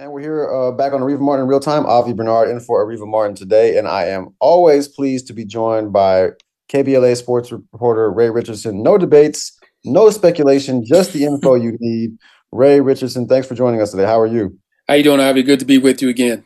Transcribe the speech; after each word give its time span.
And 0.00 0.12
we're 0.12 0.22
here 0.22 0.50
uh, 0.50 0.72
back 0.72 0.94
on 0.94 1.02
Areva 1.02 1.20
Martin 1.20 1.42
in 1.42 1.48
real 1.50 1.60
time. 1.60 1.84
Avi 1.84 2.14
Bernard 2.14 2.48
in 2.48 2.58
for 2.58 2.82
Areva 2.82 3.06
Martin 3.06 3.36
today. 3.36 3.76
And 3.76 3.86
I 3.86 4.06
am 4.06 4.34
always 4.40 4.88
pleased 4.88 5.26
to 5.26 5.34
be 5.34 5.44
joined 5.44 5.92
by 5.92 6.30
KBLA 6.72 7.18
sports 7.18 7.52
reporter 7.52 8.10
Ray 8.10 8.30
Richardson. 8.30 8.82
No 8.82 8.96
debates, 8.96 9.60
no 9.84 10.08
speculation, 10.08 10.86
just 10.86 11.12
the 11.12 11.26
info 11.26 11.54
you 11.54 11.76
need. 11.80 12.16
Ray 12.50 12.80
Richardson, 12.80 13.28
thanks 13.28 13.46
for 13.46 13.54
joining 13.54 13.82
us 13.82 13.90
today. 13.90 14.06
How 14.06 14.18
are 14.18 14.26
you? 14.26 14.58
How 14.88 14.94
you 14.94 15.04
doing, 15.04 15.20
Avi? 15.20 15.42
Good 15.42 15.58
to 15.60 15.66
be 15.66 15.76
with 15.76 16.00
you 16.00 16.08
again. 16.08 16.44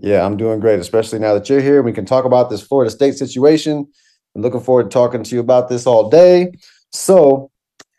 Yeah, 0.00 0.26
I'm 0.26 0.36
doing 0.36 0.58
great, 0.58 0.80
especially 0.80 1.20
now 1.20 1.34
that 1.34 1.48
you're 1.48 1.60
here. 1.60 1.82
We 1.82 1.92
can 1.92 2.04
talk 2.04 2.24
about 2.24 2.50
this 2.50 2.62
Florida 2.62 2.90
State 2.90 3.14
situation. 3.14 3.86
I'm 4.34 4.42
looking 4.42 4.60
forward 4.60 4.84
to 4.84 4.90
talking 4.90 5.22
to 5.22 5.34
you 5.36 5.40
about 5.40 5.68
this 5.68 5.86
all 5.86 6.10
day. 6.10 6.50
So 6.90 7.52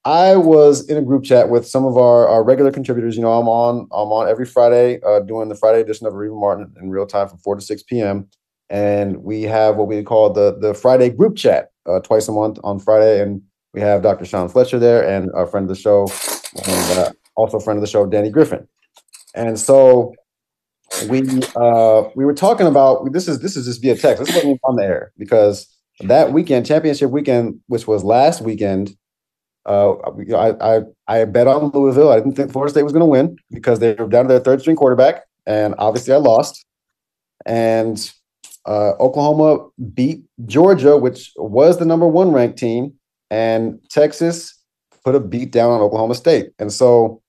I 0.06 0.36
was 0.38 0.88
in 0.90 0.98
a 0.98 1.02
group 1.02 1.24
chat 1.24 1.50
with 1.50 1.68
some 1.68 1.86
of 1.86 1.98
our, 1.98 2.28
our 2.28 2.44
regular 2.44 2.72
contributors. 2.72 3.16
You 3.16 3.22
know, 3.22 3.34
I'm 3.34 3.50
on 3.50 3.88
I'm 3.92 4.12
on 4.12 4.30
every 4.30 4.46
Friday 4.46 5.00
uh, 5.06 5.20
doing 5.20 5.50
the 5.50 5.56
Friday 5.56 5.82
edition 5.82 6.08
of 6.08 6.14
Areva 6.14 6.40
Martin 6.40 6.74
in 6.82 6.90
real 6.90 7.06
time 7.06 7.28
from 7.28 7.40
4 7.40 7.56
to 7.56 7.62
6 7.62 7.84
p.m. 7.84 8.28
And 8.70 9.24
we 9.24 9.44
have 9.44 9.76
what 9.76 9.88
we 9.88 10.02
call 10.04 10.32
the 10.32 10.58
the 10.58 10.74
Friday 10.74 11.10
group 11.10 11.36
chat 11.36 11.72
uh, 11.86 12.00
twice 12.00 12.28
a 12.28 12.32
month 12.32 12.60
on 12.64 12.80
Friday. 12.80 13.22
And 13.22 13.42
we 13.74 13.82
have 13.82 14.02
Dr. 14.02 14.26
Sean 14.26 14.48
Fletcher 14.48 14.80
there 14.80 15.08
and 15.08 15.30
a 15.36 15.46
friend 15.46 15.70
of 15.70 15.76
the 15.76 15.82
show, 15.82 16.08
and 16.66 17.00
uh, 17.00 17.12
also 17.36 17.58
a 17.58 17.60
friend 17.60 17.78
of 17.78 17.82
the 17.82 17.88
show, 17.88 18.06
Danny 18.06 18.30
Griffin. 18.30 18.68
And 19.36 19.60
so 19.60 20.14
we 21.10 21.22
uh, 21.56 22.04
we 22.16 22.26
were 22.26 22.34
talking 22.34 22.68
about 22.68 23.12
this 23.12 23.28
is 23.28 23.40
this 23.40 23.56
is 23.56 23.66
just 23.66 23.82
via 23.82 23.96
text. 23.96 24.24
This 24.24 24.34
wasn't 24.34 24.60
on 24.64 24.78
the 24.78 24.84
air 24.84 25.12
because 25.18 25.68
that 26.02 26.32
weekend, 26.32 26.66
championship 26.66 27.12
weekend, 27.12 27.60
which 27.68 27.86
was 27.86 28.04
last 28.04 28.42
weekend, 28.42 28.96
uh, 29.66 29.94
I, 30.36 30.78
I 30.78 30.82
I 31.08 31.26
bet 31.26 31.48
on 31.48 31.72
Louisville. 31.72 32.12
I 32.12 32.20
didn't 32.20 32.36
think 32.36 32.52
Florida 32.52 32.72
State 32.72 32.84
was 32.84 32.94
going 32.94 33.02
to 33.02 33.06
win 33.06 33.38
because 33.52 33.80
they 33.80 33.94
were 33.94 34.08
down 34.08 34.26
to 34.26 34.30
their 34.30 34.40
third 34.40 34.62
string 34.62 34.76
quarterback, 34.76 35.24
and 35.46 35.76
obviously 35.78 36.14
I 36.14 36.18
lost. 36.18 36.66
And 37.46 38.12
uh, 38.66 38.94
Oklahoma 39.00 39.68
beat 39.94 40.24
Georgia, 40.46 40.98
which 40.98 41.32
was 41.36 41.78
the 41.78 41.86
number 41.86 42.08
one 42.08 42.32
ranked 42.32 42.58
team, 42.58 42.94
and 43.30 43.80
Texas 43.90 44.56
put 45.04 45.16
a 45.16 45.20
beat 45.20 45.52
down 45.52 45.72
on 45.72 45.82
Oklahoma 45.82 46.16
State. 46.16 46.52
And 46.60 46.72
so 46.72 47.22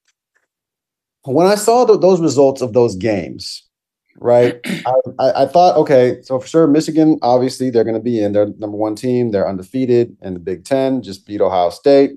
when 1.22 1.46
I 1.46 1.55
saw 1.55 1.84
the, 1.84 1.98
those 1.98 2.20
results 2.20 2.62
of 2.62 2.72
those 2.72 2.96
games, 2.96 3.68
right, 4.16 4.61
I, 5.19 5.42
I, 5.42 5.47
thought, 5.47 5.77
okay, 5.77 6.19
so 6.22 6.39
for 6.39 6.47
sure, 6.47 6.66
Michigan, 6.66 7.19
obviously, 7.22 7.70
they're 7.70 7.84
going 7.84 7.97
to 7.97 8.03
be 8.03 8.22
in. 8.22 8.33
They're 8.33 8.47
number 8.58 8.77
one 8.77 8.94
team. 8.94 9.30
They're 9.30 9.48
undefeated 9.48 10.17
in 10.22 10.34
the 10.34 10.41
Big 10.41 10.64
Ten, 10.64 11.02
just 11.02 11.27
beat 11.27 11.41
Ohio 11.41 11.70
State 11.70 12.12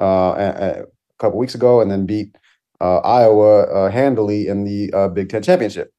uh, 0.00 0.04
a, 0.04 0.82
a, 0.82 0.84
couple 1.18 1.38
weeks 1.38 1.54
ago, 1.54 1.80
and 1.80 1.90
then 1.90 2.06
beat 2.06 2.36
uh, 2.80 2.98
Iowa 2.98 3.62
uh, 3.62 3.90
handily 3.90 4.46
in 4.46 4.64
the 4.64 4.92
uh, 4.92 5.08
Big 5.08 5.28
Ten 5.28 5.42
championship. 5.42 5.92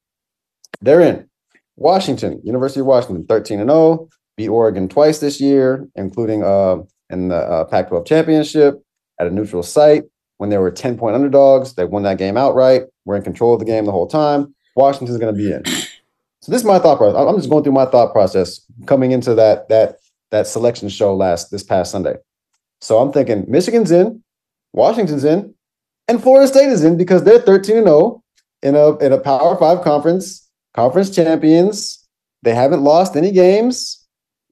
They're 0.82 1.02
in. 1.02 1.30
Washington, 1.76 2.42
University 2.44 2.82
of 2.82 2.86
Washington, 2.86 3.26
13 3.26 3.62
and 3.62 3.70
0, 3.70 4.10
beat 4.36 4.50
Oregon 4.50 4.90
twice 4.90 5.20
this 5.20 5.40
year, 5.40 5.88
including 5.96 6.44
uh, 6.44 6.78
in 7.10 7.30
the 7.30 7.38
uh, 7.38 7.66
Pac 7.66 7.88
12 7.88 8.06
championship 8.06 8.84
at 9.20 9.28
a 9.28 9.30
neutral 9.30 9.64
site 9.64 10.04
when 10.38 10.50
they 10.50 10.58
were 10.58 10.72
10 10.72 10.98
point 10.98 11.16
underdogs. 11.16 11.76
They 11.76 11.86
won 11.86 12.04
that 12.04 12.18
game 12.18 12.38
outright. 12.38 12.84
We're 13.06 13.16
in 13.16 13.24
control 13.24 13.54
of 13.54 13.60
the 13.60 13.66
game 13.66 13.86
the 13.86 13.92
whole 13.92 14.08
time. 14.08 14.54
Washington's 14.76 15.18
going 15.18 15.34
to 15.34 15.38
be 15.38 15.52
in. 15.52 15.64
So 16.42 16.52
this 16.52 16.62
is 16.62 16.66
my 16.66 16.80
thought 16.80 16.98
process. 16.98 17.18
I'm 17.18 17.36
just 17.36 17.50
going 17.50 17.64
through 17.64 17.74
my 17.74 17.86
thought 17.86 18.14
process 18.14 18.62
coming 18.86 19.12
into 19.12 19.36
that 19.36 19.70
that 19.70 19.98
that 20.32 20.48
selection 20.48 20.90
show 20.90 21.16
last 21.16 21.52
this 21.52 21.64
past 21.64 21.92
Sunday. 21.92 22.16
So 22.82 23.00
I'm 23.00 23.12
thinking 23.12 23.46
Michigan's 23.48 23.92
in, 23.92 24.24
Washington's 24.74 25.24
in, 25.24 25.54
and 26.08 26.22
Florida 26.22 26.48
State 26.48 26.70
is 26.70 26.84
in 26.84 26.98
because 26.98 27.24
they're 27.24 27.40
13 27.40 27.78
and 27.78 27.88
0 27.88 28.24
in 28.64 28.76
a 28.76 28.98
in 28.98 29.12
a 29.12 29.20
Power 29.20 29.58
5 29.58 29.82
conference, 29.82 30.48
conference 30.74 31.10
champions. 31.10 32.08
They 32.42 32.56
haven't 32.56 32.84
lost 32.84 33.16
any 33.16 33.32
games. 33.32 34.06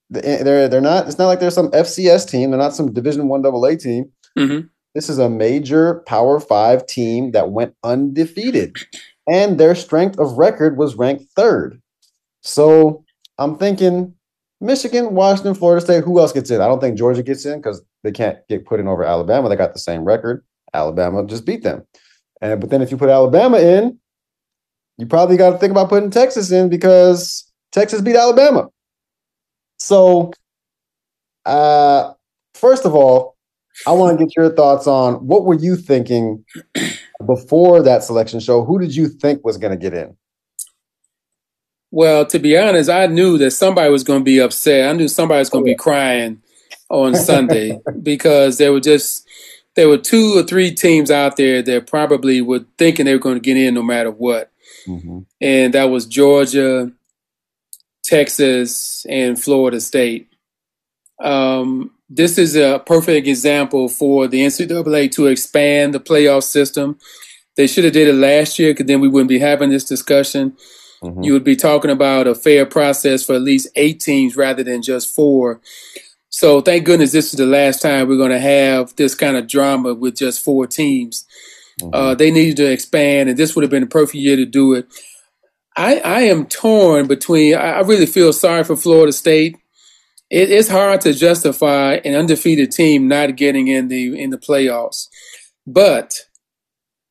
They're 0.10 0.68
they're 0.68 0.82
not 0.82 1.08
it's 1.08 1.18
not 1.18 1.28
like 1.28 1.40
they're 1.40 1.52
some 1.52 1.72
FCS 1.72 2.30
team, 2.30 2.52
they're 2.52 2.60
not 2.60 2.76
some 2.76 2.94
Division 2.94 3.28
1 3.28 3.45
AA 3.45 3.76
team. 3.76 4.11
Mm-hmm. 4.38 4.67
This 4.94 5.10
is 5.10 5.20
a 5.20 5.30
major 5.30 6.04
Power 6.08 6.39
Five 6.39 6.86
team 6.88 7.32
that 7.32 7.52
went 7.52 7.76
undefeated, 7.84 8.78
and 9.27 9.60
their 9.60 9.76
strength 9.76 10.17
of 10.20 10.38
record 10.38 10.77
was 10.77 10.95
ranked 10.95 11.26
third. 11.36 11.82
So 12.42 13.04
I'm 13.38 13.58
thinking 13.58 14.14
Michigan, 14.61 15.14
Washington, 15.14 15.54
Florida 15.54 15.82
State. 15.82 16.04
Who 16.04 16.20
else 16.20 16.32
gets 16.32 16.49
in? 16.49 16.61
I 16.61 16.67
don't 16.67 16.80
think 16.80 16.98
Georgia 16.98 17.23
gets 17.23 17.45
in 17.45 17.60
because 17.60 17.83
they 18.04 18.11
can't 18.11 18.39
get 18.48 18.66
put 18.66 18.80
in 18.80 18.87
over 18.87 19.04
Alabama. 19.04 19.49
They 19.49 19.55
got 19.55 19.73
the 19.73 19.80
same 19.80 20.04
record. 20.04 20.43
Alabama 20.73 21.26
just 21.26 21.45
beat 21.45 21.64
them. 21.64 21.86
And 22.42 22.60
but 22.60 22.70
then 22.70 22.82
if 22.82 22.92
you 22.92 22.98
put 22.98 23.10
Alabama 23.10 23.58
in, 23.58 23.99
you 24.98 25.05
probably 25.05 25.37
got 25.37 25.52
to 25.52 25.58
think 25.58 25.71
about 25.71 25.89
putting 25.89 26.10
Texas 26.10 26.52
in 26.52 26.70
because 26.70 27.52
Texas 27.71 28.02
beat 28.02 28.16
Alabama. 28.16 28.67
So, 29.77 30.32
uh, 31.45 32.14
first 32.55 32.86
of 32.86 32.95
all, 32.95 33.36
I 33.86 33.92
want 33.92 34.17
to 34.17 34.26
get 34.26 34.36
your 34.36 34.52
thoughts 34.54 34.87
on 34.87 35.16
what 35.16 35.45
were 35.45 35.54
you 35.54 35.76
thinking 35.76 36.43
before 37.26 37.82
that 37.83 38.04
selection 38.04 38.39
show? 38.39 38.64
Who 38.64 38.80
did 38.80 38.95
you 38.95 39.08
think 39.08 39.44
was 39.44 39.58
going 39.58 39.72
to 39.72 39.78
get 39.78 39.94
in? 39.94 40.16
Well, 41.92 42.26
to 42.28 42.39
be 42.39 42.58
honest, 42.58 42.89
I 42.89 43.08
knew 43.08 43.38
that 43.38 43.52
somebody 43.52 43.89
was 43.89 44.04
going 44.04 44.20
to 44.20 44.26
be 44.26 44.39
upset. 44.39 44.89
I 44.89 44.94
knew 44.94 45.08
somebody 45.08 45.39
was 45.39 45.50
going 45.50 45.66
to 45.66 45.72
be 45.72 45.76
crying 45.76 46.42
on 46.89 47.16
Sunday 47.16 47.80
because 48.04 48.58
there 48.58 48.73
were 48.73 48.80
just 48.80 49.28
there 49.76 49.88
were 49.88 49.98
two 49.98 50.38
or 50.38 50.44
three 50.44 50.72
teams 50.72 51.11
out 51.11 51.38
there 51.38 51.61
that 51.61 51.88
probably 51.88 52.42
were 52.42 52.66
thinking 52.78 53.05
they 53.05 53.14
were 53.14 53.20
going 53.20 53.36
to 53.36 53.42
get 53.42 53.58
in 53.58 53.73
no 53.73 53.84
matter 53.84 54.11
what, 54.11 54.52
mm-hmm. 54.86 55.20
and 55.39 55.73
that 55.73 55.86
was 55.86 56.05
Georgia, 56.05 56.92
Texas, 58.04 59.05
and 59.08 59.42
Florida 59.42 59.80
State. 59.80 60.30
Um, 61.23 61.92
this 62.10 62.38
is 62.38 62.56
a 62.56 62.82
perfect 62.86 63.28
example 63.28 63.90
for 63.90 64.28
the 64.28 64.42
NCAA 64.42 65.12
to 65.12 65.28
expand 65.28 65.94
the 65.94 66.00
playoff 66.00 66.44
system. 66.44 66.98
They 67.56 67.68
should 67.68 67.84
have 67.84 67.94
did 67.94 68.08
it 68.08 68.14
last 68.14 68.60
year 68.60 68.72
because 68.72 68.86
then 68.86 69.02
we 69.02 69.08
wouldn't 69.08 69.30
be 69.30 69.40
having 69.40 69.70
this 69.70 69.84
discussion. 69.84 70.56
Mm-hmm. 71.04 71.23
You 71.23 71.34
would 71.34 71.44
be 71.44 71.56
talking 71.56 71.92
about 71.92 72.28
a 72.28 72.36
fair 72.36 72.66
process 72.66 73.26
for 73.26 73.36
at 73.36 73.42
least 73.42 73.67
eight 73.76 74.00
teams 74.00 74.36
rather 74.36 74.64
than 74.64 74.82
just 74.82 75.14
four. 75.14 75.60
So 76.30 76.62
thank 76.62 76.86
goodness 76.86 77.12
this 77.12 77.34
is 77.34 77.38
the 77.38 77.46
last 77.46 77.82
time 77.82 78.08
we're 78.08 78.17
going 78.17 78.32
to 78.32 78.40
have 78.40 78.96
this 78.96 79.16
kind 79.16 79.38
of 79.38 79.48
drama 79.48 79.94
with 79.94 80.17
just 80.17 80.44
four 80.44 80.67
teams. 80.67 81.26
Mm-hmm. 81.82 81.94
Uh, 81.94 82.16
they 82.16 82.32
needed 82.32 82.58
to 82.58 82.72
expand, 82.72 83.30
and 83.30 83.38
this 83.38 83.56
would 83.56 83.64
have 83.64 83.72
been 83.72 83.84
a 83.84 83.88
perfect 83.88 84.16
year 84.16 84.36
to 84.36 84.46
do 84.46 84.73
it. 84.73 84.88
I, 85.76 86.00
I 86.00 86.22
am 86.22 86.48
torn 86.48 87.08
between. 87.08 87.54
I 87.56 87.82
really 87.82 88.08
feel 88.08 88.34
sorry 88.34 88.64
for 88.64 88.76
Florida 88.76 89.14
State 89.14 89.58
it, 90.30 90.52
it's 90.52 90.70
hard 90.70 91.02
to 91.02 91.14
justify 91.14 91.93
an 92.05 92.15
undefeated 92.15 92.71
team 92.71 93.08
not 93.08 93.36
getting 93.36 93.67
in 93.67 93.88
the 93.88 94.20
in 94.20 94.30
the 94.30 94.38
playoffs. 94.38 95.08
But 95.65 96.21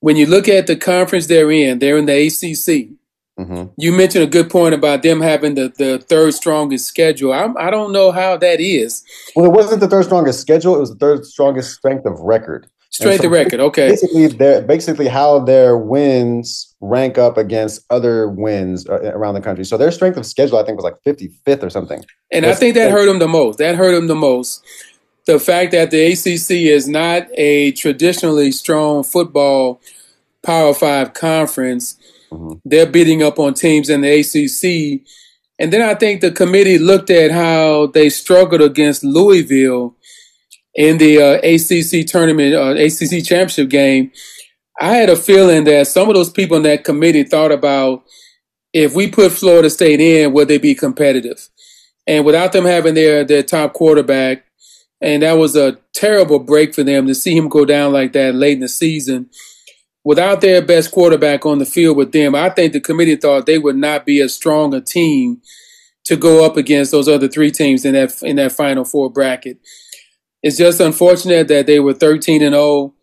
when 0.00 0.16
you 0.16 0.27
look 0.27 0.49
at 0.49 0.66
the 0.66 0.77
conference 0.77 1.26
they're 1.26 1.50
in, 1.50 1.78
they're 1.78 1.99
in 1.99 2.06
the 2.06 2.26
ACC. 2.26 2.97
Mm-hmm. 3.38 3.66
You 3.76 3.93
mentioned 3.93 4.25
a 4.25 4.28
good 4.28 4.49
point 4.49 4.75
about 4.75 5.03
them 5.03 5.21
having 5.21 5.56
the, 5.56 5.71
the 5.76 5.99
third 5.99 6.32
strongest 6.32 6.87
schedule. 6.87 7.34
I'm, 7.34 7.55
I 7.59 7.71
do 7.71 7.76
not 7.76 7.91
know 7.91 8.10
how 8.10 8.38
that 8.38 8.60
is. 8.60 9.03
Well, 9.34 9.44
it 9.44 9.53
wasn't 9.53 9.81
the 9.81 9.88
third 9.88 10.06
strongest 10.06 10.41
schedule; 10.41 10.75
it 10.75 10.81
was 10.81 10.91
the 10.91 10.97
third 10.97 11.25
strongest 11.26 11.75
strength 11.75 12.06
of 12.06 12.19
record. 12.21 12.66
Strength 12.91 13.21
so 13.21 13.26
of 13.26 13.32
record, 13.32 13.60
okay. 13.60 13.91
Basically, 13.91 14.62
basically 14.62 15.09
how 15.09 15.41
their 15.41 15.76
wins 15.76 16.66
rank 16.81 17.19
up 17.19 17.38
against 17.38 17.84
other 17.91 18.28
wins 18.28 18.88
uh, 18.88 19.12
around 19.14 19.34
the 19.34 19.41
country. 19.41 19.64
So 19.64 19.76
their 19.76 19.91
strength 19.91 20.16
of 20.16 20.26
schedule, 20.26 20.59
I 20.59 20.64
think, 20.64 20.76
was 20.76 20.84
like 20.84 21.03
55th 21.04 21.62
or 21.62 21.70
something. 21.70 22.04
And 22.31 22.44
I 22.44 22.54
think 22.54 22.75
that 22.75 22.91
hurt 22.91 23.06
them 23.06 23.19
the 23.19 23.28
most. 23.28 23.59
That 23.59 23.76
hurt 23.76 23.94
them 23.94 24.06
the 24.06 24.14
most. 24.14 24.64
The 25.26 25.41
fact 25.41 25.72
that 25.72 25.91
the 25.91 26.12
ACC 26.12 26.50
is 26.50 26.87
not 26.87 27.26
a 27.34 27.72
traditionally 27.72 28.53
strong 28.53 29.03
football 29.03 29.81
Power 30.42 30.72
Five 30.72 31.14
conference, 31.14 31.97
mm-hmm. 32.31 32.59
they're 32.64 32.87
beating 32.87 33.22
up 33.22 33.38
on 33.38 33.55
teams 33.55 33.90
in 33.90 34.02
the 34.02 34.20
ACC. 34.20 35.05
And 35.58 35.72
then 35.72 35.82
I 35.82 35.94
think 35.94 36.20
the 36.20 36.31
committee 36.31 36.79
looked 36.79 37.11
at 37.11 37.32
how 37.32 37.87
they 37.87 38.11
struggled 38.11 38.61
against 38.61 39.02
Louisville 39.02 39.96
in 40.75 40.99
the 40.99 41.20
uh, 41.20 41.38
ACC 41.43 42.06
tournament, 42.06 42.55
uh, 42.55 42.75
ACC 42.76 43.25
championship 43.25 43.70
game, 43.70 44.12
I 44.78 44.96
had 44.96 45.08
a 45.08 45.17
feeling 45.17 45.64
that 45.64 45.87
some 45.87 46.08
of 46.08 46.14
those 46.14 46.31
people 46.31 46.56
in 46.56 46.62
that 46.64 46.84
committee 46.84 47.25
thought 47.25 47.52
about 47.52 48.05
if 48.73 48.94
we 48.94 49.11
put 49.11 49.32
Florida 49.32 49.70
State 49.70 50.00
in, 50.00 50.32
would 50.32 50.49
they 50.49 50.58
be 50.58 50.75
competitive? 50.75 51.49
And 52.06 52.25
without 52.25 52.52
them 52.52 52.67
having 52.67 52.94
their 52.94 53.25
their 53.25 53.43
top 53.43 53.73
quarterback, 53.73 54.44
and 55.00 55.23
that 55.23 55.34
was 55.34 55.56
a 55.56 55.78
terrible 55.94 56.38
break 56.38 56.75
for 56.75 56.82
them 56.82 57.06
to 57.06 57.14
see 57.14 57.37
him 57.37 57.49
go 57.49 57.64
down 57.64 57.93
like 57.93 58.12
that 58.12 58.34
late 58.34 58.55
in 58.55 58.61
the 58.61 58.69
season. 58.69 59.31
Without 60.05 60.40
their 60.40 60.62
best 60.62 60.93
quarterback 60.93 61.44
on 61.44 61.58
the 61.58 61.64
field 61.64 61.96
with 61.96 62.12
them, 62.12 62.34
I 62.34 62.50
think 62.50 62.72
the 62.72 62.81
committee 62.81 63.17
thought 63.17 63.46
they 63.46 63.58
would 63.58 63.76
not 63.76 64.06
be 64.06 64.20
as 64.20 64.34
strong 64.34 64.72
a 64.72 64.81
team 64.81 65.40
to 66.05 66.17
go 66.17 66.44
up 66.44 66.56
against 66.56 66.93
those 66.93 67.08
other 67.08 67.29
three 67.29 67.50
teams 67.50 67.84
in 67.84 67.94
that 67.94 68.22
in 68.22 68.37
that 68.37 68.52
final 68.52 68.84
four 68.84 69.11
bracket. 69.11 69.58
It's 70.43 70.58
just 70.58 70.81
unfortunate 70.81 71.49
that 71.49 71.67
they 71.67 71.81
were 71.81 71.94
13 71.94 72.43
and 72.43 72.55
0, 72.55 72.94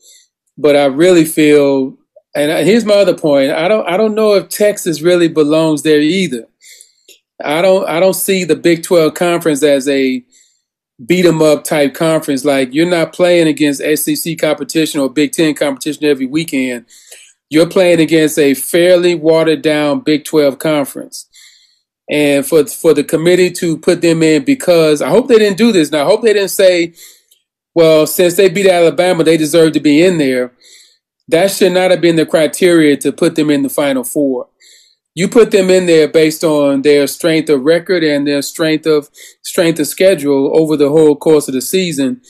but 0.58 0.76
I 0.76 0.86
really 0.86 1.26
feel 1.26 1.98
And 2.36 2.66
here's 2.68 2.86
my 2.86 2.96
other 2.96 3.16
point. 3.16 3.52
I 3.52 3.68
don't 3.68 3.88
I 3.88 3.98
don't 3.98 4.16
know 4.16 4.36
if 4.36 4.50
Texas 4.50 5.02
really 5.02 5.28
belongs 5.28 5.84
there 5.84 6.02
either. 6.02 6.48
I 7.44 7.62
don't 7.62 7.88
I 7.88 8.00
don't 8.00 8.16
see 8.16 8.44
the 8.44 8.56
Big 8.56 8.84
12 8.84 9.14
conference 9.14 9.64
as 9.64 9.88
a 9.90 10.24
beat 11.06 11.26
'em 11.26 11.42
up 11.42 11.64
type 11.64 11.94
conference. 11.94 12.46
Like 12.46 12.74
you're 12.74 12.90
not 12.90 13.14
playing 13.14 13.48
against 13.48 13.82
SEC 13.82 14.38
competition 14.38 15.02
or 15.02 15.10
Big 15.10 15.32
10 15.34 15.56
competition 15.56 16.06
every 16.06 16.26
weekend. 16.28 16.86
You're 17.50 17.68
playing 17.70 18.02
against 18.02 18.40
a 18.40 18.56
fairly 18.56 19.16
watered 19.16 19.62
down 19.62 20.02
Big 20.02 20.26
12 20.26 20.60
conference. 20.60 21.28
And 22.10 22.46
for 22.46 22.66
for 22.68 22.94
the 22.94 23.04
committee 23.04 23.52
to 23.54 23.78
put 23.78 24.02
them 24.02 24.24
in 24.24 24.44
because 24.46 25.02
I 25.02 25.10
hope 25.10 25.28
they 25.28 25.40
didn't 25.40 25.58
do 25.58 25.72
this. 25.72 25.92
Now 25.92 26.04
I 26.04 26.06
hope 26.06 26.24
they 26.24 26.34
didn't 26.34 26.50
say, 26.52 26.94
well, 27.76 28.06
since 28.06 28.36
they 28.36 28.50
beat 28.50 28.68
Alabama, 28.68 29.24
they 29.24 29.38
deserve 29.38 29.74
to 29.74 29.80
be 29.80 30.04
in 30.04 30.18
there. 30.18 30.52
That 31.28 31.52
should 31.52 31.72
not 31.72 31.92
have 31.92 32.02
been 32.02 32.18
the 32.18 32.26
criteria 32.26 32.98
to 32.98 33.12
put 33.12 33.36
them 33.36 33.50
in 33.50 33.64
the 33.64 33.70
final 33.70 34.04
four 34.04 34.48
you 35.16 35.28
put 35.28 35.52
them 35.52 35.70
in 35.70 35.86
there 35.86 36.08
based 36.08 36.44
on 36.44 36.82
their 36.82 37.06
strength 37.08 37.50
of 37.50 37.64
record 37.64 38.04
and 38.04 38.26
their 38.26 38.42
strength 38.42 38.86
of 38.86 39.10
strength 39.44 39.80
of 39.80 39.88
schedule 39.88 40.60
over 40.60 40.76
the 40.76 40.90
whole 40.90 41.16
course 41.16 41.48
of 41.48 41.54
the 41.54 41.62
season. 41.62 42.22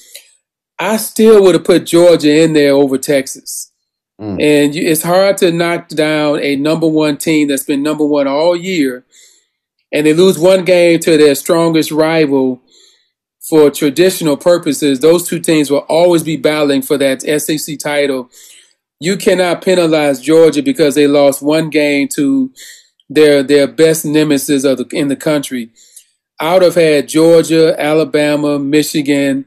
I 0.80 0.98
still 0.98 1.42
would 1.44 1.56
have 1.56 1.64
put 1.64 1.86
Georgia 1.86 2.42
in 2.44 2.54
there 2.54 2.74
over 2.74 2.98
Texas. 2.98 3.72
Mm. 4.20 4.34
And 4.34 4.76
it's 4.76 5.04
hard 5.04 5.38
to 5.38 5.52
knock 5.52 5.88
down 5.90 6.40
a 6.40 6.56
number 6.56 6.88
one 6.88 7.18
team 7.18 7.48
that's 7.48 7.64
been 7.64 7.84
number 7.84 8.06
one 8.06 8.28
all 8.28 8.56
year, 8.56 9.06
and 9.92 10.06
they 10.06 10.14
lose 10.14 10.38
one 10.38 10.66
game 10.66 11.00
to 11.00 11.18
their 11.18 11.36
strongest 11.36 11.92
rival 11.92 12.62
for 13.50 13.70
traditional 13.70 14.38
purposes. 14.38 15.00
Those 15.00 15.28
two 15.28 15.40
teams 15.40 15.70
will 15.70 15.86
always 15.90 16.24
be 16.24 16.38
battling 16.38 16.82
for 16.82 16.98
that 16.98 17.22
SEC 17.22 17.78
title 17.80 18.30
you 19.04 19.18
cannot 19.18 19.62
penalize 19.62 20.22
Georgia 20.22 20.64
because 20.64 20.96
they 20.96 21.08
lost 21.08 21.42
one 21.42 21.70
game 21.70 22.08
to 22.08 22.54
their 23.10 23.44
their 23.44 23.68
best 23.68 24.06
nemesis 24.06 24.64
of 24.64 24.78
the, 24.78 24.88
in 24.94 25.10
the 25.10 25.18
country. 25.18 25.72
I 26.40 26.54
would 26.54 26.62
have 26.62 26.76
had 26.76 27.10
Georgia, 27.10 27.76
Alabama, 27.78 28.60
Michigan, 28.60 29.46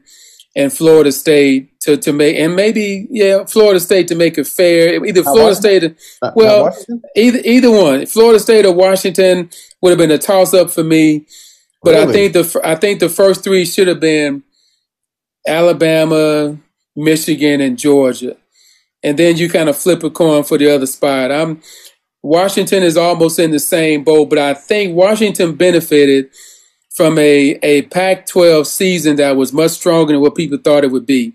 and 0.55 0.71
Florida 0.71 1.11
State 1.11 1.79
to, 1.81 1.97
to 1.97 2.13
make, 2.13 2.37
and 2.37 2.55
maybe 2.55 3.07
yeah, 3.09 3.45
Florida 3.45 3.79
State 3.79 4.07
to 4.09 4.15
make 4.15 4.37
it 4.37 4.45
fair. 4.45 5.03
Either 5.03 5.23
Florida 5.23 5.55
State, 5.55 5.83
or, 5.83 5.95
well, 6.35 6.77
either 7.15 7.39
either 7.43 7.71
one, 7.71 8.05
Florida 8.05 8.39
State 8.39 8.63
or 8.63 8.75
Washington 8.75 9.49
would 9.81 9.89
have 9.89 9.97
been 9.97 10.11
a 10.11 10.19
toss 10.19 10.53
up 10.53 10.69
for 10.69 10.83
me. 10.83 11.25
But 11.87 12.07
really? 12.07 12.09
I 12.09 12.13
think 12.13 12.33
the 12.33 12.61
I 12.63 12.75
think 12.75 12.99
the 12.99 13.09
first 13.09 13.43
three 13.43 13.65
should 13.65 13.87
have 13.87 13.99
been 13.99 14.43
Alabama, 15.47 16.57
Michigan, 16.95 17.61
and 17.61 17.77
Georgia 17.77 18.37
and 19.03 19.17
then 19.17 19.37
you 19.37 19.49
kind 19.49 19.69
of 19.69 19.77
flip 19.77 20.03
a 20.03 20.09
coin 20.09 20.43
for 20.43 20.57
the 20.57 20.73
other 20.73 20.85
spot. 20.85 21.31
I'm 21.31 21.61
Washington 22.23 22.83
is 22.83 22.97
almost 22.97 23.39
in 23.39 23.51
the 23.51 23.59
same 23.59 24.03
boat, 24.03 24.29
but 24.29 24.39
I 24.39 24.53
think 24.53 24.95
Washington 24.95 25.55
benefited 25.55 26.29
from 26.93 27.17
a, 27.17 27.57
a 27.63 27.83
Pac-12 27.83 28.65
season 28.65 29.15
that 29.17 29.37
was 29.37 29.53
much 29.53 29.71
stronger 29.71 30.13
than 30.13 30.21
what 30.21 30.35
people 30.35 30.57
thought 30.57 30.83
it 30.83 30.91
would 30.91 31.05
be. 31.05 31.33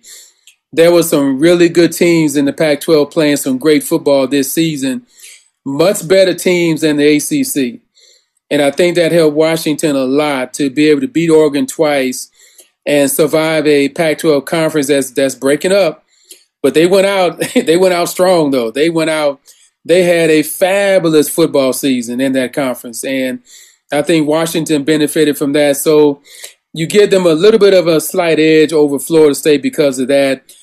There 0.73 0.93
were 0.93 1.05
some 1.05 1.39
really 1.39 1.69
good 1.69 1.93
teams 1.93 2.37
in 2.37 2.47
the 2.47 2.53
Pac-12 2.53 3.13
playing 3.13 3.37
some 3.37 3.59
great 3.59 3.85
football 3.85 4.27
this 4.27 4.53
season, 4.53 5.07
much 5.65 6.07
better 6.07 6.35
teams 6.35 6.81
than 6.81 6.97
the 6.97 7.17
ACC. 7.17 7.81
And 8.53 8.63
I 8.63 8.71
think 8.71 8.95
that 8.95 9.11
helped 9.11 9.37
Washington 9.37 9.97
a 9.97 10.05
lot 10.05 10.55
to 10.55 10.71
be 10.71 10.89
able 10.89 11.01
to 11.01 11.09
beat 11.09 11.31
Oregon 11.31 11.67
twice 11.67 12.31
and 12.87 13.11
survive 13.11 13.67
a 13.67 13.89
Pac-12 13.89 14.47
conference 14.47 14.87
that's 14.87 15.11
that's 15.11 15.35
breaking 15.35 15.73
up 15.73 16.03
but 16.63 16.75
they 16.75 16.87
went 16.87 17.07
out. 17.07 17.43
They 17.55 17.77
went 17.77 17.95
out 17.95 18.09
strong 18.09 18.51
though. 18.51 18.71
They 18.71 18.89
went 18.89 19.11
out. 19.11 19.41
They 19.85 20.05
had 20.05 20.31
a 20.31 20.43
fabulous 20.43 21.29
football 21.29 21.73
season 21.73 22.21
in 22.21 22.33
that 22.33 22.53
conference, 22.53 23.05
and 23.05 23.43
I 23.93 24.03
think 24.03 24.29
Washington 24.29 24.85
benefited 24.85 25.37
from 25.37 25.53
that. 25.55 25.77
So 25.77 26.23
you 26.73 26.87
give 26.87 27.11
them 27.11 27.27
a 27.27 27.35
little 27.35 27.59
bit 27.59 27.75
of 27.75 27.89
a 27.89 28.01
slight 28.01 28.39
edge 28.39 28.73
over 28.73 28.99
Florida 29.01 29.35
State 29.35 29.61
because 29.61 29.99
of 29.99 30.09
that. 30.09 30.55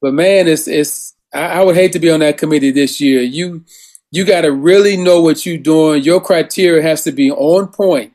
But 0.00 0.14
man, 0.14 0.46
it's 0.48 0.68
it's. 0.68 1.14
I, 1.32 1.60
I 1.60 1.64
would 1.64 1.74
hate 1.74 1.92
to 1.92 1.98
be 1.98 2.10
on 2.10 2.20
that 2.20 2.38
committee 2.38 2.70
this 2.70 3.00
year. 3.00 3.20
You 3.22 3.64
you 4.14 4.24
got 4.24 4.42
to 4.42 4.52
really 4.52 4.96
know 4.96 5.20
what 5.20 5.44
you're 5.44 5.58
doing. 5.58 6.04
Your 6.04 6.20
criteria 6.20 6.82
has 6.82 7.02
to 7.02 7.10
be 7.10 7.32
on 7.32 7.66
point 7.66 8.12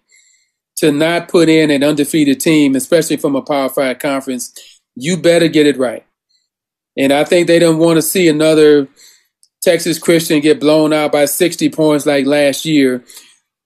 to 0.78 0.94
not 0.94 1.28
put 1.28 1.50
in 1.50 1.70
an 1.70 1.84
undefeated 1.84 2.40
team, 2.40 2.74
especially 2.76 3.18
from 3.18 3.36
a 3.36 3.42
Power 3.42 3.68
Five 3.68 4.00
conference. 4.00 4.54
You 4.96 5.18
better 5.18 5.50
get 5.50 5.68
it 5.68 5.78
right. 5.78 6.06
And 6.98 7.12
I 7.12 7.26
think 7.26 7.48
they 7.48 7.60
don't 7.60 7.80
want 7.80 7.98
to 7.98 8.02
see 8.02 8.30
another 8.30 8.88
Texas 9.62 10.00
Christian 10.00 10.40
get 10.40 10.62
blown 10.62 10.94
out 10.94 11.12
by 11.12 11.26
60 11.26 11.70
points 11.70 12.06
like 12.06 12.26
last 12.26 12.64
year. 12.64 13.04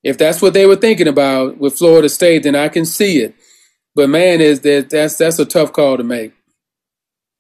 If 0.02 0.18
that's 0.18 0.42
what 0.42 0.56
they 0.56 0.66
were 0.66 0.76
thinking 0.76 1.08
about 1.08 1.60
with 1.60 1.78
Florida 1.78 2.10
State, 2.10 2.44
then 2.44 2.56
I 2.56 2.68
can 2.68 2.84
see 2.84 3.20
it. 3.20 3.36
But 3.94 4.10
man, 4.10 4.42
is 4.42 4.62
that 4.62 4.90
that's 4.90 5.18
that's 5.18 5.38
a 5.38 5.46
tough 5.46 5.72
call 5.72 5.98
to 5.98 6.04
make. 6.04 6.34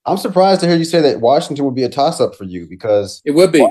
I'm 0.05 0.17
surprised 0.17 0.61
to 0.61 0.67
hear 0.67 0.77
you 0.77 0.85
say 0.85 1.01
that 1.01 1.19
Washington 1.19 1.65
would 1.65 1.73
be 1.73 1.83
a 1.83 1.89
toss 1.89 2.21
up 2.21 2.35
for 2.35 2.43
you 2.43 2.67
because 2.67 3.23
it 3.25 3.31
would 3.31 3.51
be. 3.51 3.67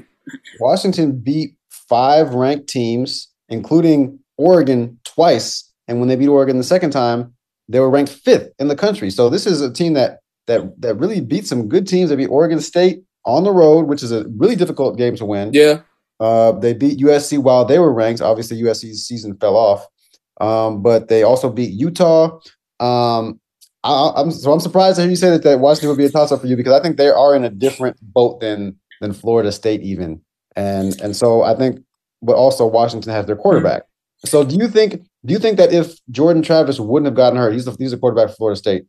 Washington 0.60 1.18
beat 1.18 1.54
five 1.70 2.34
ranked 2.34 2.68
teams, 2.68 3.28
including 3.48 4.18
Oregon 4.36 4.98
twice, 5.04 5.70
and 5.88 6.00
when 6.00 6.08
they 6.08 6.16
beat 6.16 6.28
Oregon 6.28 6.58
the 6.58 6.64
second 6.64 6.90
time, 6.90 7.34
they 7.68 7.80
were 7.80 7.90
ranked 7.90 8.12
fifth 8.12 8.50
in 8.58 8.68
the 8.68 8.76
country. 8.76 9.10
So 9.10 9.28
this 9.28 9.46
is 9.46 9.60
a 9.60 9.72
team 9.72 9.94
that 9.94 10.20
that 10.46 10.80
that 10.80 10.94
really 10.96 11.20
beat 11.20 11.46
some 11.46 11.68
good 11.68 11.86
teams. 11.86 12.10
They 12.10 12.16
beat 12.16 12.26
Oregon 12.28 12.60
State 12.60 13.02
on 13.24 13.44
the 13.44 13.52
road, 13.52 13.86
which 13.86 14.02
is 14.02 14.12
a 14.12 14.26
really 14.36 14.56
difficult 14.56 14.96
game 14.96 15.16
to 15.16 15.24
win. 15.24 15.52
Yeah. 15.52 15.80
Uh, 16.20 16.52
they 16.52 16.72
beat 16.72 17.00
USC 17.00 17.38
while 17.38 17.64
they 17.64 17.78
were 17.78 17.92
ranked. 17.92 18.20
Obviously, 18.20 18.60
USC's 18.62 19.06
season 19.06 19.36
fell 19.36 19.56
off, 19.56 19.86
um, 20.40 20.82
but 20.82 21.08
they 21.08 21.22
also 21.22 21.50
beat 21.50 21.72
Utah. 21.72 22.38
Um, 22.78 23.40
I, 23.84 24.20
am 24.20 24.30
so 24.30 24.52
I'm 24.52 24.60
surprised 24.60 24.96
to 24.96 25.02
hear 25.02 25.10
you 25.10 25.16
say 25.16 25.30
that, 25.30 25.42
that 25.42 25.58
Washington 25.58 25.88
would 25.88 25.98
be 25.98 26.04
a 26.04 26.10
toss 26.10 26.30
up 26.30 26.40
for 26.40 26.46
you 26.46 26.56
because 26.56 26.72
I 26.72 26.80
think 26.80 26.96
they 26.96 27.08
are 27.08 27.34
in 27.34 27.44
a 27.44 27.50
different 27.50 27.96
boat 28.00 28.40
than 28.40 28.76
than 29.02 29.12
Florida 29.12 29.52
State 29.52 29.82
even, 29.82 30.22
and 30.56 30.98
and 31.02 31.14
so 31.14 31.42
I 31.42 31.54
think, 31.54 31.80
but 32.22 32.36
also 32.36 32.66
Washington 32.66 33.12
has 33.12 33.26
their 33.26 33.36
quarterback. 33.36 33.82
So 34.24 34.44
do 34.44 34.56
you 34.56 34.68
think 34.68 35.02
do 35.26 35.34
you 35.34 35.38
think 35.38 35.58
that 35.58 35.72
if 35.72 35.98
Jordan 36.10 36.42
Travis 36.42 36.80
wouldn't 36.80 37.06
have 37.06 37.14
gotten 37.14 37.38
hurt, 37.38 37.52
he's 37.52 37.66
the, 37.66 37.76
he's 37.78 37.94
quarterback 37.94 38.30
for 38.30 38.36
Florida 38.36 38.56
State. 38.56 38.86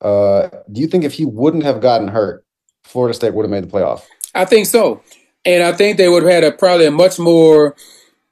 Uh, 0.00 0.48
do 0.70 0.80
you 0.80 0.86
think 0.86 1.04
if 1.04 1.14
he 1.14 1.24
wouldn't 1.24 1.62
have 1.62 1.80
gotten 1.80 2.08
hurt, 2.08 2.44
Florida 2.84 3.14
State 3.14 3.34
would 3.34 3.44
have 3.44 3.50
made 3.50 3.64
the 3.64 3.68
playoff? 3.68 4.02
I 4.34 4.44
think 4.44 4.66
so, 4.66 5.02
and 5.44 5.62
I 5.62 5.72
think 5.72 5.96
they 5.96 6.08
would 6.08 6.22
have 6.22 6.32
had 6.32 6.44
a 6.44 6.52
probably 6.52 6.86
a 6.86 6.90
much 6.90 7.18
more 7.18 7.76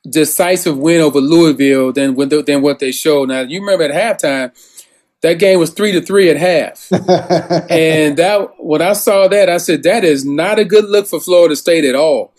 decisive 0.09 0.79
win 0.79 1.01
over 1.01 1.21
Louisville 1.21 1.93
than 1.93 2.17
than 2.17 2.63
what 2.63 2.79
they 2.79 2.93
showed. 2.93 3.29
Now 3.29 3.41
you 3.41 3.61
remember 3.61 3.85
at 3.85 4.19
halftime, 4.21 4.53
that 5.23 5.39
game 5.39 5.59
was 5.59 5.71
three 5.71 5.93
to 5.93 6.01
three 6.01 6.31
at 6.31 6.37
half, 6.37 6.89
and 7.71 8.17
that 8.17 8.51
when 8.59 8.83
I 8.83 8.93
saw 8.93 9.29
that, 9.29 9.49
I 9.49 9.59
said 9.59 9.83
that 9.83 10.05
is 10.05 10.25
not 10.25 10.59
a 10.59 10.65
good 10.65 10.85
look 10.85 11.07
for 11.07 11.21
Florida 11.21 11.57
State 11.57 11.85
at 11.85 11.95
all. 11.95 12.35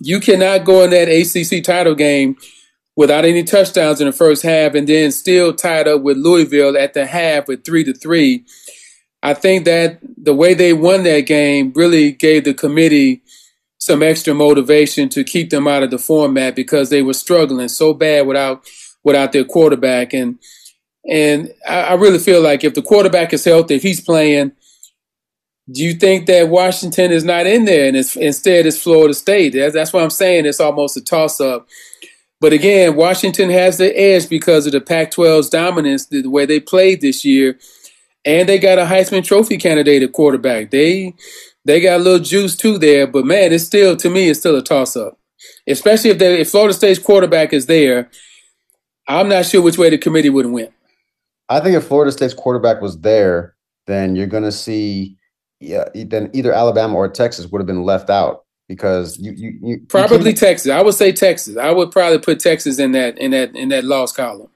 You 0.00 0.20
cannot 0.20 0.64
go 0.64 0.82
in 0.82 0.90
that 0.90 1.08
ACC 1.08 1.64
title 1.64 1.94
game 1.94 2.36
without 2.96 3.24
any 3.24 3.44
touchdowns 3.44 4.00
in 4.00 4.06
the 4.06 4.12
first 4.12 4.42
half 4.42 4.74
and 4.74 4.88
then 4.88 5.12
still 5.12 5.54
tied 5.54 5.86
up 5.86 6.02
with 6.02 6.16
Louisville 6.16 6.76
at 6.76 6.94
the 6.94 7.06
half 7.06 7.46
with 7.46 7.64
three 7.64 7.84
to 7.84 7.92
three. 7.92 8.44
I 9.22 9.34
think 9.34 9.64
that 9.64 9.98
the 10.16 10.34
way 10.34 10.54
they 10.54 10.72
won 10.72 11.04
that 11.04 11.20
game 11.20 11.72
really 11.74 12.12
gave 12.12 12.44
the 12.44 12.54
committee 12.54 13.22
some 13.78 14.02
extra 14.02 14.34
motivation 14.34 15.08
to 15.10 15.24
keep 15.24 15.50
them 15.50 15.68
out 15.68 15.82
of 15.82 15.90
the 15.90 15.98
format 15.98 16.56
because 16.56 16.90
they 16.90 17.02
were 17.02 17.12
struggling 17.12 17.68
so 17.68 17.94
bad 17.94 18.26
without 18.26 18.66
without 19.04 19.32
their 19.32 19.44
quarterback 19.44 20.12
and 20.12 20.38
and 21.08 21.52
I, 21.68 21.80
I 21.82 21.94
really 21.94 22.18
feel 22.18 22.40
like 22.40 22.64
if 22.64 22.74
the 22.74 22.82
quarterback 22.82 23.32
is 23.32 23.44
healthy, 23.44 23.74
if 23.76 23.82
he's 23.82 24.00
playing, 24.00 24.52
do 25.70 25.82
you 25.82 25.94
think 25.94 26.26
that 26.26 26.48
Washington 26.48 27.10
is 27.10 27.24
not 27.24 27.46
in 27.46 27.64
there 27.64 27.88
and 27.88 27.96
it's, 27.96 28.16
instead 28.16 28.66
it's 28.66 28.80
Florida 28.80 29.14
State? 29.14 29.52
That's, 29.54 29.74
that's 29.74 29.92
what 29.92 30.02
I'm 30.02 30.10
saying. 30.10 30.46
It's 30.46 30.60
almost 30.60 30.96
a 30.96 31.00
toss 31.00 31.40
up. 31.40 31.66
But 32.40 32.52
again, 32.52 32.96
Washington 32.96 33.50
has 33.50 33.78
the 33.78 33.96
edge 33.98 34.28
because 34.28 34.66
of 34.66 34.72
the 34.72 34.80
Pac 34.80 35.10
12's 35.10 35.48
dominance, 35.48 36.06
the 36.06 36.26
way 36.26 36.46
they 36.46 36.60
played 36.60 37.00
this 37.00 37.24
year. 37.24 37.58
And 38.24 38.48
they 38.48 38.58
got 38.58 38.78
a 38.78 38.84
Heisman 38.84 39.24
Trophy 39.24 39.56
candidate 39.56 40.02
at 40.02 40.12
quarterback. 40.12 40.70
They 40.70 41.14
they 41.64 41.80
got 41.80 42.00
a 42.00 42.02
little 42.02 42.24
juice 42.24 42.56
too 42.56 42.78
there, 42.78 43.06
but 43.06 43.24
man, 43.24 43.52
it's 43.52 43.64
still 43.64 43.96
to 43.96 44.10
me, 44.10 44.28
it's 44.28 44.40
still 44.40 44.56
a 44.56 44.62
toss 44.62 44.96
up. 44.96 45.18
Especially 45.66 46.10
if 46.10 46.20
if 46.20 46.50
Florida 46.50 46.74
State's 46.74 46.98
quarterback 46.98 47.52
is 47.52 47.66
there, 47.66 48.10
I'm 49.06 49.28
not 49.28 49.46
sure 49.46 49.62
which 49.62 49.78
way 49.78 49.90
the 49.90 49.98
committee 49.98 50.30
would 50.30 50.46
win. 50.46 50.68
I 51.48 51.60
think 51.60 51.76
if 51.76 51.84
Florida 51.84 52.12
State's 52.12 52.34
quarterback 52.34 52.80
was 52.80 53.00
there, 53.00 53.54
then 53.86 54.16
you're 54.16 54.26
going 54.26 54.42
to 54.42 54.52
see, 54.52 55.16
yeah, 55.60 55.88
then 55.94 56.30
either 56.32 56.52
Alabama 56.52 56.96
or 56.96 57.08
Texas 57.08 57.46
would 57.46 57.60
have 57.60 57.66
been 57.66 57.84
left 57.84 58.10
out 58.10 58.44
because 58.68 59.18
you 59.18 59.32
you, 59.32 59.58
you 59.62 59.80
probably 59.88 60.30
you 60.30 60.36
Texas. 60.36 60.70
I 60.70 60.82
would 60.82 60.94
say 60.94 61.12
Texas. 61.12 61.56
I 61.56 61.70
would 61.70 61.90
probably 61.90 62.18
put 62.18 62.40
Texas 62.40 62.78
in 62.78 62.92
that 62.92 63.16
in 63.18 63.30
that 63.30 63.54
in 63.54 63.68
that 63.68 63.84
loss 63.84 64.12
column. 64.12 64.50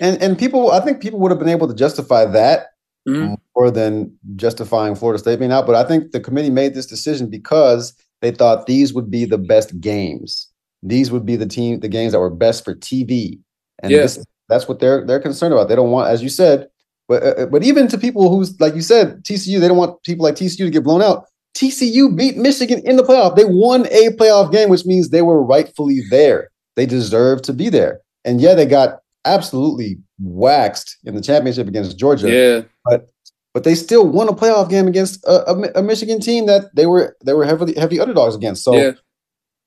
And 0.00 0.20
and 0.22 0.38
people, 0.38 0.70
I 0.70 0.80
think 0.80 1.00
people 1.00 1.18
would 1.20 1.30
have 1.30 1.40
been 1.40 1.48
able 1.48 1.68
to 1.68 1.74
justify 1.74 2.24
that 2.26 2.66
mm-hmm. 3.08 3.34
more 3.56 3.70
than 3.70 4.16
justifying 4.36 4.94
Florida 4.94 5.18
State 5.18 5.38
being 5.38 5.52
out. 5.52 5.66
But 5.66 5.74
I 5.74 5.84
think 5.84 6.12
the 6.12 6.20
committee 6.20 6.50
made 6.50 6.74
this 6.74 6.86
decision 6.86 7.28
because 7.28 7.94
they 8.20 8.30
thought 8.30 8.66
these 8.66 8.94
would 8.94 9.10
be 9.10 9.24
the 9.24 9.38
best 9.38 9.80
games. 9.80 10.48
These 10.82 11.10
would 11.10 11.26
be 11.26 11.36
the 11.36 11.46
team, 11.46 11.80
the 11.80 11.88
games 11.88 12.12
that 12.12 12.20
were 12.20 12.30
best 12.30 12.64
for 12.64 12.74
TV. 12.74 13.40
And 13.82 13.90
yes. 13.90 14.16
This, 14.16 14.26
that's 14.48 14.68
what 14.68 14.80
they're 14.80 15.04
they're 15.04 15.20
concerned 15.20 15.52
about. 15.52 15.68
They 15.68 15.76
don't 15.76 15.90
want, 15.90 16.10
as 16.10 16.22
you 16.22 16.28
said, 16.28 16.68
but 17.08 17.22
uh, 17.22 17.26
uh 17.26 17.46
but 17.46 17.62
even 17.62 17.88
to 17.88 17.98
people 17.98 18.30
who's 18.30 18.58
like 18.60 18.74
you 18.74 18.82
said, 18.82 19.22
TCU, 19.24 19.60
they 19.60 19.68
don't 19.68 19.76
want 19.76 20.02
people 20.02 20.24
like 20.24 20.36
TCU 20.36 20.58
to 20.58 20.70
get 20.70 20.84
blown 20.84 21.02
out. 21.02 21.26
TCU 21.56 22.14
beat 22.14 22.36
Michigan 22.36 22.82
in 22.84 22.96
the 22.96 23.02
playoff. 23.02 23.34
They 23.34 23.46
won 23.46 23.86
a 23.86 24.10
playoff 24.10 24.52
game, 24.52 24.68
which 24.68 24.84
means 24.84 25.08
they 25.08 25.22
were 25.22 25.42
rightfully 25.42 26.02
there. 26.10 26.50
They 26.76 26.84
deserve 26.84 27.40
to 27.42 27.54
be 27.54 27.70
there. 27.70 28.00
And 28.24 28.40
yeah, 28.40 28.54
they 28.54 28.66
got 28.66 28.98
absolutely 29.24 29.98
waxed 30.18 30.98
in 31.04 31.14
the 31.14 31.22
championship 31.22 31.66
against 31.66 31.98
Georgia. 31.98 32.30
Yeah. 32.30 32.62
But 32.84 33.08
but 33.54 33.64
they 33.64 33.74
still 33.74 34.06
won 34.06 34.28
a 34.28 34.32
playoff 34.32 34.68
game 34.68 34.86
against 34.86 35.24
a, 35.24 35.50
a, 35.50 35.80
a 35.80 35.82
Michigan 35.82 36.20
team 36.20 36.44
that 36.44 36.74
they 36.74 36.84
were 36.84 37.16
they 37.24 37.32
were 37.32 37.46
heavily 37.46 37.74
heavy 37.74 37.98
underdogs 37.98 38.34
against. 38.34 38.62
So 38.62 38.76
yeah. 38.76 38.92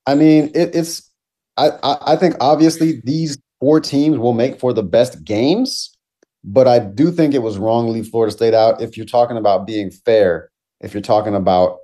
I 0.05 0.13
mean, 0.13 0.51
it, 0.53 0.75
it's 0.75 1.09
I, 1.57 1.69
I 1.81 2.13
I 2.13 2.15
think 2.15 2.35
obviously 2.39 3.01
these 3.03 3.39
four 3.59 3.79
teams 3.79 4.17
will 4.17 4.33
make 4.33 4.59
for 4.59 4.73
the 4.73 4.83
best 4.83 5.23
games, 5.23 5.95
but 6.43 6.67
I 6.67 6.79
do 6.79 7.11
think 7.11 7.33
it 7.33 7.43
was 7.43 7.57
wrong 7.57 7.85
to 7.85 7.91
leave 7.91 8.07
Florida 8.07 8.31
State 8.31 8.53
out 8.53 8.81
if 8.81 8.97
you're 8.97 9.05
talking 9.05 9.37
about 9.37 9.67
being 9.67 9.91
fair 9.91 10.49
if 10.81 10.93
you're 10.93 11.01
talking 11.01 11.35
about 11.35 11.79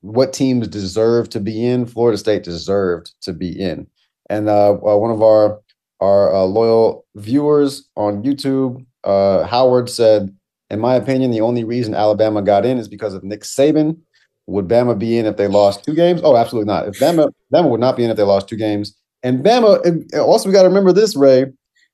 what 0.00 0.32
teams 0.32 0.68
deserve 0.68 1.28
to 1.30 1.40
be 1.40 1.66
in, 1.66 1.86
Florida 1.86 2.18
State 2.18 2.44
deserved 2.44 3.12
to 3.22 3.32
be 3.32 3.48
in. 3.48 3.86
And 4.30 4.48
uh, 4.48 4.72
uh, 4.72 4.96
one 4.96 5.10
of 5.10 5.22
our 5.22 5.60
our 6.00 6.34
uh, 6.34 6.42
loyal 6.42 7.06
viewers 7.14 7.88
on 7.96 8.22
YouTube, 8.22 8.84
uh, 9.04 9.44
Howard 9.44 9.88
said, 9.88 10.34
"In 10.70 10.80
my 10.80 10.94
opinion, 10.94 11.30
the 11.30 11.40
only 11.40 11.64
reason 11.64 11.94
Alabama 11.94 12.42
got 12.42 12.66
in 12.66 12.78
is 12.78 12.88
because 12.88 13.14
of 13.14 13.24
Nick 13.24 13.42
Saban. 13.42 13.98
Would 14.48 14.68
Bama 14.68 14.96
be 14.96 15.18
in 15.18 15.26
if 15.26 15.36
they 15.36 15.48
lost 15.48 15.84
two 15.84 15.94
games? 15.94 16.20
Oh, 16.22 16.36
absolutely 16.36 16.68
not. 16.68 16.86
If 16.86 17.00
Bama 17.00 17.30
Bama 17.52 17.70
would 17.70 17.80
not 17.80 17.96
be 17.96 18.04
in 18.04 18.10
if 18.10 18.16
they 18.16 18.22
lost 18.22 18.48
two 18.48 18.56
games. 18.56 18.96
And 19.26 19.44
Bama 19.44 20.14
also 20.20 20.48
we 20.48 20.52
got 20.52 20.62
to 20.62 20.68
remember 20.68 20.92
this, 20.92 21.16
Ray. 21.16 21.46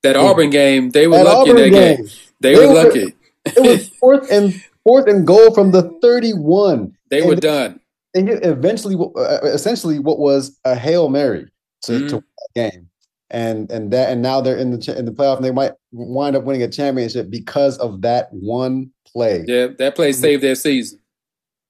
That 0.02 0.16
Auburn 0.16 0.50
game, 0.50 0.90
they 0.90 1.06
were 1.06 1.22
lucky 1.22 1.50
Auburn 1.50 1.64
in 1.64 1.72
that 1.72 1.78
game. 1.78 1.96
game. 1.96 2.06
They, 2.40 2.54
they 2.54 2.66
were, 2.66 2.74
lucky. 2.74 3.14
it 3.46 3.62
was 3.62 3.88
fourth 4.00 4.30
and 4.30 4.62
fourth 4.84 5.08
and 5.08 5.26
goal 5.26 5.54
from 5.54 5.70
the 5.70 5.98
31. 6.02 6.94
They 7.08 7.20
and 7.20 7.28
were 7.28 7.36
done. 7.36 7.80
And 8.14 8.28
eventually, 8.44 8.96
uh, 8.96 9.38
essentially, 9.44 9.98
what 9.98 10.18
was 10.18 10.58
a 10.66 10.74
hail 10.74 11.08
mary 11.08 11.46
to, 11.84 11.92
mm-hmm. 11.92 12.06
to 12.08 12.14
win 12.16 12.24
that 12.54 12.70
game, 12.70 12.90
and 13.30 13.70
and 13.70 13.90
that 13.92 14.10
and 14.10 14.20
now 14.20 14.42
they're 14.42 14.58
in 14.58 14.78
the 14.78 14.98
in 14.98 15.06
the 15.06 15.12
playoff, 15.12 15.36
and 15.36 15.44
they 15.44 15.52
might 15.52 15.72
wind 15.92 16.36
up 16.36 16.44
winning 16.44 16.62
a 16.62 16.68
championship 16.68 17.30
because 17.30 17.78
of 17.78 18.02
that 18.02 18.28
one 18.30 18.90
play. 19.06 19.44
Yeah, 19.46 19.68
that 19.78 19.94
play 19.94 20.12
saved 20.12 20.42
their 20.42 20.54
season. 20.54 20.98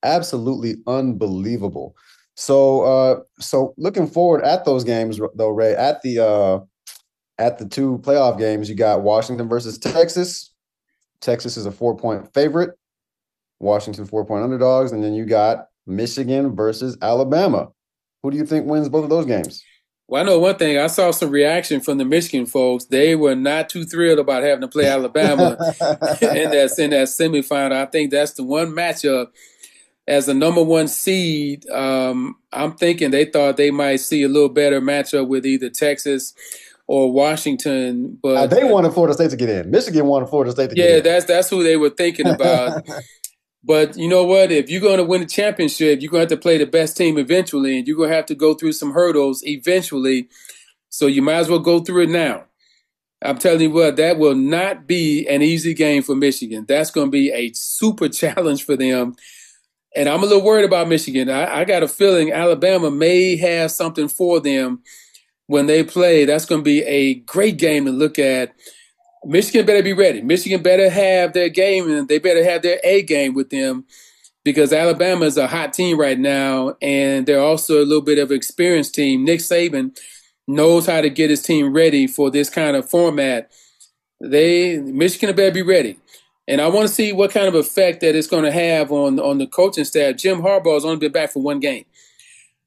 Absolutely 0.03 0.77
unbelievable. 0.89 1.95
So, 2.35 2.83
uh, 2.83 3.21
so 3.39 3.75
looking 3.77 4.07
forward 4.07 4.45
at 4.45 4.65
those 4.65 4.85
games, 4.85 5.21
though, 5.35 5.51
Ray, 5.51 5.75
at 5.75 6.03
the 6.03 6.25
uh, 6.25 6.61
at 7.39 7.59
the 7.59 7.67
two 7.67 7.99
playoff 8.03 8.39
games, 8.39 8.69
you 8.69 8.75
got 8.75 9.03
Washington 9.03 9.49
versus 9.49 9.79
Texas. 9.79 10.53
Texas 11.21 11.57
is 11.57 11.67
a 11.67 11.73
four 11.73 11.97
point 11.97 12.33
favorite. 12.33 12.71
Washington 13.61 14.07
four 14.07 14.25
point 14.25 14.45
underdogs, 14.45 14.93
and 14.93 15.05
then 15.05 15.15
you 15.15 15.25
got 15.25 15.67
Michigan 15.87 16.55
versus 16.55 16.97
Alabama. 17.03 17.69
Who 18.23 18.31
do 18.31 18.37
you 18.37 18.47
think 18.47 18.67
wins 18.67 18.89
both 18.89 19.05
of 19.05 19.11
those 19.11 19.27
games? 19.27 19.63
Well, 20.09 20.23
I 20.23 20.27
know 20.27 20.39
one 20.39 20.57
thing. 20.57 20.79
I 20.79 20.89
saw 20.89 21.11
some 21.11 21.31
reaction 21.31 21.81
from 21.81 21.99
the 21.99 22.05
Michigan 22.05 22.47
folks. 22.47 22.85
They 22.85 23.15
were 23.15 23.35
not 23.35 23.69
too 23.69 23.85
thrilled 23.85 24.19
about 24.19 24.43
having 24.43 24.61
to 24.61 24.69
play 24.69 24.87
Alabama 24.87 25.57
in 26.21 26.51
that 26.51 26.75
in 26.79 26.91
that 26.91 27.09
semifinal. 27.09 27.73
I 27.73 27.87
think 27.87 28.11
that's 28.11 28.33
the 28.33 28.45
one 28.45 28.73
matchup 28.73 29.29
as 30.07 30.27
the 30.27 30.35
number 30.35 30.63
one 30.63 30.89
seed. 30.89 31.69
Um, 31.71 32.37
I'm 32.53 32.73
thinking 32.73 33.11
they 33.11 33.25
thought 33.25 33.57
they 33.57 33.71
might 33.71 33.97
see 33.97 34.23
a 34.23 34.29
little 34.29 34.49
better 34.49 34.81
matchup 34.81 35.29
with 35.29 35.47
either 35.47 35.71
Texas 35.71 36.35
or 36.87 37.13
Washington. 37.13 38.19
But 38.23 38.37
uh, 38.37 38.47
they 38.47 38.65
wanted 38.65 38.93
Florida 38.93 39.15
State 39.15 39.31
to 39.31 39.37
get 39.37 39.49
in. 39.49 39.71
Michigan 39.71 40.07
wanted 40.07 40.29
Florida 40.29 40.53
State 40.53 40.71
to 40.71 40.77
yeah, 40.77 40.83
get 40.83 40.91
in. 40.91 40.97
Yeah, 40.97 41.13
that's 41.13 41.25
that's 41.27 41.51
who 41.51 41.63
they 41.63 41.77
were 41.77 41.91
thinking 41.91 42.27
about. 42.27 42.87
But 43.65 43.97
you 43.97 44.09
know 44.09 44.25
what? 44.25 44.51
If 44.51 44.69
you're 44.69 44.81
going 44.81 44.99
to 44.99 45.05
win 45.05 45.23
a 45.23 45.27
championship, 45.27 46.03
you're 46.03 46.11
going 46.11 46.27
to 46.27 46.33
have 46.33 46.41
to 46.41 46.43
play 46.43 46.59
the 46.59 46.67
best 46.67 46.97
team 46.97 47.17
eventually, 47.17 47.79
and 47.79 47.87
you're 47.87 47.97
going 47.97 48.11
to 48.11 48.17
have 48.17 48.27
to 48.27 48.35
go 48.35 48.55
through 48.55 48.73
some 48.73 48.93
hurdles 48.93 49.43
eventually. 49.45 50.29
So 50.89 51.07
you 51.07 51.23
might 51.23 51.35
as 51.35 51.49
well 51.49 51.61
go 51.61 51.81
through 51.81 52.03
it 52.03 52.11
now. 52.11 52.45
I'm 53.25 53.39
telling 53.39 53.61
you 53.61 53.71
what, 53.71 53.97
that 53.97 54.19
will 54.19 54.35
not 54.35 54.89
be 54.89 55.27
an 55.29 55.43
easy 55.43 55.75
game 55.75 56.03
for 56.03 56.17
Michigan. 56.17 56.65
That's 56.67 56.91
going 56.91 57.07
to 57.07 57.11
be 57.11 57.31
a 57.31 57.53
super 57.53 58.09
challenge 58.09 58.65
for 58.65 58.77
them. 58.77 59.15
And 59.95 60.09
I'm 60.09 60.23
a 60.23 60.27
little 60.27 60.43
worried 60.43 60.65
about 60.65 60.89
Michigan. 60.89 61.29
I, 61.29 61.61
I 61.61 61.65
got 61.65 61.83
a 61.83 61.89
feeling 61.89 62.33
Alabama 62.33 62.91
may 62.91 63.37
have 63.37 63.71
something 63.71 64.09
for 64.09 64.41
them 64.41 64.83
when 65.47 65.67
they 65.67 65.85
play. 65.85 66.25
That's 66.25 66.47
going 66.47 66.61
to 66.61 66.65
be 66.65 66.83
a 66.85 67.15
great 67.15 67.59
game 67.59 67.85
to 67.85 67.93
look 67.93 68.19
at. 68.19 68.55
Michigan 69.25 69.67
better 69.67 69.83
be 69.83 69.93
ready. 69.93 70.23
Michigan 70.23 70.63
better 70.63 70.89
have 70.89 71.33
their 71.33 71.49
game 71.49 71.91
and 71.91 72.09
they 72.09 72.19
better 72.19 72.43
have 72.43 72.63
their 72.63 72.81
A 72.83 73.03
game 73.03 73.35
with 73.35 73.51
them 73.51 73.85
because 74.45 74.73
Alabama 74.73 75.27
is 75.27 75.37
a 75.37 75.47
hot 75.47 75.73
team 75.73 75.99
right 75.99 76.19
now 76.19 76.75
and 76.83 77.27
they're 77.27 77.41
also 77.41 77.83
a 77.83 77.87
little 77.87 78.03
bit 78.03 78.19
of 78.19 78.31
an 78.31 78.37
experienced 78.37 78.95
team. 78.95 79.25
Nick 79.25 79.41
Saban 79.41 79.97
knows 80.49 80.87
how 80.87 81.01
to 81.01 81.11
get 81.11 81.31
his 81.31 81.43
team 81.43 81.73
ready 81.73 82.07
for 82.07 82.31
this 82.31 82.51
kind 82.51 82.77
of 82.77 82.89
format. 82.89 83.51
They 84.21 84.79
Michigan 84.79 85.35
better 85.37 85.53
be 85.53 85.63
ready. 85.63 85.99
And 86.49 86.61
I 86.61 86.69
want 86.69 86.89
to 86.89 86.95
see 86.95 87.13
what 87.13 87.31
kind 87.31 87.47
of 87.47 87.55
effect 87.55 88.01
that 88.01 88.17
it's 88.17 88.27
going 88.27 88.45
to 88.45 88.53
have 88.53 88.91
on 88.91 89.21
on 89.21 89.39
the 89.39 89.47
coaching 89.47 89.85
staff. 89.85 90.17
Jim 90.17 90.43
Harbaugh 90.43 90.75
has 90.75 90.85
only 90.85 90.97
been 90.97 91.13
back 91.13 91.31
for 91.31 91.43
one 91.43 91.61
game 91.61 91.85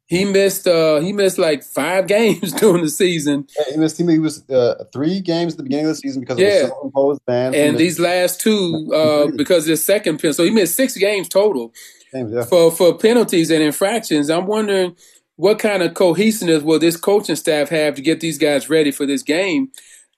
he 0.07 0.23
missed 0.23 0.67
uh 0.67 0.99
he 0.99 1.11
missed 1.11 1.37
like 1.37 1.63
five 1.63 2.07
games 2.15 2.53
during 2.53 2.83
the 2.83 2.89
season. 2.89 3.47
Yeah, 3.57 3.65
he 3.71 3.77
missed 3.77 3.97
he 3.97 4.19
was 4.19 4.47
uh, 4.49 4.83
three 4.93 5.19
games 5.19 5.53
at 5.53 5.57
the 5.57 5.63
beginning 5.63 5.85
of 5.85 5.91
the 5.91 5.95
season 5.95 6.21
because 6.21 6.39
yeah. 6.39 6.63
of 6.63 6.67
self-imposed 6.67 7.25
ban. 7.25 7.55
And 7.55 7.77
these 7.77 7.99
last 7.99 8.39
two 8.39 8.91
uh 8.93 9.27
because 9.35 9.67
of 9.67 9.79
second 9.79 10.17
penalty. 10.17 10.33
So 10.33 10.43
he 10.43 10.51
missed 10.51 10.75
six 10.75 10.95
games 10.97 11.27
total 11.27 11.73
games, 12.13 12.31
yeah. 12.31 12.45
for 12.45 12.71
for 12.71 12.97
penalties 12.97 13.49
and 13.49 13.63
infractions. 13.63 14.29
I'm 14.29 14.45
wondering 14.45 14.95
what 15.37 15.59
kind 15.59 15.83
of 15.83 15.95
cohesiveness 15.95 16.63
will 16.63 16.79
this 16.79 16.95
coaching 16.95 17.35
staff 17.35 17.69
have 17.69 17.95
to 17.95 18.01
get 18.01 18.21
these 18.21 18.37
guys 18.37 18.69
ready 18.69 18.91
for 18.91 19.05
this 19.05 19.23
game? 19.23 19.71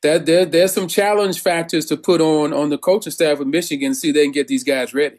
That 0.03 0.25
there, 0.25 0.45
there's 0.45 0.73
some 0.73 0.87
challenge 0.87 1.41
factors 1.41 1.85
to 1.87 1.97
put 1.97 2.21
on 2.21 2.53
on 2.53 2.69
the 2.69 2.77
coaching 2.77 3.11
staff 3.11 3.39
of 3.39 3.47
Michigan, 3.47 3.95
see 3.95 4.11
they 4.11 4.23
can 4.23 4.31
get 4.31 4.47
these 4.47 4.63
guys 4.63 4.93
ready. 4.93 5.17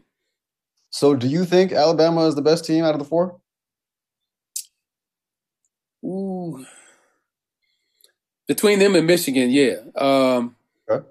So, 0.91 1.15
do 1.15 1.27
you 1.29 1.45
think 1.45 1.73
Alabama 1.73 2.27
is 2.27 2.35
the 2.35 2.43
best 2.43 2.65
team 2.65 2.85
out 2.85 2.95
of 2.95 2.99
the 2.99 3.05
four? 3.05 3.39
Ooh. 6.05 6.65
Between 8.47 8.79
them 8.79 8.95
and 8.95 9.07
Michigan, 9.07 9.51
yeah. 9.51 9.77
Um, 9.97 10.57
okay. 10.89 11.07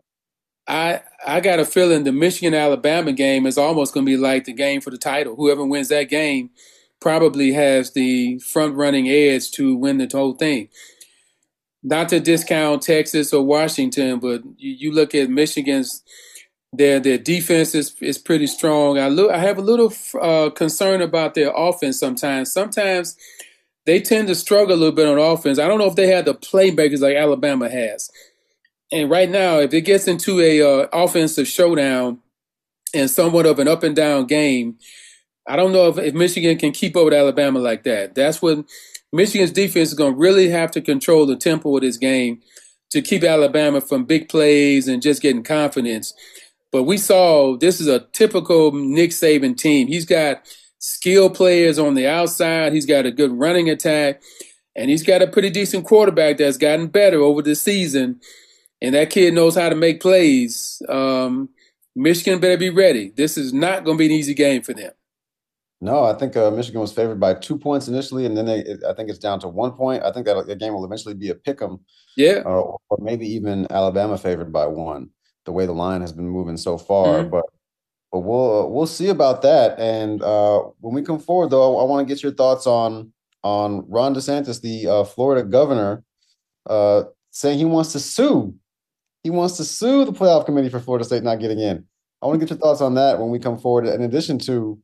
I 0.67 1.01
I 1.25 1.39
got 1.39 1.59
a 1.59 1.65
feeling 1.65 2.03
the 2.03 2.11
Michigan 2.11 2.53
Alabama 2.53 3.11
game 3.11 3.45
is 3.45 3.57
almost 3.57 3.93
going 3.93 4.05
to 4.05 4.09
be 4.09 4.17
like 4.17 4.45
the 4.45 4.53
game 4.53 4.81
for 4.81 4.89
the 4.89 4.97
title. 4.97 5.35
Whoever 5.35 5.65
wins 5.65 5.89
that 5.89 6.09
game 6.09 6.49
probably 6.99 7.51
has 7.53 7.91
the 7.91 8.39
front 8.39 8.75
running 8.75 9.07
edge 9.07 9.51
to 9.51 9.75
win 9.75 9.97
the 9.97 10.09
whole 10.11 10.33
thing. 10.33 10.69
Not 11.83 12.09
to 12.09 12.19
discount 12.19 12.81
Texas 12.81 13.33
or 13.33 13.43
Washington, 13.43 14.19
but 14.19 14.43
you, 14.57 14.71
you 14.71 14.91
look 14.91 15.13
at 15.15 15.29
Michigan's 15.29 16.03
their 16.73 16.99
their 16.99 17.17
defense 17.17 17.73
is 17.73 17.95
is 18.01 18.17
pretty 18.17 18.47
strong. 18.47 18.99
I 18.99 19.07
look 19.07 19.31
I 19.31 19.37
have 19.37 19.57
a 19.57 19.61
little 19.61 19.93
uh, 20.21 20.49
concern 20.49 21.01
about 21.01 21.33
their 21.33 21.51
offense 21.55 21.99
sometimes. 21.99 22.51
Sometimes 22.51 23.15
they 23.85 24.01
tend 24.01 24.27
to 24.27 24.35
struggle 24.35 24.75
a 24.75 24.77
little 24.77 24.95
bit 24.95 25.07
on 25.07 25.17
offense. 25.17 25.59
I 25.59 25.67
don't 25.67 25.79
know 25.79 25.87
if 25.87 25.95
they 25.95 26.07
have 26.07 26.25
the 26.25 26.35
playmakers 26.35 26.99
like 26.99 27.15
Alabama 27.15 27.69
has. 27.69 28.11
And 28.91 29.09
right 29.09 29.29
now, 29.29 29.59
if 29.59 29.73
it 29.73 29.81
gets 29.81 30.07
into 30.07 30.39
a 30.41 30.61
uh, 30.61 30.87
offensive 30.91 31.47
showdown 31.47 32.19
and 32.93 33.09
somewhat 33.09 33.45
of 33.45 33.59
an 33.59 33.67
up 33.67 33.83
and 33.83 33.95
down 33.95 34.25
game, 34.25 34.77
I 35.47 35.55
don't 35.55 35.71
know 35.71 35.87
if, 35.87 35.97
if 35.97 36.13
Michigan 36.13 36.57
can 36.57 36.73
keep 36.73 36.97
up 36.97 37.05
with 37.05 37.13
Alabama 37.13 37.59
like 37.59 37.83
that. 37.83 38.13
That's 38.13 38.41
what 38.41 38.65
Michigan's 39.13 39.51
defense 39.51 39.89
is 39.89 39.95
going 39.95 40.13
to 40.13 40.19
really 40.19 40.49
have 40.49 40.71
to 40.71 40.81
control 40.81 41.25
the 41.25 41.35
tempo 41.35 41.75
of 41.75 41.81
this 41.81 41.97
game 41.97 42.41
to 42.91 43.01
keep 43.01 43.23
Alabama 43.23 43.81
from 43.81 44.05
big 44.05 44.29
plays 44.29 44.87
and 44.87 45.01
just 45.01 45.21
getting 45.21 45.43
confidence. 45.43 46.13
But 46.71 46.83
we 46.83 46.97
saw 46.97 47.57
this 47.57 47.79
is 47.79 47.87
a 47.87 48.05
typical 48.11 48.71
Nick 48.71 49.11
Saban 49.11 49.57
team. 49.57 49.87
He's 49.87 50.05
got 50.05 50.41
skill 50.79 51.29
players 51.29 51.79
on 51.79 51.95
the 51.95 52.07
outside. 52.07 52.73
He's 52.73 52.85
got 52.85 53.05
a 53.05 53.11
good 53.11 53.31
running 53.31 53.69
attack, 53.69 54.21
and 54.75 54.89
he's 54.89 55.03
got 55.03 55.21
a 55.21 55.27
pretty 55.27 55.49
decent 55.49 55.85
quarterback 55.85 56.37
that's 56.37 56.57
gotten 56.57 56.87
better 56.87 57.19
over 57.21 57.41
the 57.41 57.55
season. 57.55 58.19
And 58.81 58.93
that 58.93 59.09
kid 59.09 59.33
knows 59.33 59.55
how 59.55 59.69
to 59.69 59.75
make 59.75 60.01
plays. 60.01 60.81
Um, 60.87 61.49
Michigan 61.95 62.39
better 62.39 62.57
be 62.57 62.69
ready. 62.69 63.11
This 63.15 63.37
is 63.37 63.53
not 63.53 63.83
going 63.83 63.97
to 63.97 63.99
be 63.99 64.05
an 64.05 64.11
easy 64.11 64.35
game 64.35 64.61
for 64.61 64.73
them. 64.73 64.91
No, 65.79 66.03
I 66.03 66.13
think 66.13 66.35
uh, 66.35 66.49
Michigan 66.49 66.81
was 66.81 66.91
favored 66.91 67.19
by 67.19 67.35
two 67.35 67.57
points 67.57 67.87
initially, 67.87 68.25
and 68.25 68.35
then 68.35 68.45
they, 68.45 68.59
it, 68.59 68.83
I 68.83 68.93
think 68.93 69.09
it's 69.09 69.19
down 69.19 69.39
to 69.41 69.47
one 69.47 69.71
point. 69.71 70.03
I 70.03 70.11
think 70.11 70.25
that 70.25 70.47
that 70.47 70.59
game 70.59 70.73
will 70.73 70.85
eventually 70.85 71.13
be 71.13 71.29
a 71.29 71.35
pick 71.35 71.61
'em. 71.61 71.79
Yeah, 72.15 72.41
uh, 72.45 72.61
or 72.89 72.97
maybe 72.99 73.27
even 73.27 73.67
Alabama 73.69 74.17
favored 74.17 74.51
by 74.51 74.65
one. 74.65 75.09
The 75.45 75.51
way 75.51 75.65
the 75.65 75.73
line 75.73 76.01
has 76.01 76.11
been 76.11 76.27
moving 76.27 76.57
so 76.57 76.77
far, 76.77 77.19
mm-hmm. 77.19 77.29
but 77.29 77.45
but 78.11 78.21
we'll 78.21 78.65
uh, 78.65 78.67
we'll 78.67 78.87
see 78.87 79.09
about 79.09 79.43
that. 79.43 79.79
And 79.79 80.23
uh, 80.23 80.61
when 80.79 80.95
we 80.95 81.03
come 81.03 81.19
forward, 81.19 81.51
though, 81.51 81.77
I, 81.77 81.81
I 81.81 81.85
want 81.85 82.07
to 82.07 82.11
get 82.11 82.23
your 82.23 82.33
thoughts 82.33 82.65
on 82.65 83.13
on 83.43 83.85
Ron 83.87 84.15
DeSantis, 84.15 84.61
the 84.61 84.87
uh, 84.87 85.03
Florida 85.03 85.47
governor, 85.47 86.03
uh, 86.65 87.03
saying 87.29 87.59
he 87.59 87.65
wants 87.65 87.91
to 87.93 87.99
sue. 87.99 88.55
He 89.21 89.29
wants 89.29 89.57
to 89.57 89.63
sue 89.63 90.05
the 90.05 90.13
playoff 90.13 90.45
committee 90.45 90.69
for 90.69 90.79
Florida 90.79 91.05
State 91.05 91.23
not 91.23 91.39
getting 91.39 91.59
in. 91.59 91.85
I 92.21 92.25
want 92.25 92.39
to 92.39 92.45
get 92.45 92.49
your 92.49 92.59
thoughts 92.59 92.81
on 92.81 92.95
that 92.95 93.19
when 93.19 93.29
we 93.29 93.37
come 93.37 93.59
forward. 93.59 93.85
In 93.85 94.01
addition 94.01 94.39
to 94.39 94.79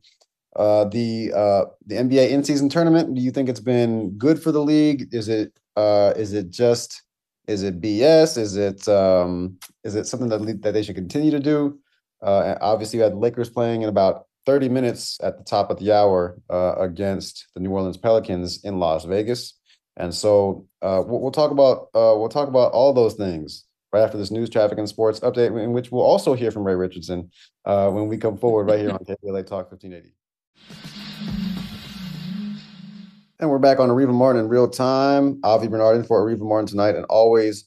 uh, 0.56 0.84
the 0.84 1.32
uh, 1.34 1.64
the 1.86 1.96
NBA 1.96 2.30
in 2.30 2.44
season 2.44 2.68
tournament, 2.68 3.14
do 3.14 3.20
you 3.20 3.30
think 3.30 3.48
it's 3.48 3.60
been 3.60 4.10
good 4.12 4.42
for 4.42 4.52
the 4.52 4.62
league? 4.62 5.08
Is 5.12 5.28
it 5.28 5.52
uh, 5.76 6.12
is 6.16 6.32
it 6.32 6.50
just 6.50 7.02
is 7.46 7.62
it 7.62 7.80
BS? 7.80 8.38
Is 8.38 8.56
it 8.56 8.86
um, 8.88 9.58
is 9.82 9.94
it 9.96 10.06
something 10.06 10.28
that 10.28 10.62
that 10.62 10.72
they 10.72 10.82
should 10.82 10.94
continue 10.94 11.30
to 11.30 11.40
do? 11.40 11.78
Uh, 12.22 12.56
obviously, 12.60 12.98
you 12.98 13.02
had 13.02 13.14
Lakers 13.14 13.50
playing 13.50 13.82
in 13.82 13.88
about 13.88 14.26
30 14.46 14.68
minutes 14.68 15.18
at 15.22 15.38
the 15.38 15.44
top 15.44 15.70
of 15.70 15.78
the 15.78 15.92
hour 15.92 16.38
uh, 16.50 16.74
against 16.78 17.46
the 17.54 17.60
New 17.60 17.70
Orleans 17.70 17.96
Pelicans 17.96 18.62
in 18.64 18.78
Las 18.78 19.04
Vegas, 19.04 19.58
and 19.96 20.14
so 20.14 20.66
uh, 20.82 21.02
we'll, 21.04 21.20
we'll, 21.20 21.32
talk 21.32 21.50
about 21.50 21.88
uh, 21.94 22.14
we'll 22.16 22.28
talk 22.28 22.48
about 22.48 22.72
all 22.72 22.92
those 22.92 23.14
things 23.14 23.64
right 23.92 24.02
after 24.02 24.18
this 24.18 24.30
news, 24.30 24.50
traffic, 24.50 24.78
and 24.78 24.88
sports 24.88 25.20
update, 25.20 25.60
in 25.62 25.72
which 25.72 25.90
we'll 25.90 26.02
also 26.02 26.34
hear 26.34 26.50
from 26.50 26.64
Ray 26.64 26.74
Richardson 26.74 27.30
uh, 27.64 27.90
when 27.90 28.08
we 28.08 28.18
come 28.18 28.36
forward 28.36 28.68
right 28.68 28.78
here 28.78 28.90
on 28.90 28.98
KBLA 28.98 29.46
Talk 29.46 29.70
1580. 29.70 30.14
And 33.44 33.50
we're 33.50 33.58
back 33.58 33.78
on 33.78 33.90
Areva 33.90 34.14
Martin 34.14 34.40
in 34.40 34.48
real 34.48 34.66
time. 34.66 35.38
Avi 35.44 35.68
Bernard 35.68 35.96
in 35.96 36.04
for 36.04 36.24
Areva 36.24 36.48
Martin 36.48 36.66
tonight, 36.66 36.94
and 36.94 37.04
always 37.10 37.64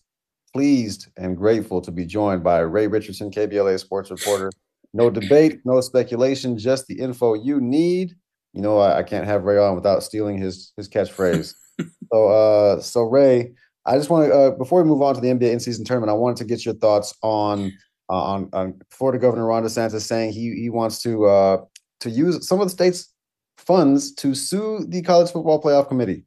pleased 0.52 1.10
and 1.18 1.38
grateful 1.38 1.82
to 1.82 1.92
be 1.92 2.04
joined 2.04 2.44
by 2.44 2.60
Ray 2.60 2.88
Richardson, 2.88 3.30
KBLA 3.30 3.80
sports 3.80 4.10
reporter. 4.10 4.50
No 4.94 5.12
debate, 5.12 5.60
no 5.66 5.80
speculation, 5.82 6.58
just 6.58 6.88
the 6.88 6.98
info 6.98 7.36
you 7.36 7.62
need. 7.62 8.16
You 8.54 8.62
know, 8.64 8.80
I, 8.80 9.00
I 9.00 9.04
can't 9.04 9.28
have 9.28 9.44
Ray 9.44 9.60
on 9.60 9.76
without 9.76 10.02
stealing 10.02 10.40
his 10.40 10.74
his 10.78 10.90
catchphrase. 10.90 11.54
so, 12.12 12.28
uh, 12.28 12.82
so 12.82 13.04
Ray, 13.04 13.52
I 13.86 13.98
just 13.98 14.10
want 14.10 14.30
to 14.30 14.34
uh, 14.34 14.52
before 14.52 14.82
we 14.82 14.90
move 14.90 15.04
on 15.04 15.14
to 15.14 15.22
the 15.22 15.28
NBA 15.28 15.52
in 15.52 15.60
season 15.60 15.86
tournament, 15.86 16.10
I 16.10 16.14
wanted 16.14 16.38
to 16.38 16.46
get 16.46 16.66
your 16.66 16.74
thoughts 16.74 17.14
on 17.22 17.72
uh, 18.10 18.14
on 18.14 18.50
on 18.54 18.82
Florida 18.90 19.20
Governor 19.20 19.46
Ron 19.46 19.64
DeSantis 19.64 20.02
saying 20.02 20.32
he 20.32 20.56
he 20.56 20.72
wants 20.72 21.04
to 21.04 21.26
uh, 21.26 21.58
to 22.02 22.10
use 22.10 22.48
some 22.48 22.60
of 22.62 22.68
the 22.68 22.72
state's 22.72 23.10
funds 23.58 24.14
to 24.16 24.36
sue 24.36 24.86
the 24.88 25.02
college 25.02 25.32
football 25.32 25.62
playoff 25.62 25.88
committee. 25.88 26.26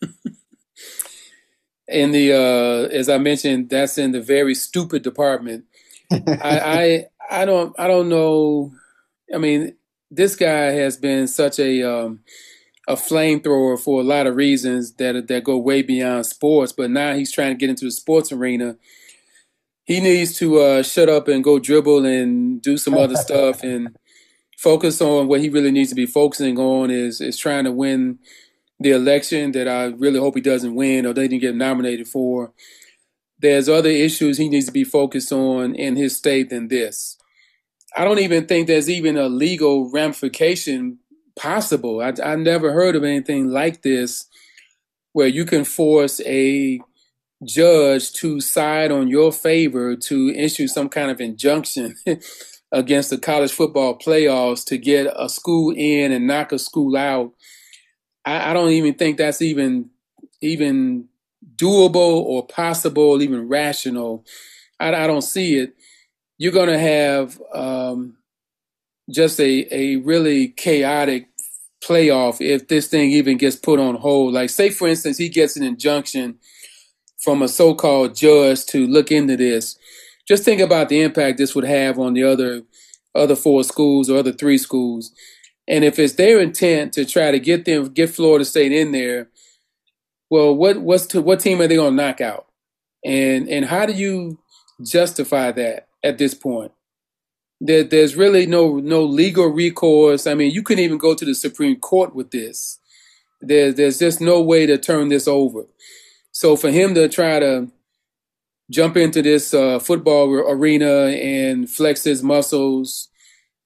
in 1.88 2.12
the 2.12 2.32
uh, 2.32 2.88
as 2.94 3.08
I 3.08 3.18
mentioned, 3.18 3.70
that's 3.70 3.98
in 3.98 4.12
the 4.12 4.20
very 4.20 4.54
stupid 4.54 5.02
department. 5.02 5.64
I, 6.10 6.26
I 6.40 7.06
I 7.30 7.44
don't 7.44 7.78
I 7.78 7.86
don't 7.86 8.08
know. 8.08 8.72
I 9.34 9.38
mean, 9.38 9.76
this 10.10 10.36
guy 10.36 10.72
has 10.72 10.96
been 10.96 11.26
such 11.26 11.58
a 11.58 11.82
um, 11.82 12.20
a 12.86 12.94
flamethrower 12.94 13.78
for 13.78 14.00
a 14.00 14.04
lot 14.04 14.26
of 14.26 14.36
reasons 14.36 14.94
that 14.94 15.28
that 15.28 15.44
go 15.44 15.58
way 15.58 15.82
beyond 15.82 16.26
sports. 16.26 16.72
But 16.72 16.90
now 16.90 17.14
he's 17.14 17.32
trying 17.32 17.52
to 17.52 17.58
get 17.58 17.70
into 17.70 17.84
the 17.84 17.90
sports 17.90 18.32
arena. 18.32 18.76
He 19.84 20.00
needs 20.00 20.38
to 20.38 20.60
uh, 20.60 20.82
shut 20.82 21.10
up 21.10 21.28
and 21.28 21.44
go 21.44 21.58
dribble 21.58 22.06
and 22.06 22.62
do 22.62 22.78
some 22.78 22.94
other 22.94 23.16
stuff 23.26 23.62
and 23.62 23.96
focus 24.64 25.02
on 25.02 25.28
what 25.28 25.42
he 25.42 25.50
really 25.50 25.70
needs 25.70 25.90
to 25.90 25.94
be 25.94 26.06
focusing 26.06 26.58
on 26.58 26.90
is 26.90 27.20
is 27.20 27.36
trying 27.36 27.64
to 27.64 27.70
win 27.70 28.18
the 28.80 28.92
election 28.92 29.52
that 29.52 29.68
I 29.68 29.84
really 29.84 30.18
hope 30.18 30.34
he 30.34 30.40
doesn't 30.40 30.74
win 30.74 31.04
or 31.04 31.12
they 31.12 31.28
didn't 31.28 31.42
get 31.42 31.54
nominated 31.54 32.08
for. 32.08 32.52
There's 33.38 33.68
other 33.68 33.90
issues 33.90 34.38
he 34.38 34.48
needs 34.48 34.66
to 34.66 34.72
be 34.72 34.84
focused 34.84 35.32
on 35.32 35.74
in 35.74 35.96
his 35.96 36.16
state 36.16 36.48
than 36.48 36.68
this. 36.68 37.18
I 37.94 38.04
don't 38.04 38.20
even 38.20 38.46
think 38.46 38.66
there's 38.66 38.88
even 38.88 39.18
a 39.18 39.28
legal 39.28 39.90
ramification 39.90 40.98
possible. 41.36 42.00
I, 42.00 42.14
I 42.24 42.34
never 42.36 42.72
heard 42.72 42.96
of 42.96 43.04
anything 43.04 43.50
like 43.50 43.82
this 43.82 44.26
where 45.12 45.28
you 45.28 45.44
can 45.44 45.64
force 45.64 46.20
a 46.24 46.80
judge 47.44 48.14
to 48.14 48.40
side 48.40 48.90
on 48.90 49.08
your 49.08 49.30
favor 49.30 49.94
to 49.94 50.30
issue 50.30 50.66
some 50.66 50.88
kind 50.88 51.10
of 51.10 51.20
injunction 51.20 51.94
against 52.74 53.10
the 53.10 53.18
college 53.18 53.52
football 53.52 53.96
playoffs 53.96 54.64
to 54.66 54.76
get 54.76 55.06
a 55.16 55.28
school 55.28 55.72
in 55.76 56.10
and 56.10 56.26
knock 56.26 56.50
a 56.52 56.58
school 56.58 56.96
out. 56.96 57.32
I, 58.24 58.50
I 58.50 58.52
don't 58.52 58.70
even 58.70 58.94
think 58.94 59.16
that's 59.16 59.40
even 59.40 59.90
even 60.40 61.08
doable 61.56 61.96
or 61.96 62.46
possible, 62.46 63.22
even 63.22 63.48
rational. 63.48 64.24
I, 64.80 65.04
I, 65.04 65.06
don't 65.06 65.22
see 65.22 65.56
it. 65.56 65.74
You're 66.36 66.52
going 66.52 66.68
to 66.68 66.78
have 66.78 67.40
um, 67.54 68.16
just 69.08 69.38
a 69.40 69.66
a 69.72 69.96
really 69.96 70.48
chaotic 70.48 71.28
playoff 71.82 72.40
if 72.40 72.66
this 72.66 72.88
thing 72.88 73.12
even 73.12 73.38
gets 73.38 73.56
put 73.56 73.78
on 73.78 73.94
hold. 73.94 74.34
Like, 74.34 74.50
say 74.50 74.70
for 74.70 74.88
instance, 74.88 75.16
he 75.16 75.28
gets 75.28 75.56
an 75.56 75.62
injunction 75.62 76.38
from 77.18 77.40
a 77.40 77.48
so-called 77.48 78.16
judge 78.16 78.66
to 78.66 78.86
look 78.86 79.12
into 79.12 79.36
this 79.36 79.78
just 80.26 80.44
think 80.44 80.60
about 80.60 80.88
the 80.88 81.02
impact 81.02 81.38
this 81.38 81.54
would 81.54 81.64
have 81.64 81.98
on 81.98 82.14
the 82.14 82.24
other 82.24 82.62
other 83.14 83.36
four 83.36 83.62
schools 83.64 84.10
or 84.10 84.18
other 84.18 84.32
three 84.32 84.58
schools. 84.58 85.12
And 85.68 85.84
if 85.84 85.98
it's 85.98 86.14
their 86.14 86.40
intent 86.40 86.92
to 86.94 87.04
try 87.04 87.30
to 87.30 87.38
get 87.38 87.64
them 87.64 87.88
get 87.88 88.10
Florida 88.10 88.44
State 88.44 88.72
in 88.72 88.92
there, 88.92 89.28
well, 90.30 90.54
what 90.54 90.80
what's 90.80 91.06
to, 91.08 91.22
what 91.22 91.40
team 91.40 91.60
are 91.60 91.66
they 91.66 91.76
going 91.76 91.96
to 91.96 92.02
knock 92.02 92.20
out? 92.20 92.46
And 93.04 93.48
and 93.48 93.66
how 93.66 93.86
do 93.86 93.92
you 93.92 94.38
justify 94.82 95.52
that 95.52 95.88
at 96.02 96.18
this 96.18 96.34
point? 96.34 96.72
There, 97.60 97.84
there's 97.84 98.16
really 98.16 98.46
no 98.46 98.76
no 98.76 99.02
legal 99.04 99.46
recourse. 99.46 100.26
I 100.26 100.34
mean, 100.34 100.50
you 100.52 100.62
couldn't 100.62 100.84
even 100.84 100.98
go 100.98 101.14
to 101.14 101.24
the 101.24 101.34
Supreme 101.34 101.76
Court 101.76 102.14
with 102.14 102.30
this. 102.30 102.78
There, 103.40 103.72
there's 103.72 103.98
just 103.98 104.20
no 104.20 104.42
way 104.42 104.66
to 104.66 104.78
turn 104.78 105.08
this 105.08 105.28
over. 105.28 105.66
So 106.32 106.56
for 106.56 106.70
him 106.70 106.94
to 106.94 107.08
try 107.08 107.38
to 107.40 107.70
jump 108.70 108.96
into 108.96 109.22
this 109.22 109.52
uh, 109.52 109.78
football 109.78 110.28
arena 110.30 111.06
and 111.06 111.68
flex 111.68 112.04
his 112.04 112.22
muscles. 112.22 113.08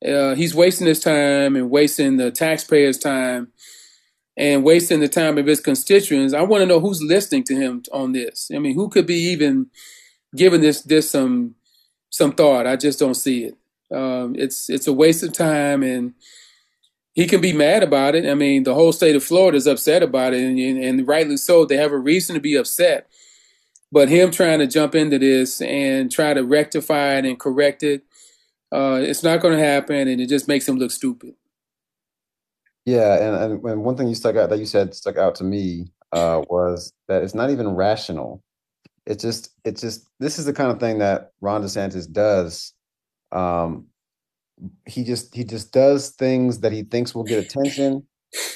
Uh, 0.07 0.35
he's 0.35 0.55
wasting 0.55 0.87
his 0.87 1.01
time 1.01 1.57
and 1.57 1.71
wasting 1.71 2.17
the 2.17 2.31
taxpayers' 2.31 2.99
time 2.99 3.49
and 4.37 4.63
wasting 4.63 5.01
the 5.01 5.09
time 5.09 5.39
of 5.39 5.47
his 5.47 5.61
constituents. 5.61 6.33
I 6.33 6.43
want 6.43 6.63
to 6.63 6.67
know 6.67 6.81
who's 6.81 7.03
listening 7.03 7.45
to 7.45 7.57
him 7.57 7.83
on 7.93 8.13
this. 8.13 8.51
I 8.55 8.59
mean, 8.59 8.75
who 8.75 8.89
could 8.89 9.07
be 9.07 9.17
even 9.17 9.67
giving 10.37 10.61
this 10.61 10.83
this 10.83 11.11
some 11.11 11.57
some 12.11 12.33
thought? 12.33 12.67
I 12.67 12.77
just 12.77 12.99
don't 12.99 13.15
see 13.15 13.45
it. 13.45 13.57
Um, 13.95 14.35
it's 14.37 14.69
it's 14.71 14.87
a 14.87 14.93
waste 14.93 15.23
of 15.25 15.33
time, 15.33 15.83
and 15.83 16.15
he 17.15 17.27
can 17.27 17.41
be 17.41 17.53
mad 17.53 17.83
about 17.83 18.15
it. 18.15 18.29
I 18.29 18.35
mean, 18.35 18.63
the 18.63 18.75
whole 18.75 18.93
state 18.93 19.17
of 19.17 19.25
Florida 19.25 19.57
is 19.57 19.67
upset 19.67 20.05
about 20.05 20.35
it, 20.35 20.43
and, 20.43 20.59
and 20.59 21.09
rightly 21.09 21.37
so. 21.37 21.65
They 21.65 21.77
have 21.77 21.93
a 21.93 21.99
reason 21.99 22.35
to 22.35 22.41
be 22.41 22.55
upset 22.55 23.09
but 23.91 24.09
him 24.09 24.31
trying 24.31 24.59
to 24.59 24.67
jump 24.67 24.95
into 24.95 25.19
this 25.19 25.61
and 25.61 26.11
try 26.11 26.35
to 26.35 26.45
rectify 26.45 27.15
it 27.15 27.25
and 27.25 27.39
correct 27.39 27.83
it, 27.83 28.05
uh, 28.73 29.01
it's 29.03 29.23
not 29.23 29.41
going 29.41 29.57
to 29.57 29.65
happen, 29.65 30.09
and 30.09 30.21
it 30.21 30.29
just 30.29 30.49
makes 30.49 30.69
him 30.69 30.77
look 30.77 30.91
stupid. 30.91 31.35
Yeah, 32.85 33.45
and, 33.45 33.65
and 33.65 33.85
one 33.85 33.97
thing 33.97 34.09
you 34.09 34.15
stuck 34.15 34.37
out 34.37 34.51
that 34.51 34.59
you 34.59 34.67
said 34.67 34.95
stuck 34.95 35.17
out 35.17 35.35
to 35.37 35.45
me 35.45 35.93
uh, 36.13 36.43
was 36.49 36.93
that 37.07 37.23
it's 37.23 37.35
not 37.35 37.51
even 37.51 37.69
rational. 37.69 38.43
It's 39.07 39.23
just, 39.23 39.51
it's 39.65 39.81
just 39.81 40.07
this 40.21 40.39
is 40.39 40.45
the 40.45 40.53
kind 40.53 40.71
of 40.71 40.81
thing 40.81 40.99
that 40.99 41.33
Ron 41.41 41.63
DeSantis 41.63 42.11
does. 42.11 42.75
Um, 43.33 43.87
he 44.87 45.05
just 45.05 45.35
he 45.35 45.45
just 45.45 45.73
does 45.73 46.11
things 46.11 46.61
that 46.61 46.73
he 46.73 46.83
thinks 46.83 47.15
will 47.15 47.25
get 47.25 47.45
attention, 47.45 48.07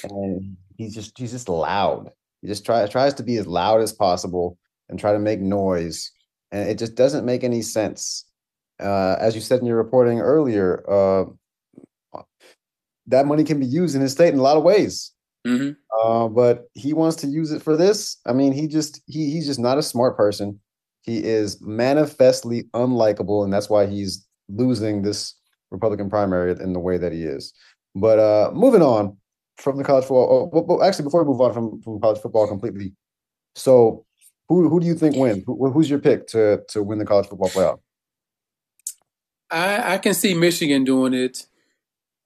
and 0.03 0.57
he's 0.77 0.93
just 0.93 1.17
he's 1.17 1.31
just 1.31 1.49
loud. 1.49 2.11
He 2.41 2.47
just 2.47 2.65
tries 2.65 2.89
tries 2.89 3.13
to 3.15 3.23
be 3.23 3.37
as 3.37 3.47
loud 3.47 3.81
as 3.81 3.93
possible 3.93 4.57
and 4.93 4.99
try 4.99 5.11
to 5.11 5.17
make 5.17 5.41
noise. 5.41 6.11
And 6.51 6.69
it 6.69 6.77
just 6.77 6.93
doesn't 6.93 7.25
make 7.25 7.43
any 7.43 7.63
sense. 7.63 8.25
Uh, 8.79 9.15
as 9.19 9.33
you 9.33 9.41
said 9.41 9.59
in 9.59 9.65
your 9.65 9.77
reporting 9.77 10.19
earlier, 10.19 10.85
uh, 10.87 12.21
that 13.07 13.25
money 13.25 13.43
can 13.43 13.59
be 13.59 13.65
used 13.65 13.95
in 13.95 14.01
his 14.01 14.11
state 14.11 14.35
in 14.35 14.39
a 14.39 14.43
lot 14.43 14.55
of 14.55 14.61
ways. 14.61 15.11
Mm-hmm. 15.47 15.71
Uh, 15.99 16.27
but 16.27 16.65
he 16.75 16.93
wants 16.93 17.15
to 17.17 17.27
use 17.27 17.51
it 17.51 17.63
for 17.63 17.75
this. 17.75 18.17
I 18.27 18.33
mean, 18.33 18.53
he 18.53 18.67
just 18.67 19.01
he 19.07 19.31
he's 19.31 19.47
just 19.47 19.59
not 19.59 19.79
a 19.79 19.83
smart 19.83 20.15
person. 20.15 20.59
He 21.01 21.23
is 21.23 21.59
manifestly 21.59 22.65
unlikable, 22.75 23.43
and 23.43 23.51
that's 23.51 23.69
why 23.69 23.87
he's 23.87 24.25
losing 24.47 25.01
this 25.01 25.33
Republican 25.71 26.07
primary 26.07 26.51
in 26.51 26.73
the 26.73 26.79
way 26.79 26.99
that 26.99 27.11
he 27.11 27.23
is. 27.23 27.51
But 27.95 28.19
uh, 28.19 28.51
moving 28.53 28.83
on 28.83 29.17
from 29.57 29.77
the 29.77 29.83
college 29.83 30.03
football. 30.03 30.51
Oh, 30.53 30.61
well, 30.61 30.83
actually, 30.83 31.05
before 31.05 31.23
we 31.23 31.31
move 31.31 31.41
on 31.41 31.51
from, 31.51 31.81
from 31.81 31.99
college 31.99 32.21
football 32.21 32.47
completely, 32.47 32.93
so 33.55 34.05
who 34.53 34.69
who 34.69 34.79
do 34.79 34.85
you 34.85 34.95
think 34.95 35.15
wins? 35.15 35.43
Who, 35.45 35.71
who's 35.71 35.89
your 35.89 35.99
pick 35.99 36.27
to 36.27 36.63
to 36.69 36.83
win 36.83 36.99
the 36.99 37.05
college 37.05 37.27
football 37.27 37.49
playoff? 37.49 37.79
I, 39.51 39.95
I 39.95 39.97
can 39.99 40.13
see 40.13 40.33
Michigan 40.33 40.83
doing 40.83 41.13
it 41.13 41.45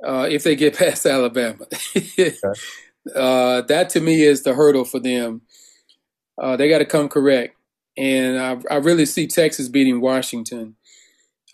uh, 0.03 0.27
if 0.29 0.43
they 0.43 0.55
get 0.55 0.75
past 0.77 1.05
Alabama. 1.05 1.65
okay. 1.95 2.33
uh, 3.15 3.61
that 3.61 3.89
to 3.91 3.99
me 3.99 4.23
is 4.23 4.43
the 4.43 4.53
hurdle 4.53 4.85
for 4.85 4.99
them. 4.99 5.41
Uh, 6.37 6.55
they 6.55 6.69
got 6.69 6.79
to 6.79 6.85
come 6.85 7.09
correct, 7.09 7.57
and 7.97 8.39
I, 8.39 8.75
I, 8.75 8.77
really 8.77 9.07
see 9.07 9.25
Texas 9.25 9.69
beating 9.69 10.01
Washington. 10.01 10.75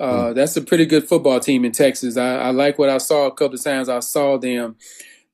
Mm. 0.01 0.35
That's 0.35 0.57
a 0.57 0.61
pretty 0.61 0.85
good 0.85 1.07
football 1.07 1.39
team 1.39 1.63
in 1.63 1.71
Texas. 1.71 2.17
I, 2.17 2.35
I, 2.35 2.49
like 2.49 2.77
what 2.77 2.89
I 2.89 2.97
saw 2.97 3.27
a 3.27 3.31
couple 3.31 3.55
of 3.55 3.63
times. 3.63 3.87
I 3.87 4.01
saw 4.01 4.37
them 4.37 4.75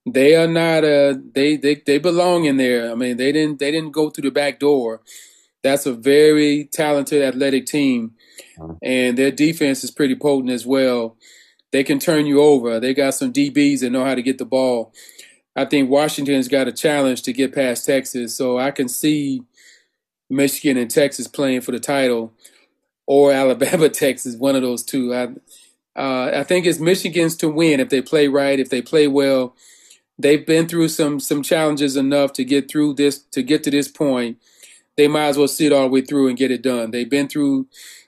they 0.05 0.35
are 0.35 0.47
not 0.47 0.83
uh 0.83 1.15
they 1.33 1.57
they 1.57 1.75
they 1.75 1.97
belong 1.97 2.45
in 2.45 2.57
there. 2.57 2.91
I 2.91 2.95
mean, 2.95 3.17
they 3.17 3.31
didn't 3.31 3.59
they 3.59 3.71
didn't 3.71 3.91
go 3.91 4.09
through 4.09 4.23
the 4.23 4.31
back 4.31 4.59
door. 4.59 5.01
That's 5.63 5.85
a 5.85 5.93
very 5.93 6.65
talented 6.65 7.21
athletic 7.21 7.65
team. 7.65 8.13
Uh-huh. 8.59 8.75
And 8.81 9.17
their 9.17 9.31
defense 9.31 9.83
is 9.83 9.91
pretty 9.91 10.15
potent 10.15 10.51
as 10.51 10.65
well. 10.65 11.17
They 11.71 11.83
can 11.83 11.99
turn 11.99 12.25
you 12.25 12.41
over. 12.41 12.79
They 12.79 12.93
got 12.93 13.13
some 13.13 13.31
DBs 13.31 13.81
that 13.81 13.91
know 13.91 14.05
how 14.05 14.15
to 14.15 14.21
get 14.21 14.37
the 14.37 14.45
ball. 14.45 14.93
I 15.55 15.65
think 15.65 15.89
Washington's 15.89 16.47
got 16.47 16.67
a 16.67 16.71
challenge 16.71 17.23
to 17.23 17.33
get 17.33 17.53
past 17.53 17.85
Texas, 17.85 18.35
so 18.35 18.57
I 18.57 18.71
can 18.71 18.87
see 18.87 19.41
Michigan 20.29 20.77
and 20.77 20.89
Texas 20.89 21.27
playing 21.27 21.61
for 21.61 21.71
the 21.71 21.79
title, 21.79 22.33
or 23.05 23.31
Alabama, 23.33 23.89
Texas, 23.89 24.35
one 24.35 24.55
of 24.55 24.61
those 24.61 24.83
two. 24.83 25.13
I, 25.13 25.27
uh, 25.99 26.31
I 26.39 26.43
think 26.43 26.65
it's 26.65 26.79
Michigan's 26.79 27.35
to 27.37 27.49
win 27.49 27.79
if 27.79 27.89
they 27.89 28.01
play 28.01 28.27
right, 28.27 28.59
if 28.59 28.69
they 28.69 28.81
play 28.81 29.07
well. 29.07 29.55
They've 30.17 30.45
been 30.45 30.67
through 30.67 30.89
some 30.89 31.19
some 31.19 31.41
challenges 31.41 31.95
enough 31.95 32.33
to 32.33 32.43
get 32.43 32.69
through 32.69 32.95
this 32.95 33.19
to 33.31 33.41
get 33.41 33.63
to 33.63 33.71
this 33.71 33.87
point. 33.87 34.37
They 34.99 35.07
might 35.07 35.27
as 35.27 35.37
well 35.37 35.47
sit 35.47 35.71
all 35.71 35.83
the 35.83 35.87
way 35.87 36.01
through 36.01 36.27
and 36.27 36.37
get 36.37 36.51
it 36.51 36.61
done. 36.61 36.91
They've 36.91 37.09
been 37.09 37.29
through 37.29 37.67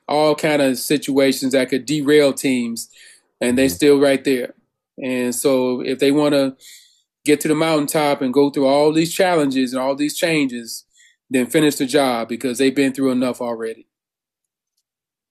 all 0.10 0.36
kind 0.36 0.62
of 0.62 0.78
situations 0.78 1.54
that 1.54 1.70
could 1.70 1.86
derail 1.86 2.34
teams, 2.34 2.90
and 3.40 3.58
they 3.58 3.68
mm-hmm. 3.68 3.76
still 3.76 3.98
right 4.02 4.22
there. 4.22 4.56
And 5.02 5.34
so, 5.34 5.80
if 5.80 6.00
they 6.00 6.12
want 6.12 6.34
to 6.34 6.58
get 7.24 7.40
to 7.42 7.48
the 7.48 7.56
mountaintop 7.56 8.22
and 8.22 8.34
go 8.34 8.50
through 8.50 8.68
all 8.68 8.92
these 8.92 9.14
challenges 9.14 9.72
and 9.72 9.82
all 9.82 9.96
these 9.96 10.18
changes, 10.18 10.84
then 11.30 11.46
finish 11.46 11.76
the 11.76 11.86
job 11.86 12.28
because 12.28 12.58
they've 12.58 12.76
been 12.76 12.92
through 12.92 13.12
enough 13.12 13.40
already. 13.40 13.88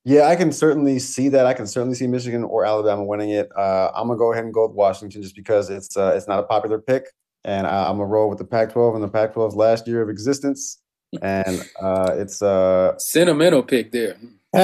Yeah, 0.06 0.28
I 0.28 0.36
can 0.36 0.50
certainly 0.50 0.98
see 0.98 1.28
that. 1.28 1.44
I 1.44 1.52
can 1.52 1.66
certainly 1.66 1.94
see 1.94 2.06
Michigan 2.06 2.42
or 2.42 2.64
Alabama 2.64 3.04
winning 3.04 3.28
it. 3.28 3.50
Uh, 3.54 3.90
I'm 3.94 4.06
gonna 4.06 4.18
go 4.18 4.32
ahead 4.32 4.44
and 4.44 4.54
go 4.54 4.66
with 4.66 4.74
Washington 4.74 5.20
just 5.20 5.36
because 5.36 5.68
it's 5.68 5.94
uh, 5.94 6.14
it's 6.16 6.26
not 6.26 6.38
a 6.38 6.44
popular 6.44 6.78
pick, 6.78 7.04
and 7.44 7.66
I, 7.66 7.90
am 7.90 7.98
gonna 7.98 8.06
roll 8.06 8.30
with 8.30 8.38
the 8.38 8.46
Pac-12 8.46 8.94
and 8.94 9.04
the 9.04 9.08
Pac-12's 9.08 9.54
last 9.54 9.86
year 9.86 10.00
of 10.00 10.08
existence, 10.08 10.79
and 11.22 11.68
uh, 11.80 12.14
it's 12.16 12.42
a 12.42 12.46
uh, 12.48 12.94
sentimental 12.98 13.62
pick 13.62 13.92
there. 13.92 14.16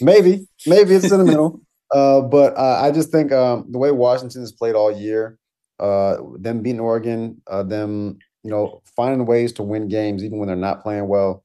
maybe, 0.00 0.46
maybe 0.66 0.94
it's 0.94 1.08
sentimental, 1.08 1.60
uh, 1.94 2.20
but 2.20 2.56
uh, 2.56 2.80
I 2.82 2.90
just 2.90 3.10
think 3.10 3.32
um, 3.32 3.66
the 3.70 3.78
way 3.78 3.90
Washington 3.90 4.42
has 4.42 4.52
played 4.52 4.74
all 4.74 4.92
year, 4.92 5.38
them 5.78 6.62
beating 6.62 6.80
Oregon, 6.80 7.40
them 7.64 8.18
you 8.44 8.50
know 8.50 8.82
finding 8.96 9.26
ways 9.26 9.52
to 9.52 9.62
win 9.62 9.88
games 9.88 10.24
even 10.24 10.38
when 10.38 10.48
they're 10.48 10.56
not 10.56 10.82
playing 10.82 11.08
well 11.08 11.44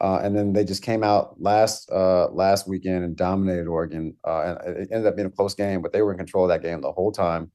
uh, 0.00 0.20
and 0.22 0.36
then 0.36 0.52
they 0.52 0.64
just 0.64 0.82
came 0.82 1.02
out 1.02 1.40
last 1.40 1.90
uh, 1.90 2.28
last 2.28 2.68
weekend 2.68 3.04
and 3.04 3.16
dominated 3.16 3.66
Oregon. 3.66 4.14
Uh, 4.26 4.56
and 4.66 4.76
it 4.76 4.88
ended 4.92 5.06
up 5.06 5.16
being 5.16 5.26
a 5.26 5.30
close 5.30 5.54
game, 5.54 5.80
but 5.80 5.92
they 5.92 6.02
were 6.02 6.12
in 6.12 6.18
control 6.18 6.44
of 6.44 6.48
that 6.50 6.62
game 6.62 6.80
the 6.80 6.92
whole 6.92 7.12
time. 7.12 7.50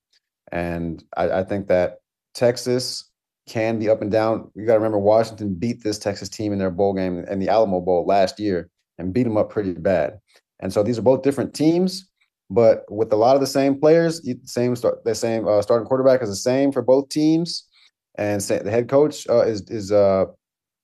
And 0.52 1.04
I, 1.16 1.30
I 1.30 1.44
think 1.44 1.68
that 1.68 2.00
Texas 2.34 3.11
can 3.48 3.80
be 3.80 3.90
up 3.90 4.02
and 4.02 4.12
down. 4.12 4.50
You 4.56 4.66
got 4.66 4.74
to 4.74 4.80
remember 4.80 5.00
Washington 5.00 5.56
beat 5.56 5.84
this 5.84 6.00
Texas 6.00 6.30
team 6.30 6.54
in 6.54 6.60
their 6.60 6.72
bowl 6.72 6.94
game 6.94 7.26
in 7.26 7.40
the 7.40 7.50
Alamo 7.50 7.82
Bowl 7.82 8.06
last 8.06 8.40
year 8.40 8.70
and 8.98 9.14
beat 9.14 9.24
them 9.24 9.38
up 9.38 9.50
pretty 9.50 9.74
bad. 9.74 10.20
And 10.60 10.72
so 10.72 10.84
these 10.84 10.98
are 10.98 11.04
both 11.04 11.24
different 11.24 11.54
teams, 11.54 12.08
but 12.50 12.86
with 12.90 13.12
a 13.12 13.16
lot 13.16 13.36
of 13.36 13.42
the 13.42 13.48
same 13.48 13.80
players, 13.80 14.28
same 14.46 14.76
start, 14.76 15.04
the 15.04 15.16
same 15.16 15.48
uh, 15.48 15.62
starting 15.62 15.88
quarterback 15.88 16.22
is 16.22 16.30
the 16.30 16.36
same 16.36 16.72
for 16.72 16.82
both 16.82 17.10
teams, 17.10 17.68
and 18.16 18.42
the 18.42 18.70
head 18.70 18.88
coach 18.90 19.28
uh, 19.28 19.42
is 19.42 19.62
is 19.70 19.92
uh, 19.92 20.26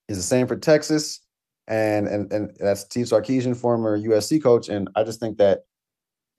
is 0.07 0.17
the 0.17 0.23
same 0.23 0.47
for 0.47 0.55
Texas 0.55 1.21
and 1.67 2.07
and 2.07 2.31
and 2.31 2.55
that's 2.59 2.81
Steve 2.81 3.07
Sarkisian, 3.07 3.55
former 3.55 3.99
USC 3.99 4.41
coach. 4.41 4.69
And 4.69 4.89
I 4.95 5.03
just 5.03 5.19
think 5.19 5.37
that, 5.37 5.65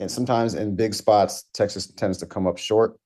and 0.00 0.10
sometimes 0.10 0.54
in 0.54 0.76
big 0.76 0.94
spots, 0.94 1.44
Texas 1.52 1.86
tends 1.86 2.18
to 2.18 2.26
come 2.26 2.46
up 2.46 2.58
short, 2.58 2.98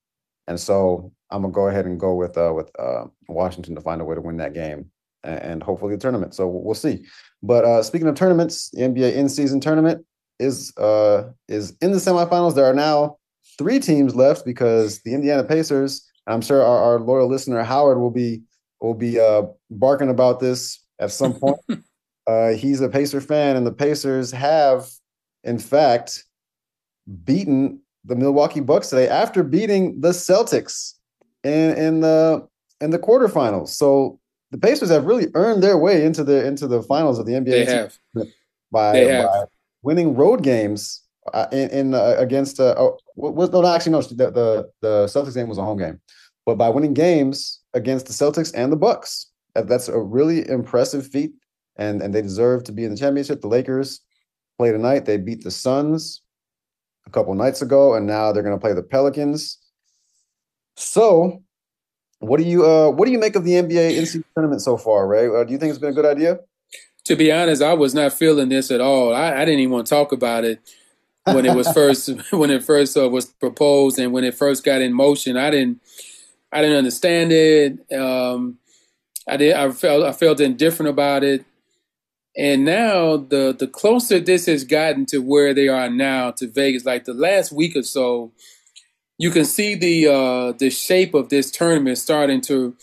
and 0.47 0.59
so 0.59 1.13
I'm 1.31 1.43
gonna 1.43 1.53
go 1.53 1.69
ahead 1.69 1.87
and 1.87 1.99
go 1.99 2.15
with 2.15 2.37
uh, 2.37 2.53
with 2.55 2.71
uh, 2.79 3.05
Washington 3.29 3.75
to 3.75 3.81
find 3.81 4.01
a 4.01 4.05
way 4.05 4.15
to 4.15 4.21
win 4.21 4.37
that 4.39 4.55
game 4.55 4.91
and, 5.25 5.39
and 5.41 5.63
hopefully 5.63 5.95
the 5.95 6.01
tournament. 6.01 6.35
So 6.35 6.47
we'll 6.47 6.75
see. 6.75 7.05
But 7.43 7.65
uh, 7.65 7.83
speaking 7.83 8.09
of 8.09 8.15
tournaments, 8.15 8.71
the 8.71 8.83
NBA 8.83 9.15
in-season 9.15 9.61
tournament 9.61 10.05
is 10.39 10.77
uh, 10.77 11.31
is 11.49 11.77
in 11.81 11.93
the 11.93 11.99
semifinals. 11.99 12.55
There 12.55 12.67
are 12.67 12.75
now 12.75 13.17
three 13.59 13.79
teams 13.79 14.15
left 14.15 14.45
because 14.45 15.01
the 15.03 15.15
Indiana 15.15 15.45
Pacers. 15.45 16.09
I'm 16.27 16.41
sure 16.41 16.63
our, 16.63 16.79
our 16.79 17.01
loyal 17.01 17.29
listener 17.29 17.63
Howard 17.65 17.99
will 17.99 18.11
be 18.11 18.43
will 18.81 18.95
be 18.95 19.19
uh, 19.19 19.43
barking 19.71 20.11
about 20.11 20.41
this 20.41 20.85
at 20.99 21.11
some 21.11 21.35
point. 21.35 21.61
Uh, 22.25 22.53
he's 22.53 22.81
a 22.81 22.89
Pacer 22.89 23.21
fan, 23.21 23.57
and 23.57 23.67
the 23.67 23.73
Pacers 23.73 24.31
have, 24.31 24.89
in 25.43 25.59
fact, 25.59 26.23
beaten 27.25 27.81
the 28.05 28.17
Milwaukee 28.17 28.61
Bucks 28.61 28.91
today 28.91 29.09
after 29.09 29.43
beating 29.43 30.01
the 30.01 30.11
Celtics 30.11 30.95
in 31.45 31.77
in 31.77 32.01
the 32.01 32.47
in 32.81 32.91
the 32.91 32.99
quarterfinals. 32.99 33.69
So 33.69 34.19
the 34.51 34.59
Pacers 34.59 34.91
have 34.91 35.07
really 35.07 35.29
earned 35.35 35.63
their 35.63 35.79
way 35.79 36.05
into 36.05 36.25
the 36.25 36.47
into 36.47 36.67
the 36.67 36.83
finals 36.83 37.19
of 37.19 37.27
the 37.27 37.33
NBA. 37.33 37.45
They 37.45 37.65
have 37.65 37.97
by, 38.71 38.93
they 38.93 39.09
have. 39.09 39.27
by 39.27 39.45
winning 39.83 40.15
road 40.15 40.43
games 40.43 41.03
uh, 41.33 41.47
in, 41.53 41.71
in 41.71 41.95
uh, 41.95 42.17
against 42.19 42.59
uh, 42.61 42.75
oh, 42.77 42.99
was 43.17 43.51
no 43.51 43.65
actually 43.67 43.93
no 43.93 44.03
the, 44.03 44.31
the 44.31 44.71
the 44.81 45.07
Celtics 45.07 45.35
game 45.35 45.49
was 45.49 45.59
a 45.59 45.63
home 45.63 45.79
game, 45.79 46.01
but 46.45 46.57
by 46.57 46.69
winning 46.69 46.95
games 46.95 47.61
against 47.75 48.07
the 48.07 48.13
Celtics 48.13 48.53
and 48.55 48.73
the 48.73 48.77
Bucks. 48.77 49.29
That's 49.55 49.89
a 49.89 49.99
really 49.99 50.49
impressive 50.49 51.07
feat 51.07 51.33
and 51.77 52.03
and 52.03 52.15
they 52.15 52.23
deserve 52.23 52.65
to 52.65 52.73
be 52.73 52.85
in 52.85 52.91
the 52.91 52.97
championship. 52.97 53.41
The 53.41 53.49
Lakers 53.49 54.01
play 54.59 54.73
tonight. 54.73 55.05
They 55.05 55.19
beat 55.19 55.45
the 55.45 55.51
Suns 55.51 56.22
a 57.07 57.11
couple 57.11 57.35
nights 57.35 57.63
ago, 57.63 57.95
and 57.95 58.07
now 58.07 58.33
they're 58.33 58.43
going 58.43 58.57
to 58.57 58.61
play 58.61 58.73
the 58.73 58.83
Pelicans. 58.83 59.59
So, 60.77 61.43
what 62.21 62.39
do 62.39 62.45
you 62.45 62.65
uh 62.65 62.91
what 62.91 63.07
do 63.07 63.13
you 63.13 63.19
make 63.19 63.35
of 63.35 63.45
the 63.45 63.53
NBA 63.53 63.99
NCAA 63.99 64.25
tournament 64.35 64.63
so 64.63 64.77
far, 64.77 65.07
Ray? 65.07 65.27
Uh, 65.27 65.45
do 65.45 65.53
you 65.53 65.59
think 65.59 65.71
it's 65.71 65.79
been 65.79 65.91
a 65.91 65.95
good 65.95 66.07
idea? 66.07 66.39
To 67.07 67.17
be 67.17 67.33
honest, 67.33 67.63
I 67.63 67.75
was 67.75 67.95
not 67.95 68.13
feeling 68.13 68.49
this 68.49 68.71
at 68.71 68.81
all. 68.81 69.13
I, 69.13 69.35
I 69.35 69.45
didn't 69.45 69.61
even 69.61 69.73
want 69.73 69.87
to 69.89 69.91
talk 69.91 70.13
about 70.13 70.45
it 70.45 70.61
when 71.25 71.45
it 71.45 71.55
was 71.55 71.71
first 71.75 72.11
when 72.33 72.51
it 72.51 72.63
first 72.63 72.97
uh, 72.97 73.09
was 73.09 73.27
proposed 73.27 73.99
and 73.99 74.13
when 74.13 74.25
it 74.25 74.35
first 74.35 74.65
got 74.65 74.81
in 74.81 74.93
motion. 74.93 75.37
I 75.37 75.51
didn't 75.51 75.81
I 76.53 76.63
didn't 76.63 76.77
understand 76.77 77.33
it. 77.33 77.93
Um, 77.93 78.59
I 79.29 79.37
did. 79.37 79.55
I 79.55 79.71
felt 79.73 80.05
I 80.05 80.13
felt 80.13 80.41
indifferent 80.41 80.91
about 80.91 81.25
it. 81.25 81.45
And 82.37 82.65
now 82.65 83.19
the 83.19 83.55
the 83.59 83.67
closer 83.67 84.19
this 84.19 84.47
has 84.47 84.65
gotten 84.65 85.05
to 85.07 85.19
where 85.19 85.53
they 85.53 85.69
are 85.69 85.91
now 85.91 86.31
to 86.33 86.49
Vegas, 86.49 86.87
like 86.87 87.05
the 87.05 87.13
last 87.13 87.53
week 87.53 87.77
or 87.77 87.83
so, 87.83 88.33
you 89.19 89.31
can 89.31 89.45
see 89.45 89.75
the 89.75 90.09
uh, 90.09 90.53
the 90.53 90.71
shape 90.71 91.15
of 91.15 91.29
this 91.29 91.51
tournament 91.51 91.99
starting 91.99 92.41
to 92.43 92.75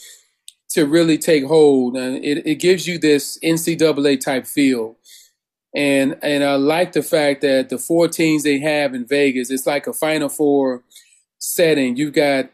to 0.69 0.85
really 0.85 1.17
take 1.17 1.45
hold, 1.45 1.97
and 1.97 2.23
it, 2.23 2.45
it 2.45 2.55
gives 2.55 2.88
you 2.88 2.99
this 2.99 3.39
NCAA 3.43 4.19
type 4.19 4.45
feel. 4.45 4.97
And 5.75 6.17
and 6.21 6.43
I 6.43 6.55
like 6.55 6.91
the 6.91 7.03
fact 7.03 7.41
that 7.41 7.69
the 7.69 7.77
four 7.77 8.07
teams 8.07 8.43
they 8.43 8.59
have 8.59 8.93
in 8.93 9.05
Vegas, 9.05 9.49
it's 9.49 9.67
like 9.67 9.88
a 9.88 9.93
Final 9.93 10.29
Four 10.29 10.83
setting. 11.39 11.95
You've 11.95 12.13
got 12.13 12.49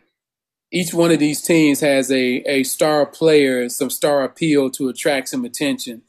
each 0.72 0.94
one 0.94 1.12
of 1.12 1.20
these 1.20 1.42
teams 1.42 1.82
has 1.82 2.10
a 2.10 2.38
a 2.48 2.64
star 2.64 3.06
player, 3.06 3.68
some 3.70 3.90
star 3.90 4.24
appeal 4.24 4.70
to 4.72 4.88
attract 4.90 5.30
some 5.30 5.44
attention. 5.44 6.02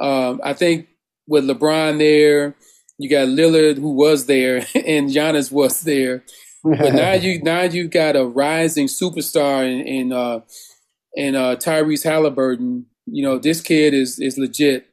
Um, 0.00 0.40
I 0.42 0.54
think 0.54 0.88
with 1.26 1.44
LeBron 1.44 1.98
there, 1.98 2.56
you 2.98 3.08
got 3.08 3.28
Lillard 3.28 3.78
who 3.78 3.92
was 3.92 4.26
there, 4.26 4.58
and 4.74 5.10
Giannis 5.10 5.52
was 5.52 5.82
there. 5.82 6.24
But 6.62 6.94
now 6.94 7.12
you 7.24 7.42
now 7.42 7.62
you 7.62 7.88
got 7.88 8.16
a 8.16 8.24
rising 8.24 8.86
superstar 8.86 9.64
in 9.64 9.86
in, 9.86 10.12
uh, 10.12 10.40
in 11.14 11.36
uh, 11.36 11.56
Tyrese 11.56 12.04
Halliburton. 12.04 12.86
You 13.06 13.22
know 13.22 13.38
this 13.38 13.60
kid 13.60 13.94
is 13.94 14.18
is 14.18 14.38
legit, 14.38 14.86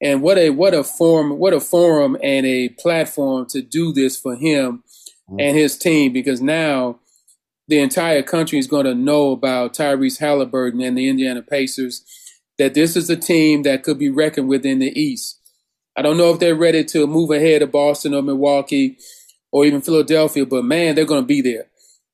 and 0.00 0.22
what 0.22 0.38
a 0.38 0.50
what 0.50 0.74
a 0.74 0.84
form 0.84 1.38
what 1.38 1.52
a 1.52 1.60
forum 1.60 2.16
and 2.22 2.46
a 2.46 2.70
platform 2.70 3.46
to 3.50 3.62
do 3.62 3.92
this 3.92 4.16
for 4.18 4.36
him 4.36 4.84
mm-hmm. 5.28 5.40
and 5.40 5.56
his 5.56 5.76
team 5.76 6.12
because 6.12 6.40
now 6.40 6.98
the 7.68 7.78
entire 7.78 8.22
country 8.22 8.58
is 8.58 8.66
going 8.66 8.86
to 8.86 8.94
know 8.94 9.30
about 9.30 9.74
Tyrese 9.74 10.18
Halliburton 10.18 10.80
and 10.80 10.98
the 10.98 11.08
Indiana 11.08 11.42
Pacers 11.42 12.04
that 12.60 12.74
this 12.74 12.94
is 12.94 13.08
a 13.08 13.16
team 13.16 13.62
that 13.62 13.82
could 13.82 13.98
be 13.98 14.10
reckoned 14.10 14.48
with 14.48 14.66
in 14.66 14.80
the 14.80 15.00
East. 15.00 15.40
I 15.96 16.02
don't 16.02 16.18
know 16.18 16.30
if 16.30 16.40
they're 16.40 16.54
ready 16.54 16.84
to 16.84 17.06
move 17.06 17.30
ahead 17.30 17.62
of 17.62 17.72
Boston 17.72 18.12
or 18.12 18.22
Milwaukee 18.22 18.98
or 19.50 19.64
even 19.64 19.80
Philadelphia, 19.80 20.44
but 20.44 20.62
man, 20.62 20.94
they're 20.94 21.06
going 21.06 21.22
to 21.22 21.26
be 21.26 21.40
there. 21.40 21.66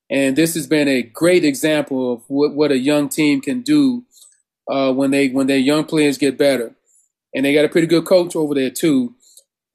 And 0.09 0.37
this 0.37 0.55
has 0.55 0.69
been 0.69 0.87
a 0.87 1.03
great 1.03 1.45
example 1.45 2.13
of 2.13 2.23
what, 2.29 2.55
what 2.55 2.71
a 2.71 2.79
young 2.79 3.09
team 3.09 3.41
can 3.41 3.63
do 3.63 4.05
uh, 4.71 4.93
when 4.93 5.11
they 5.11 5.29
when 5.29 5.49
their 5.49 5.59
young 5.59 5.85
players 5.85 6.17
get 6.17 6.39
better. 6.39 6.75
And 7.35 7.45
they 7.45 7.53
got 7.53 7.65
a 7.65 7.69
pretty 7.69 7.89
good 7.89 8.07
coach 8.07 8.37
over 8.37 8.55
there 8.55 8.71
too. 8.71 9.15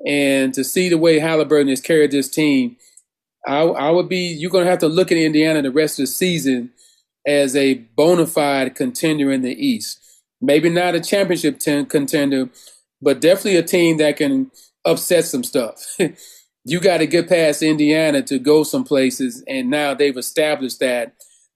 And 0.08 0.54
to 0.54 0.64
see 0.64 0.88
the 0.88 0.98
way 0.98 1.20
Halliburton 1.20 1.68
has 1.68 1.82
carried 1.82 2.12
this 2.12 2.30
team, 2.30 2.78
I, 3.46 3.60
I 3.60 3.90
would 3.92 4.08
be 4.08 4.28
you're 4.34 4.52
going 4.52 4.64
to 4.64 4.72
have 4.72 4.80
to 4.80 4.88
look 4.88 5.12
at 5.12 5.18
Indiana 5.18 5.62
the 5.62 5.70
rest 5.70 6.00
of 6.00 6.04
the 6.04 6.08
season 6.08 6.72
as 7.28 7.58
a 7.58 7.74
bona 7.74 8.26
fide 8.26 8.74
contender 8.74 9.32
in 9.32 9.42
the 9.42 9.54
East. 9.54 10.00
Maybe 10.42 10.70
not 10.70 10.96
a 10.96 11.00
championship 11.00 11.60
ten- 11.60 11.86
contender, 11.86 12.50
but 13.02 13.22
definitely 13.22 13.58
a 13.58 13.64
team 13.64 13.98
that 13.98 14.18
can 14.18 14.52
upset 14.86 15.26
some 15.26 15.44
stuff. 15.44 15.96
you 16.66 16.80
got 16.80 16.98
to 16.98 17.08
get 17.08 17.30
past 17.30 17.62
Indiana 17.62 18.22
to 18.24 18.40
go 18.40 18.64
some 18.64 18.84
places, 18.84 19.44
and 19.48 19.70
now 19.70 19.94
they've 19.94 20.18
established 20.18 20.80
that. 20.80 21.14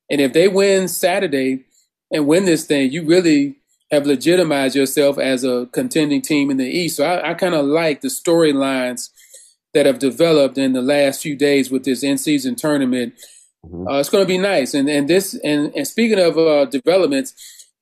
And 0.10 0.22
if 0.22 0.34
they 0.34 0.48
win 0.48 0.88
Saturday 0.88 1.66
and 2.12 2.28
win 2.28 2.46
this 2.46 2.66
thing, 2.66 2.92
you 2.92 3.06
really 3.06 3.56
have 3.92 4.06
legitimized 4.06 4.76
yourself 4.76 5.18
as 5.18 5.44
a 5.44 5.68
contending 5.72 6.22
team 6.22 6.50
in 6.50 6.58
the 6.58 6.66
East. 6.66 6.98
So 6.98 7.06
I, 7.06 7.32
I 7.32 7.34
kind 7.34 7.56
of 7.56 7.66
like 7.66 8.02
the 8.02 8.08
storylines 8.08 9.10
that 9.74 9.86
have 9.86 10.00
developed 10.00 10.58
in 10.58 10.74
the 10.74 10.82
last 10.82 11.22
few 11.22 11.36
days 11.36 11.70
with 11.70 11.84
this 11.84 12.04
in-season 12.04 12.56
tournament. 12.56 13.14
Mm-hmm. 13.66 13.88
Uh, 13.88 14.00
it's 14.00 14.10
going 14.10 14.24
to 14.24 14.28
be 14.28 14.38
nice. 14.38 14.74
And 14.74 14.90
and 14.90 15.08
this 15.08 15.34
and, 15.44 15.74
and 15.76 15.88
speaking 15.88 16.20
of 16.20 16.38
uh, 16.38 16.66
developments, 16.66 17.34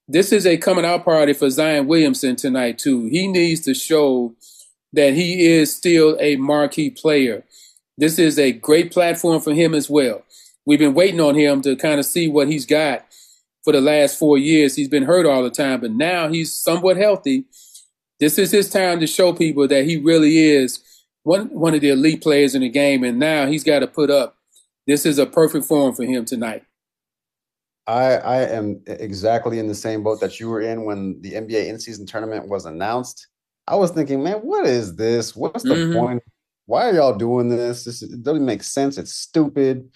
this 0.07 0.31
is 0.31 0.45
a 0.45 0.57
coming 0.57 0.85
out 0.85 1.05
party 1.05 1.33
for 1.33 1.49
Zion 1.49 1.87
Williamson 1.87 2.35
tonight 2.35 2.77
too. 2.77 3.05
He 3.05 3.27
needs 3.27 3.61
to 3.61 3.73
show 3.73 4.35
that 4.93 5.13
he 5.13 5.45
is 5.45 5.75
still 5.75 6.17
a 6.19 6.35
marquee 6.35 6.89
player. 6.89 7.43
This 7.97 8.19
is 8.19 8.37
a 8.37 8.51
great 8.51 8.91
platform 8.91 9.41
for 9.41 9.53
him 9.53 9.73
as 9.73 9.89
well. 9.89 10.23
We've 10.65 10.79
been 10.79 10.93
waiting 10.93 11.19
on 11.19 11.35
him 11.35 11.61
to 11.61 11.75
kind 11.75 11.99
of 11.99 12.05
see 12.05 12.27
what 12.27 12.47
he's 12.47 12.65
got 12.65 13.05
for 13.63 13.73
the 13.73 13.81
last 13.81 14.17
four 14.17 14.37
years. 14.37 14.75
He's 14.75 14.89
been 14.89 15.03
hurt 15.03 15.25
all 15.25 15.43
the 15.43 15.49
time, 15.49 15.81
but 15.81 15.91
now 15.91 16.27
he's 16.27 16.53
somewhat 16.53 16.97
healthy. 16.97 17.45
This 18.19 18.37
is 18.37 18.51
his 18.51 18.69
time 18.69 18.99
to 18.99 19.07
show 19.07 19.33
people 19.33 19.67
that 19.67 19.85
he 19.85 19.97
really 19.97 20.37
is 20.37 20.79
one 21.23 21.47
one 21.47 21.73
of 21.73 21.81
the 21.81 21.89
elite 21.89 22.21
players 22.21 22.55
in 22.55 22.61
the 22.61 22.69
game, 22.69 23.03
and 23.03 23.19
now 23.19 23.47
he's 23.47 23.63
got 23.63 23.79
to 23.79 23.87
put 23.87 24.09
up. 24.09 24.37
This 24.85 25.05
is 25.05 25.17
a 25.17 25.25
perfect 25.25 25.65
forum 25.65 25.95
for 25.95 26.03
him 26.03 26.25
tonight. 26.25 26.63
I 27.87 28.15
I 28.15 28.37
am 28.49 28.81
exactly 28.87 29.59
in 29.59 29.67
the 29.67 29.75
same 29.75 30.03
boat 30.03 30.19
that 30.21 30.39
you 30.39 30.49
were 30.49 30.61
in 30.61 30.85
when 30.85 31.21
the 31.21 31.33
NBA 31.33 31.67
in-season 31.67 32.05
tournament 32.05 32.47
was 32.47 32.65
announced. 32.65 33.27
I 33.67 33.75
was 33.75 33.91
thinking, 33.91 34.23
man, 34.23 34.37
what 34.37 34.65
is 34.65 34.95
this? 34.95 35.35
What's 35.35 35.63
the 35.63 35.75
mm-hmm. 35.75 35.97
point? 35.97 36.23
Why 36.65 36.89
are 36.89 36.93
y'all 36.93 37.17
doing 37.17 37.49
this? 37.49 37.85
This 37.85 38.01
it 38.01 38.23
doesn't 38.23 38.45
make 38.45 38.63
sense. 38.63 38.97
It's 38.97 39.13
stupid. 39.13 39.89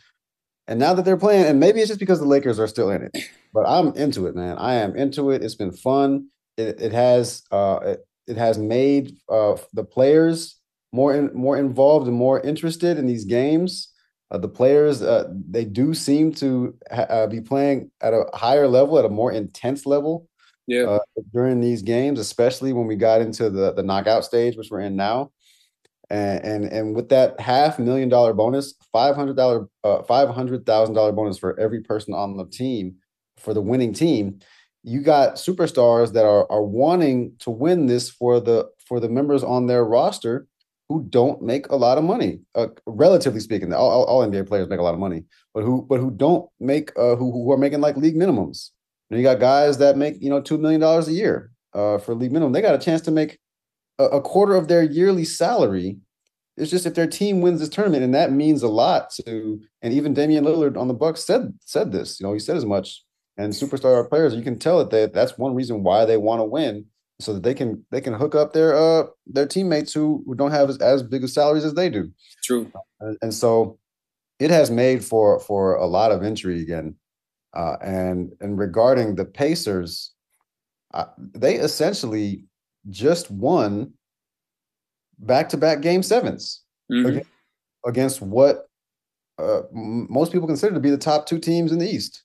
And 0.67 0.79
now 0.79 0.93
that 0.93 1.05
they're 1.05 1.17
playing, 1.17 1.45
and 1.45 1.59
maybe 1.59 1.79
it's 1.79 1.87
just 1.87 1.99
because 1.99 2.19
the 2.19 2.25
Lakers 2.25 2.59
are 2.59 2.67
still 2.67 2.89
in 2.91 3.01
it, 3.03 3.17
but 3.53 3.65
I'm 3.67 3.93
into 3.95 4.27
it, 4.27 4.35
man. 4.35 4.57
I 4.57 4.75
am 4.75 4.95
into 4.95 5.31
it. 5.31 5.41
It's 5.41 5.55
been 5.55 5.71
fun. 5.71 6.27
It, 6.57 6.81
it 6.81 6.91
has 6.91 7.43
uh, 7.51 7.79
it, 7.83 8.07
it 8.27 8.37
has 8.37 8.57
made 8.57 9.15
uh, 9.29 9.55
the 9.73 9.85
players 9.85 10.59
more 10.91 11.15
in, 11.15 11.31
more 11.33 11.57
involved 11.57 12.07
and 12.07 12.15
more 12.15 12.41
interested 12.41 12.97
in 12.97 13.05
these 13.05 13.23
games. 13.23 13.93
Uh, 14.29 14.37
the 14.37 14.47
players 14.47 15.01
uh, 15.01 15.31
they 15.49 15.63
do 15.63 15.93
seem 15.93 16.33
to 16.33 16.75
ha- 16.91 17.07
uh, 17.09 17.27
be 17.27 17.39
playing 17.39 17.89
at 18.01 18.13
a 18.13 18.25
higher 18.33 18.67
level, 18.67 18.99
at 18.99 19.05
a 19.05 19.09
more 19.09 19.31
intense 19.31 19.85
level 19.85 20.27
yeah. 20.67 20.83
Uh, 20.83 20.99
during 21.33 21.61
these 21.61 21.81
games, 21.81 22.19
especially 22.19 22.73
when 22.73 22.87
we 22.87 22.97
got 22.97 23.21
into 23.21 23.49
the 23.49 23.73
the 23.73 23.83
knockout 23.83 24.25
stage, 24.25 24.57
which 24.57 24.69
we're 24.69 24.81
in 24.81 24.97
now. 24.97 25.31
And 26.09 26.43
and, 26.43 26.65
and 26.65 26.95
with 26.95 27.09
that 27.09 27.39
half 27.39 27.79
million 27.79 28.09
dollar 28.09 28.33
bonus, 28.33 28.73
five 28.91 29.15
hundred 29.15 29.37
dollar 29.37 29.69
uh, 29.85 30.03
five 30.03 30.29
hundred 30.29 30.65
thousand 30.65 30.93
dollar 30.93 31.13
bonus 31.13 31.37
for 31.37 31.57
every 31.57 31.81
person 31.81 32.13
on 32.13 32.35
the 32.35 32.45
team 32.45 32.95
for 33.37 33.53
the 33.53 33.61
winning 33.61 33.93
team, 33.93 34.39
you 34.83 35.01
got 35.01 35.35
superstars 35.35 36.11
that 36.13 36.25
are 36.25 36.51
are 36.51 36.63
wanting 36.63 37.33
to 37.39 37.49
win 37.49 37.85
this 37.85 38.09
for 38.09 38.41
the 38.41 38.69
for 38.87 38.99
the 38.99 39.09
members 39.09 39.43
on 39.43 39.67
their 39.67 39.85
roster 39.85 40.47
who 40.89 41.05
don't 41.09 41.41
make 41.41 41.67
a 41.67 41.75
lot 41.75 41.97
of 41.97 42.03
money, 42.03 42.39
uh, 42.55 42.67
relatively 42.85 43.39
speaking. 43.39 43.73
All, 43.73 44.05
all, 44.05 44.25
NBA 44.25 44.47
players 44.47 44.69
make 44.69 44.79
a 44.79 44.83
lot 44.83 44.93
of 44.93 44.99
money, 44.99 45.23
but 45.53 45.63
who 45.63 45.85
but 45.87 45.99
who 45.99 46.11
don't 46.11 46.49
make 46.59 46.91
uh, 46.97 47.15
who 47.15 47.31
who 47.31 47.51
are 47.51 47.57
making 47.57 47.81
like 47.81 47.97
league 47.97 48.15
minimums. 48.15 48.71
You, 49.09 49.15
know, 49.15 49.17
you 49.17 49.23
got 49.23 49.39
guys 49.39 49.77
that 49.79 49.97
make 49.97 50.21
you 50.21 50.29
know 50.29 50.41
two 50.41 50.57
million 50.57 50.81
dollars 50.81 51.07
a 51.07 51.13
year 51.13 51.51
uh, 51.73 51.97
for 51.97 52.15
league 52.15 52.31
minimum. 52.31 52.53
They 52.53 52.61
got 52.61 52.75
a 52.75 52.79
chance 52.79 53.01
to 53.01 53.11
make 53.11 53.39
a, 53.99 54.05
a, 54.05 54.21
quarter 54.21 54.55
of 54.55 54.67
their 54.67 54.83
yearly 54.83 55.25
salary. 55.25 55.97
It's 56.55 56.71
just 56.71 56.85
if 56.85 56.95
their 56.95 57.07
team 57.07 57.41
wins 57.41 57.59
this 57.59 57.69
tournament, 57.69 58.03
and 58.03 58.15
that 58.15 58.31
means 58.31 58.63
a 58.63 58.67
lot 58.67 59.09
to. 59.25 59.61
And 59.81 59.93
even 59.93 60.13
Damian 60.13 60.45
Lillard 60.45 60.77
on 60.77 60.87
the 60.87 60.93
Bucks 60.93 61.23
said 61.23 61.53
said 61.65 61.91
this. 61.91 62.19
You 62.19 62.25
know, 62.25 62.33
he 62.33 62.39
said 62.39 62.57
as 62.57 62.65
much. 62.65 63.03
And 63.37 63.53
superstar 63.53 64.07
players, 64.09 64.33
you 64.33 64.41
can 64.41 64.57
tell 64.57 64.79
that 64.79 64.89
they, 64.89 65.05
that's 65.05 65.37
one 65.37 65.53
reason 65.53 65.83
why 65.83 66.05
they 66.05 66.17
want 66.17 66.39
to 66.39 66.43
win, 66.43 66.85
so 67.19 67.33
that 67.33 67.43
they 67.43 67.53
can 67.53 67.83
they 67.91 68.01
can 68.01 68.13
hook 68.13 68.35
up 68.35 68.53
their 68.53 68.75
uh 68.75 69.07
their 69.25 69.47
teammates 69.47 69.93
who, 69.93 70.23
who 70.25 70.35
don't 70.35 70.51
have 70.51 70.69
as, 70.69 70.77
as 70.77 71.01
big 71.01 71.23
of 71.23 71.29
salaries 71.29 71.65
as 71.65 71.73
they 71.73 71.89
do. 71.89 72.11
True. 72.43 72.71
And, 72.99 73.17
and 73.21 73.33
so 73.33 73.79
it 74.39 74.51
has 74.51 74.69
made 74.69 75.03
for 75.03 75.39
for 75.39 75.75
a 75.75 75.85
lot 75.85 76.11
of 76.11 76.23
intrigue 76.23 76.69
and 76.69 76.95
uh, 77.55 77.77
and 77.81 78.33
and 78.39 78.59
regarding 78.59 79.15
the 79.15 79.25
Pacers, 79.25 80.11
uh, 80.93 81.05
they 81.17 81.55
essentially 81.55 82.43
just 82.89 83.31
won 83.31 83.91
back-to-back 85.19 85.81
game 85.81 86.01
7s 86.01 86.59
mm-hmm. 86.91 87.05
against, 87.07 87.29
against, 87.85 88.21
what 88.21 88.69
uh, 89.39 89.61
most 89.71 90.31
people 90.31 90.47
consider 90.47 90.73
to 90.73 90.79
be 90.79 90.91
the 90.91 90.97
top 90.97 91.25
two 91.25 91.39
teams 91.39 91.71
in 91.71 91.79
the 91.79 91.89
East. 91.89 92.23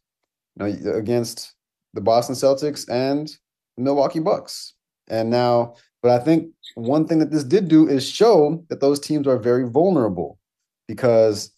You 0.56 0.66
know, 0.66 0.96
against 0.96 1.54
the 1.94 2.02
Boston 2.02 2.34
Celtics 2.34 2.88
and 2.90 3.28
the 3.76 3.82
Milwaukee 3.82 4.20
Bucks. 4.20 4.74
And 5.08 5.30
now, 5.30 5.74
but 6.02 6.10
I 6.10 6.24
think 6.24 6.48
one 6.74 7.06
thing 7.06 7.18
that 7.18 7.30
this 7.30 7.44
did 7.44 7.68
do 7.68 7.88
is 7.88 8.08
show 8.08 8.64
that 8.68 8.80
those 8.80 9.00
teams 9.00 9.26
are 9.26 9.38
very 9.38 9.68
vulnerable 9.68 10.38
because, 10.88 11.52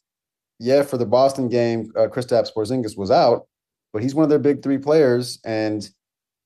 yeah, 0.58 0.82
for 0.82 0.98
the 0.98 1.06
Boston 1.06 1.48
game, 1.48 1.92
uh, 1.96 2.08
Kristaps 2.08 2.52
Porzingis 2.54 2.96
was 2.96 3.10
out, 3.10 3.46
but 3.92 4.02
he's 4.02 4.14
one 4.14 4.24
of 4.24 4.30
their 4.30 4.38
big 4.38 4.62
three 4.62 4.78
players, 4.78 5.38
and 5.44 5.88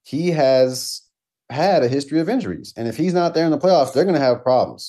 he 0.05 0.31
has 0.31 1.03
had 1.51 1.83
a 1.83 1.89
history 1.89 2.21
of 2.21 2.29
injuries. 2.29 2.75
And 2.77 2.89
if 2.89 2.97
he's 2.97 3.15
not 3.15 3.35
there 3.35 3.45
in 3.45 3.51
the 3.51 3.59
playoffs, 3.59 3.93
they're 3.93 4.05
going 4.05 4.15
to 4.15 4.21
have 4.21 4.43
problems. 4.43 4.89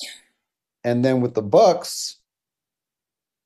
And 0.84 1.04
then 1.04 1.20
with 1.20 1.34
the 1.34 1.42
Bucks, 1.42 2.16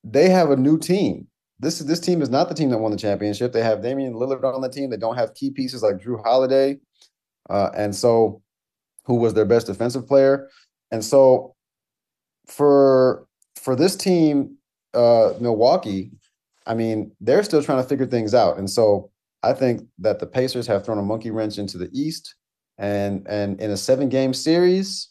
they 0.03 0.29
have 0.29 0.51
a 0.51 0.57
new 0.57 0.79
team. 0.79 1.27
This 1.61 1.81
is 1.81 1.87
this 1.87 2.01
team 2.01 2.21
is 2.21 2.29
not 2.29 2.49
the 2.49 2.55
team 2.55 2.71
that 2.71 2.79
won 2.79 2.91
the 2.91 2.97
championship. 2.97 3.53
They 3.53 3.63
have 3.63 3.83
Damian 3.83 4.15
Lillard 4.15 4.45
on 4.45 4.61
the 4.61 4.69
team. 4.69 4.91
They 4.91 4.97
don't 4.97 5.17
have 5.17 5.35
key 5.35 5.51
pieces 5.51 5.83
like 5.83 5.97
Jrue 5.97 6.23
Holiday, 6.23 6.79
uh, 7.49 7.71
and 7.75 7.95
so 7.95 8.43
who 9.05 9.17
was 9.17 9.35
their 9.35 9.45
best 9.45 9.67
defensive 9.67 10.07
player. 10.07 10.49
And 10.91 11.05
so 11.05 11.55
for 12.47 13.27
for 13.57 13.77
this 13.77 13.97
team, 13.97 14.57
uh, 14.95 15.35
Milwaukee, 15.41 16.11
I 16.67 16.75
mean, 16.75 17.13
they're 17.21 17.43
still 17.43 17.63
trying 17.63 17.83
to 17.83 17.89
figure 17.89 18.07
things 18.07 18.35
out. 18.35 18.59
And 18.59 18.69
so 18.69 19.11
I 19.43 19.53
think 19.53 19.83
that 19.99 20.19
the 20.21 20.27
Pacers 20.27 20.67
have 20.67 20.85
thrown 20.85 20.99
a 20.99 21.03
monkey 21.03 21.31
wrench 21.31 21.59
into 21.59 21.79
the 21.79 21.91
East. 21.93 22.35
And 22.79 23.27
and 23.29 23.61
in 23.61 23.71
a 23.71 23.77
seven 23.77 24.09
game 24.09 24.35
series, 24.35 25.09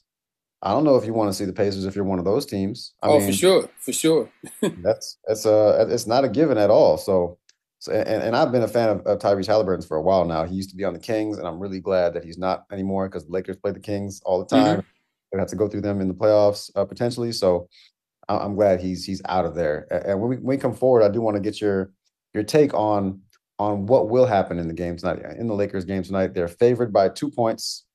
I 0.61 0.71
don't 0.71 0.83
know 0.83 0.95
if 0.95 1.05
you 1.05 1.13
want 1.13 1.29
to 1.29 1.33
see 1.33 1.45
the 1.45 1.53
Pacers 1.53 1.85
if 1.85 1.95
you're 1.95 2.05
one 2.05 2.19
of 2.19 2.25
those 2.25 2.45
teams. 2.45 2.93
I 3.01 3.07
oh, 3.07 3.19
mean, 3.19 3.27
for 3.27 3.33
sure, 3.33 3.69
for 3.79 3.93
sure. 3.93 4.31
that's 4.81 5.17
that's 5.27 5.45
a 5.45 5.87
it's 5.89 6.07
not 6.07 6.25
a 6.25 6.29
given 6.29 6.57
at 6.57 6.69
all. 6.69 6.97
So, 6.97 7.37
so 7.83 7.91
and, 7.91 8.23
and 8.23 8.33
I've 8.33 8.53
been 8.53 8.63
a 8.63 8.67
fan 8.67 8.87
of, 8.87 9.01
of 9.01 9.19
Tyrese 9.19 9.45
Halliburton 9.45 9.85
for 9.85 9.97
a 9.97 10.01
while 10.01 10.23
now. 10.23 10.45
He 10.45 10.55
used 10.55 10.69
to 10.69 10.75
be 10.77 10.85
on 10.85 10.93
the 10.93 10.99
Kings, 10.99 11.37
and 11.37 11.45
I'm 11.45 11.59
really 11.59 11.81
glad 11.81 12.13
that 12.13 12.23
he's 12.23 12.37
not 12.37 12.63
anymore 12.71 13.09
because 13.09 13.25
the 13.25 13.33
Lakers 13.33 13.57
play 13.57 13.73
the 13.73 13.79
Kings 13.81 14.21
all 14.23 14.39
the 14.39 14.45
time. 14.45 14.77
Mm-hmm. 14.77 14.87
They 15.33 15.39
have 15.39 15.49
to 15.49 15.57
go 15.57 15.67
through 15.67 15.81
them 15.81 15.99
in 15.99 16.07
the 16.07 16.13
playoffs 16.13 16.71
uh, 16.77 16.85
potentially. 16.85 17.33
So 17.33 17.67
I'm 18.29 18.55
glad 18.55 18.79
he's 18.79 19.03
he's 19.03 19.21
out 19.25 19.43
of 19.43 19.53
there. 19.53 19.85
And 19.91 20.21
when 20.21 20.29
we, 20.29 20.35
when 20.37 20.45
we 20.45 20.57
come 20.57 20.73
forward, 20.73 21.03
I 21.03 21.09
do 21.09 21.19
want 21.19 21.35
to 21.35 21.41
get 21.41 21.59
your 21.59 21.91
your 22.33 22.43
take 22.43 22.73
on 22.73 23.19
on 23.59 23.85
what 23.85 24.09
will 24.09 24.27
happen 24.27 24.59
in 24.59 24.69
the 24.69 24.73
game 24.73 24.95
tonight. 24.95 25.19
In 25.37 25.47
the 25.47 25.53
Lakers 25.53 25.83
game 25.83 26.03
tonight, 26.03 26.33
they're 26.33 26.47
favored 26.47 26.93
by 26.93 27.09
two 27.09 27.29
points. 27.29 27.85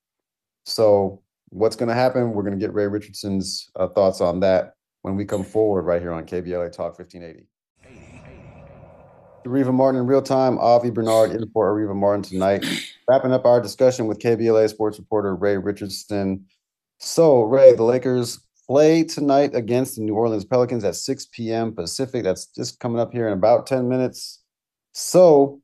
So 0.66 1.22
what's 1.48 1.76
going 1.76 1.88
to 1.88 1.94
happen? 1.94 2.32
We're 2.32 2.42
going 2.42 2.58
to 2.58 2.62
get 2.62 2.74
Ray 2.74 2.88
Richardson's 2.88 3.70
uh, 3.74 3.88
thoughts 3.88 4.20
on 4.20 4.40
that 4.40 4.74
when 5.00 5.16
we 5.16 5.24
come 5.24 5.44
forward 5.44 5.84
right 5.86 6.02
here 6.02 6.12
on 6.12 6.26
KBLA 6.26 6.72
Talk 6.72 6.98
1580. 6.98 7.46
Areva 9.44 9.72
Martin 9.72 10.00
in 10.00 10.06
real 10.06 10.22
time. 10.22 10.58
Avi 10.58 10.90
Bernard 10.90 11.32
in 11.32 11.48
for 11.50 11.72
Areva 11.72 11.94
Martin 11.94 12.22
tonight. 12.22 12.64
Wrapping 13.08 13.32
up 13.32 13.44
our 13.44 13.60
discussion 13.60 14.06
with 14.06 14.18
KBLA 14.18 14.68
sports 14.68 14.98
reporter 14.98 15.34
Ray 15.34 15.56
Richardson. 15.56 16.46
So, 16.98 17.42
Ray, 17.42 17.74
the 17.74 17.84
Lakers 17.84 18.40
play 18.66 19.04
tonight 19.04 19.54
against 19.54 19.96
the 19.96 20.02
New 20.02 20.14
Orleans 20.14 20.44
Pelicans 20.44 20.84
at 20.84 20.96
6 20.96 21.26
p.m. 21.32 21.74
Pacific. 21.74 22.24
That's 22.24 22.46
just 22.46 22.80
coming 22.80 23.00
up 23.00 23.12
here 23.12 23.26
in 23.26 23.32
about 23.32 23.66
10 23.66 23.88
minutes. 23.88 24.42
So, 24.92 25.60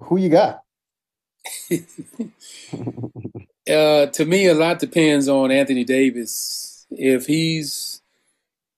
who 0.00 0.16
you 0.16 0.28
got? 0.28 0.62
uh, 1.70 1.76
to 4.06 4.24
me, 4.24 4.46
a 4.46 4.54
lot 4.54 4.78
depends 4.78 5.28
on 5.28 5.50
Anthony 5.50 5.84
Davis. 5.84 6.86
If 6.90 7.26
he's 7.26 8.00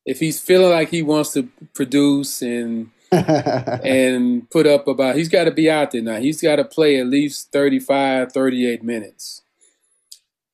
if 0.04 0.20
he's 0.20 0.40
feeling 0.40 0.70
like 0.70 0.88
he 0.88 1.02
wants 1.02 1.34
to 1.34 1.48
produce 1.74 2.40
and 2.40 2.90
and 3.12 4.48
put 4.50 4.66
up 4.66 4.86
about 4.86 5.16
he's 5.16 5.28
got 5.28 5.44
to 5.44 5.50
be 5.50 5.70
out 5.70 5.92
there 5.92 6.02
now. 6.02 6.16
He's 6.16 6.40
got 6.40 6.56
to 6.56 6.64
play 6.64 7.00
at 7.00 7.06
least 7.06 7.52
35, 7.52 8.32
38 8.32 8.82
minutes. 8.82 9.42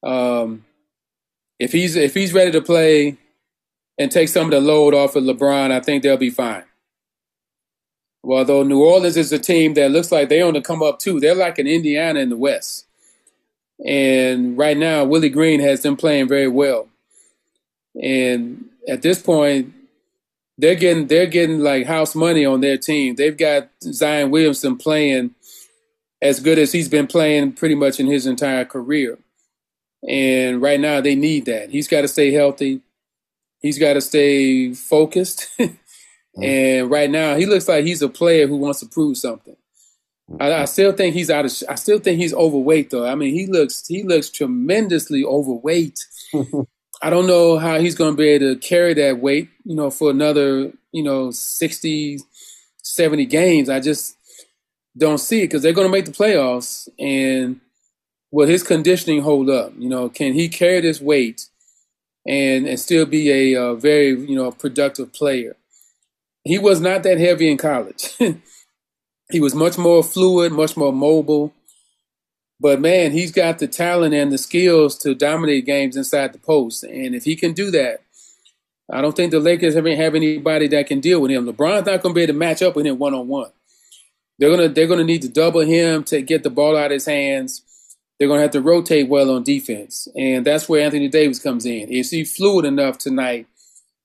Um, 0.03 0.65
if 1.59 1.73
he's 1.73 1.97
if 1.97 2.15
he's 2.15 2.33
ready 2.33 2.53
to 2.53 2.61
play 2.61 3.17
and 3.99 4.11
take 4.11 4.29
some 4.29 4.47
of 4.47 4.51
the 4.51 4.61
load 4.61 4.95
off 4.95 5.17
of 5.17 5.25
LeBron, 5.25 5.71
I 5.71 5.81
think 5.81 6.03
they'll 6.03 6.17
be 6.17 6.31
fine. 6.31 6.65
Well, 8.23 8.45
though 8.45 8.63
New 8.63 8.83
Orleans 8.83 9.17
is 9.17 9.33
a 9.33 9.39
team 9.39 9.75
that 9.75 9.91
looks 9.91 10.11
like 10.11 10.29
they 10.29 10.41
on 10.41 10.55
to 10.55 10.61
come 10.61 10.83
up 10.83 10.99
too. 10.99 11.21
They're 11.21 11.35
like 11.35 11.59
an 11.59 11.67
Indiana 11.67 12.21
in 12.21 12.31
the 12.31 12.37
West. 12.37 12.87
And 13.85 14.57
right 14.57 14.77
now, 14.77 15.05
Willie 15.05 15.29
Green 15.29 15.61
has 15.61 15.83
them 15.83 15.97
playing 15.97 16.29
very 16.29 16.49
well. 16.49 16.89
And 18.01 18.67
at 18.89 19.03
this 19.03 19.21
point, 19.21 19.75
they're 20.59 20.75
getting 20.75 21.07
they're 21.07 21.27
getting 21.27 21.61
like 21.61 21.87
house 21.87 22.15
money 22.15 22.45
on 22.45 22.61
their 22.61 22.79
team. 22.79 23.17
They've 23.17 23.37
got 23.37 23.71
Zion 23.83 24.31
Williamson 24.31 24.77
playing 24.77 25.35
as 26.23 26.41
good 26.41 26.59
as 26.59 26.73
he's 26.73 26.89
been 26.89 27.07
playing 27.07 27.53
pretty 27.53 27.75
much 27.75 28.01
in 28.01 28.07
his 28.07 28.27
entire 28.27 28.65
career. 28.65 29.19
And 30.09 30.61
right 30.61 30.81
now 30.81 31.01
they 31.01 31.15
need 31.15 31.47
that. 31.47 31.71
He's 31.71 31.89
got 31.89 32.03
to 32.03 32.09
stay 32.09 32.33
healthy. 32.33 32.81
He's 33.61 33.79
got 33.79 33.95
to 33.95 34.01
stay 34.01 34.75
focused. 34.75 35.49
mm-hmm. 35.59 36.43
And 36.43 36.91
right 36.91 37.11
now 37.11 37.37
he 37.37 37.47
looks 37.47 37.69
like 37.69 37.85
he's 37.85 38.03
a 38.03 38.09
player 38.09 38.47
who 38.47 38.57
wants 38.57 38.81
to 38.81 38.87
prove 38.87 39.17
something. 39.17 39.57
I, 40.41 40.53
I, 40.53 40.65
still 40.65 40.93
think 40.93 41.15
he's 41.15 41.31
out 41.31 41.45
of. 41.45 41.53
I 41.69 41.75
still 41.75 41.99
think 41.99 42.19
he's 42.19 42.33
overweight 42.33 42.91
though. 42.91 43.07
I 43.07 43.15
mean, 43.15 43.35
he 43.35 43.47
looks 43.47 43.87
he 43.87 44.03
looks 44.05 44.31
tremendously 44.31 45.23
overweight. 45.23 46.01
I 47.03 47.11
don't 47.11 47.27
know 47.27 47.59
how 47.59 47.79
he's 47.79 47.95
going 47.95 48.15
to 48.15 48.17
be 48.17 48.29
able 48.31 48.55
to 48.55 48.61
carry 48.61 48.95
that 48.95 49.19
weight, 49.19 49.51
you 49.65 49.75
know, 49.75 49.91
for 49.91 50.11
another, 50.11 50.73
you 50.93 51.03
know, 51.03 51.31
60, 51.31 52.19
70 52.83 53.27
games. 53.27 53.69
I 53.69 53.81
just 53.81 54.17
don't 54.97 55.19
see 55.19 55.41
it 55.41 55.49
because 55.49 55.63
they're 55.63 55.73
going 55.73 55.89
to 55.89 55.93
make 55.93 56.05
the 56.05 56.13
playoffs. 56.13 56.89
And 56.99 57.61
will 58.31 58.47
his 58.47 58.63
conditioning 58.63 59.23
hold 59.23 59.51
up? 59.51 59.73
You 59.79 59.89
know, 59.89 60.09
can 60.09 60.35
he 60.35 60.49
carry 60.49 60.81
this 60.81 61.01
weight 61.01 61.49
and, 62.27 62.67
and 62.67 62.79
still 62.79 63.07
be 63.07 63.31
a 63.31 63.61
uh, 63.61 63.75
very, 63.75 64.09
you 64.09 64.37
know, 64.37 64.51
productive 64.51 65.13
player? 65.13 65.57
He 66.45 66.59
was 66.59 66.81
not 66.81 67.03
that 67.05 67.19
heavy 67.19 67.51
in 67.51 67.57
college. 67.57 68.15
he 69.31 69.41
was 69.41 69.55
much 69.55 69.79
more 69.79 70.05
fluid, 70.05 70.53
much 70.53 70.77
more 70.77 70.93
mobile. 70.93 71.55
But 72.61 72.81
man, 72.81 73.13
he's 73.13 73.33
got 73.33 73.59
the 73.59 73.67
talent 73.67 74.15
and 74.15 74.31
the 74.31 74.39
skills 74.39 74.97
to 74.99 75.15
dominate 75.15 75.67
games 75.67 75.97
inside 75.97 76.33
the 76.33 76.39
post. 76.39 76.85
And 76.85 77.15
if 77.15 77.25
he 77.25 77.35
can 77.35 77.53
do 77.53 77.71
that, 77.73 78.04
I 78.93 79.01
don't 79.01 79.17
think 79.17 79.31
the 79.31 79.41
Lakers 79.41 79.75
have, 79.75 79.87
have 79.87 80.15
anybody 80.15 80.69
that 80.69 80.87
can 80.87 81.01
deal 81.01 81.21
with 81.21 81.31
him. 81.31 81.47
LeBron's 81.47 81.87
not 81.87 82.03
going 82.03 82.15
to 82.15 82.15
be 82.15 82.23
able 82.23 82.35
to 82.35 82.39
match 82.39 82.63
up 82.63 82.77
with 82.77 82.87
him 82.87 82.99
one 82.99 83.15
on 83.15 83.29
one. 83.29 83.51
They're 84.39 84.51
gonna 84.51 84.69
they're 84.69 84.89
gonna 84.89 85.05
need 85.05 85.23
to 85.23 85.29
double 85.29 85.61
him 85.61 86.03
to 86.05 86.21
get 86.21 86.43
the 86.43 86.51
ball 86.51 86.77
out 86.77 86.87
of 86.87 86.93
his 86.93 87.07
hands. 87.07 87.63
They're 88.19 88.29
gonna 88.29 88.41
have 88.41 88.51
to 88.53 88.61
rotate 88.61 89.09
well 89.09 89.31
on 89.31 89.45
defense, 89.45 90.09
and 90.17 90.45
that's 90.45 90.69
where 90.69 90.85
Anthony 90.85 91.09
Davis 91.09 91.39
comes 91.39 91.65
in. 91.65 91.89
Is 91.89 92.11
he 92.11 92.25
fluid 92.25 92.65
enough 92.65 92.99
tonight 92.99 93.47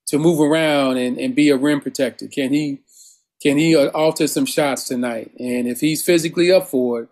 to 0.08 0.20
move 0.20 0.40
around 0.40 0.98
and, 0.98 1.18
and 1.18 1.36
be 1.36 1.50
a 1.50 1.58
rim 1.58 1.82
protector? 1.82 2.28
Can 2.28 2.54
he 2.54 2.80
can 3.42 3.58
he 3.58 3.76
uh, 3.76 3.88
alter 3.90 4.28
some 4.28 4.46
shots 4.46 4.84
tonight? 4.84 5.32
And 5.40 5.68
if 5.68 5.80
he's 5.80 6.04
physically 6.04 6.52
up 6.52 6.68
for 6.68 7.04
it, 7.04 7.10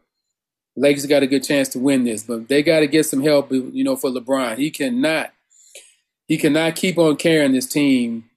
Lakers 0.76 1.06
got 1.06 1.24
a 1.24 1.28
good 1.28 1.44
chance 1.44 1.70
to 1.70 1.80
win 1.80 2.04
this, 2.04 2.24
but 2.24 2.48
they 2.48 2.62
got 2.62 2.82
to 2.82 2.88
get 2.88 3.06
some 3.06 3.24
help, 3.24 3.52
you 3.52 3.84
know, 3.84 3.96
for 3.96 4.12
LeBron. 4.12 4.58
He 4.58 4.70
cannot, 4.70 5.32
he 6.28 6.38
cannot 6.38 6.76
keep 6.76 6.98
on 6.98 7.16
carrying 7.16 7.54
this 7.54 7.68
team 7.68 8.30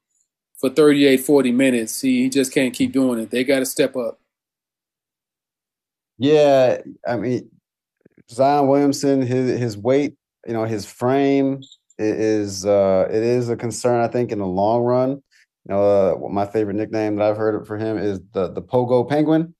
for 0.58 0.70
38, 0.70 1.18
40 1.18 1.52
minutes. 1.52 2.00
He, 2.00 2.22
he 2.22 2.28
just 2.28 2.52
can't 2.52 2.74
keep 2.74 2.92
doing 2.92 3.18
it. 3.18 3.30
They 3.30 3.44
got 3.44 3.60
to 3.60 3.66
step 3.66 3.96
up. 3.96 4.18
Yeah, 6.18 6.78
I 7.08 7.16
mean, 7.16 7.50
Zion 8.30 8.68
Williamson, 8.68 9.22
his 9.22 9.58
his 9.58 9.78
weight, 9.78 10.14
you 10.46 10.52
know, 10.52 10.64
his 10.64 10.84
frame 10.84 11.62
is 11.98 12.66
uh, 12.66 13.08
it 13.08 13.22
is 13.22 13.48
a 13.48 13.56
concern. 13.56 14.02
I 14.02 14.08
think 14.08 14.30
in 14.30 14.38
the 14.38 14.46
long 14.46 14.82
run. 14.82 15.22
You 15.68 15.74
know, 15.74 15.82
uh, 15.82 16.28
my 16.28 16.46
favorite 16.46 16.76
nickname 16.76 17.16
that 17.16 17.26
I've 17.26 17.36
heard 17.36 17.66
for 17.66 17.78
him 17.78 17.96
is 17.96 18.20
the 18.32 18.52
the 18.52 18.62
Pogo 18.62 19.08
Penguin. 19.08 19.54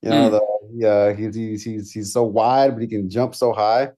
You 0.00 0.08
know, 0.10 0.28
mm. 0.28 0.30
the 0.30 0.40
yeah, 0.72 1.12
he's, 1.12 1.34
he's 1.34 1.62
he's 1.64 1.92
he's 1.92 2.12
so 2.12 2.22
wide, 2.22 2.72
but 2.72 2.80
he 2.80 2.88
can 2.88 3.10
jump 3.10 3.34
so 3.34 3.52
high. 3.52 3.90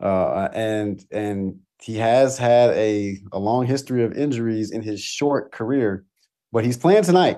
Uh, 0.00 0.48
and 0.52 1.04
and 1.12 1.60
he 1.80 1.96
has 1.96 2.38
had 2.38 2.70
a 2.70 3.18
a 3.32 3.38
long 3.38 3.66
history 3.66 4.04
of 4.04 4.12
injuries 4.12 4.70
in 4.70 4.82
his 4.82 5.00
short 5.00 5.52
career, 5.52 6.04
but 6.52 6.64
he's 6.64 6.76
playing 6.76 7.04
tonight. 7.04 7.36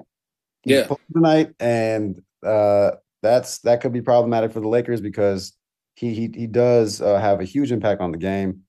He's 0.62 0.76
yeah, 0.76 0.86
playing 0.86 1.00
tonight, 1.12 1.50
and 1.60 2.20
uh, 2.44 2.92
that's 3.22 3.58
that 3.60 3.80
could 3.80 3.92
be 3.92 4.02
problematic 4.02 4.52
for 4.52 4.60
the 4.60 4.68
Lakers 4.68 5.00
because 5.00 5.52
he 5.94 6.14
he 6.14 6.30
he 6.34 6.46
does 6.46 7.00
uh, 7.00 7.18
have 7.18 7.40
a 7.40 7.44
huge 7.44 7.72
impact 7.72 8.00
on 8.00 8.12
the 8.12 8.18
game. 8.18 8.62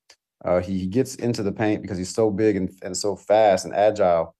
Uh, 0.43 0.59
he, 0.59 0.79
he 0.79 0.87
gets 0.87 1.15
into 1.15 1.43
the 1.43 1.51
paint 1.51 1.83
because 1.83 1.99
he's 1.99 2.13
so 2.13 2.31
big 2.31 2.55
and, 2.55 2.71
and 2.81 2.97
so 2.97 3.15
fast 3.15 3.63
and 3.63 3.75
agile. 3.75 4.35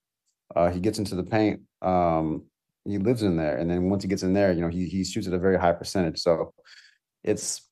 Uh, 0.56 0.72
he 0.72 0.80
gets 0.80 0.98
into 0.98 1.14
the 1.16 1.24
paint 1.24 1.62
um, 1.82 2.44
he 2.86 2.98
lives 2.98 3.24
in 3.24 3.38
there, 3.38 3.58
and 3.58 3.70
then 3.70 3.90
once 3.90 4.04
he 4.04 4.10
gets 4.10 4.24
in 4.24 4.34
there, 4.34 4.52
you 4.52 4.62
know, 4.62 4.68
he 4.68 4.86
he 4.88 5.04
shoots 5.04 5.28
at 5.28 5.34
a 5.34 5.40
very 5.40 5.60
high 5.60 5.72
percentage. 5.72 6.20
So 6.20 6.54
it's 7.24 7.68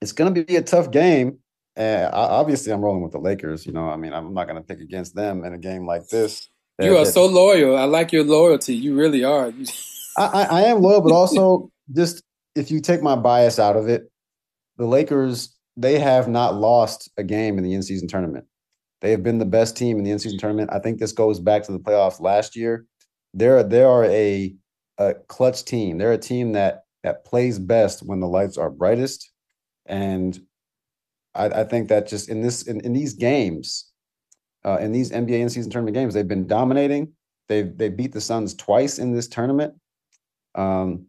it's 0.00 0.12
going 0.12 0.34
to 0.34 0.44
be 0.44 0.56
a 0.56 0.62
tough 0.62 0.90
game. 0.90 1.38
And 1.76 2.10
obviously, 2.12 2.72
I'm 2.72 2.80
rolling 2.80 3.02
with 3.02 3.12
the 3.12 3.18
Lakers. 3.18 3.66
You 3.66 3.72
know, 3.72 3.88
I 3.88 3.96
mean, 3.96 4.12
I'm 4.12 4.34
not 4.34 4.46
going 4.46 4.60
to 4.60 4.66
pick 4.66 4.80
against 4.80 5.14
them 5.14 5.44
in 5.44 5.54
a 5.54 5.58
game 5.58 5.86
like 5.86 6.08
this. 6.08 6.48
you 6.80 6.96
are 6.96 7.06
so 7.06 7.26
loyal. 7.26 7.76
I 7.76 7.84
like 7.84 8.12
your 8.12 8.24
loyalty. 8.24 8.74
You 8.74 8.94
really 8.94 9.24
are. 9.24 9.52
I, 10.18 10.46
I 10.50 10.62
am 10.62 10.82
loyal, 10.82 11.00
but 11.00 11.12
also 11.12 11.70
just 11.94 12.22
if 12.54 12.70
you 12.70 12.80
take 12.80 13.02
my 13.02 13.16
bias 13.16 13.58
out 13.58 13.76
of 13.76 13.88
it, 13.88 14.10
the 14.76 14.86
Lakers 14.86 15.56
they 15.78 15.98
have 15.98 16.28
not 16.28 16.54
lost 16.54 17.10
a 17.16 17.24
game 17.24 17.56
in 17.56 17.64
the 17.64 17.72
in-season 17.72 18.06
tournament. 18.06 18.44
They 19.00 19.10
have 19.10 19.22
been 19.22 19.38
the 19.38 19.46
best 19.46 19.74
team 19.74 19.96
in 19.96 20.04
the 20.04 20.10
in-season 20.10 20.38
tournament. 20.38 20.68
I 20.70 20.78
think 20.78 20.98
this 20.98 21.12
goes 21.12 21.40
back 21.40 21.62
to 21.62 21.72
the 21.72 21.78
playoffs 21.78 22.20
last 22.20 22.54
year 22.54 22.84
they're 23.34 23.62
they 23.62 23.82
are 23.82 24.04
a 24.04 24.54
a 24.98 25.14
clutch 25.28 25.64
team. 25.64 25.98
They're 25.98 26.12
a 26.12 26.18
team 26.18 26.52
that 26.52 26.84
that 27.02 27.24
plays 27.24 27.58
best 27.58 28.00
when 28.00 28.20
the 28.20 28.28
lights 28.28 28.58
are 28.58 28.70
brightest, 28.70 29.30
and 29.86 30.38
I, 31.34 31.46
I 31.46 31.64
think 31.64 31.88
that 31.88 32.08
just 32.08 32.28
in 32.28 32.42
this 32.42 32.62
in, 32.62 32.80
in 32.80 32.92
these 32.92 33.14
games, 33.14 33.90
uh, 34.64 34.78
in 34.78 34.92
these 34.92 35.10
NBA 35.10 35.40
in 35.40 35.48
season 35.48 35.70
tournament 35.70 35.94
games, 35.94 36.14
they've 36.14 36.26
been 36.26 36.46
dominating. 36.46 37.12
They've 37.48 37.76
they 37.76 37.88
beat 37.88 38.12
the 38.12 38.20
Suns 38.20 38.54
twice 38.54 38.98
in 38.98 39.12
this 39.12 39.28
tournament, 39.28 39.74
um, 40.54 41.06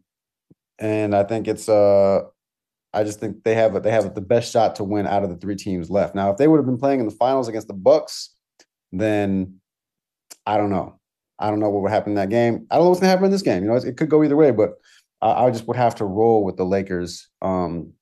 and 0.78 1.14
I 1.14 1.24
think 1.24 1.48
it's 1.48 1.68
uh 1.68 2.22
I 2.92 3.02
just 3.02 3.20
think 3.20 3.42
they 3.42 3.54
have 3.54 3.82
they 3.82 3.90
have 3.90 4.14
the 4.14 4.20
best 4.20 4.52
shot 4.52 4.76
to 4.76 4.84
win 4.84 5.06
out 5.06 5.24
of 5.24 5.30
the 5.30 5.36
three 5.36 5.56
teams 5.56 5.90
left. 5.90 6.14
Now, 6.14 6.30
if 6.30 6.36
they 6.36 6.48
would 6.48 6.58
have 6.58 6.66
been 6.66 6.78
playing 6.78 7.00
in 7.00 7.06
the 7.06 7.14
finals 7.14 7.48
against 7.48 7.68
the 7.68 7.74
Bucks, 7.74 8.30
then 8.92 9.60
I 10.46 10.56
don't 10.56 10.70
know. 10.70 10.98
I 11.38 11.50
don't 11.50 11.58
know 11.58 11.70
what 11.70 11.82
would 11.82 11.90
happen 11.90 12.12
in 12.12 12.16
that 12.16 12.30
game. 12.30 12.66
I 12.70 12.76
don't 12.76 12.84
know 12.84 12.90
what's 12.90 13.00
gonna 13.00 13.10
happen 13.10 13.26
in 13.26 13.32
this 13.32 13.42
game. 13.42 13.62
You 13.64 13.68
know, 13.68 13.76
it 13.76 13.96
could 13.96 14.08
go 14.08 14.22
either 14.22 14.36
way, 14.36 14.52
but 14.52 14.74
I, 15.20 15.46
I 15.46 15.50
just 15.50 15.66
would 15.66 15.76
have 15.76 15.96
to 15.96 16.04
roll 16.04 16.44
with 16.44 16.56
the 16.56 16.64
Lakers 16.64 17.28
um, 17.42 17.92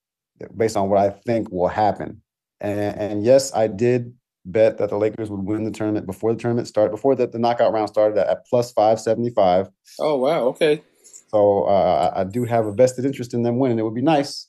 based 0.56 0.76
on 0.76 0.88
what 0.88 0.98
I 0.98 1.10
think 1.10 1.50
will 1.50 1.68
happen. 1.68 2.22
And, 2.60 2.96
and, 2.98 3.24
yes, 3.24 3.52
I 3.54 3.66
did 3.66 4.14
bet 4.44 4.78
that 4.78 4.90
the 4.90 4.96
Lakers 4.96 5.30
would 5.30 5.44
win 5.44 5.64
the 5.64 5.70
tournament 5.70 6.06
before 6.06 6.32
the 6.32 6.40
tournament 6.40 6.68
started, 6.68 6.90
before 6.90 7.14
the, 7.14 7.26
the 7.26 7.38
knockout 7.38 7.72
round 7.72 7.88
started 7.88 8.18
at, 8.18 8.28
at 8.28 8.46
plus 8.46 8.72
five 8.72 9.00
seventy 9.00 9.30
five. 9.30 9.68
Oh 10.00 10.16
wow, 10.16 10.44
okay. 10.48 10.82
So 11.28 11.64
uh, 11.64 12.12
I 12.14 12.24
do 12.24 12.44
have 12.44 12.66
a 12.66 12.72
vested 12.72 13.04
interest 13.04 13.34
in 13.34 13.42
them 13.42 13.58
winning. 13.58 13.78
It 13.78 13.82
would 13.82 13.94
be 13.94 14.02
nice, 14.02 14.48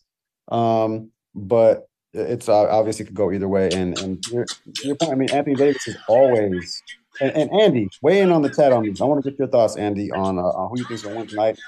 um, 0.50 1.10
but 1.34 1.88
it's 2.14 2.50
uh, 2.50 2.70
obviously 2.70 3.06
could 3.06 3.16
go 3.16 3.32
either 3.32 3.48
way. 3.48 3.70
And 3.74 3.98
and 4.00 4.24
your, 4.28 4.46
your 4.84 4.96
point, 4.96 5.12
I 5.12 5.16
mean, 5.16 5.32
Anthony 5.32 5.56
Davis 5.56 5.88
is 5.88 5.98
always 6.08 6.84
and, 7.22 7.32
and, 7.36 7.62
Andy, 7.62 7.90
weigh 8.02 8.22
in 8.22 8.32
on 8.32 8.42
the 8.42 8.50
chat 8.50 8.72
on 8.72 8.84
these. 8.84 9.00
I 9.00 9.06
want 9.06 9.24
to 9.24 9.30
get 9.30 9.38
your 9.38 9.48
thoughts, 9.48 9.76
Andy, 9.76 10.12
on, 10.12 10.40
uh, 10.40 10.42
on 10.42 10.70
who 10.70 10.80
you 10.80 10.86
think 10.86 10.96
is 10.96 11.04
going 11.04 11.16
to 11.16 11.20
win 11.20 11.28
tonight 11.28 11.60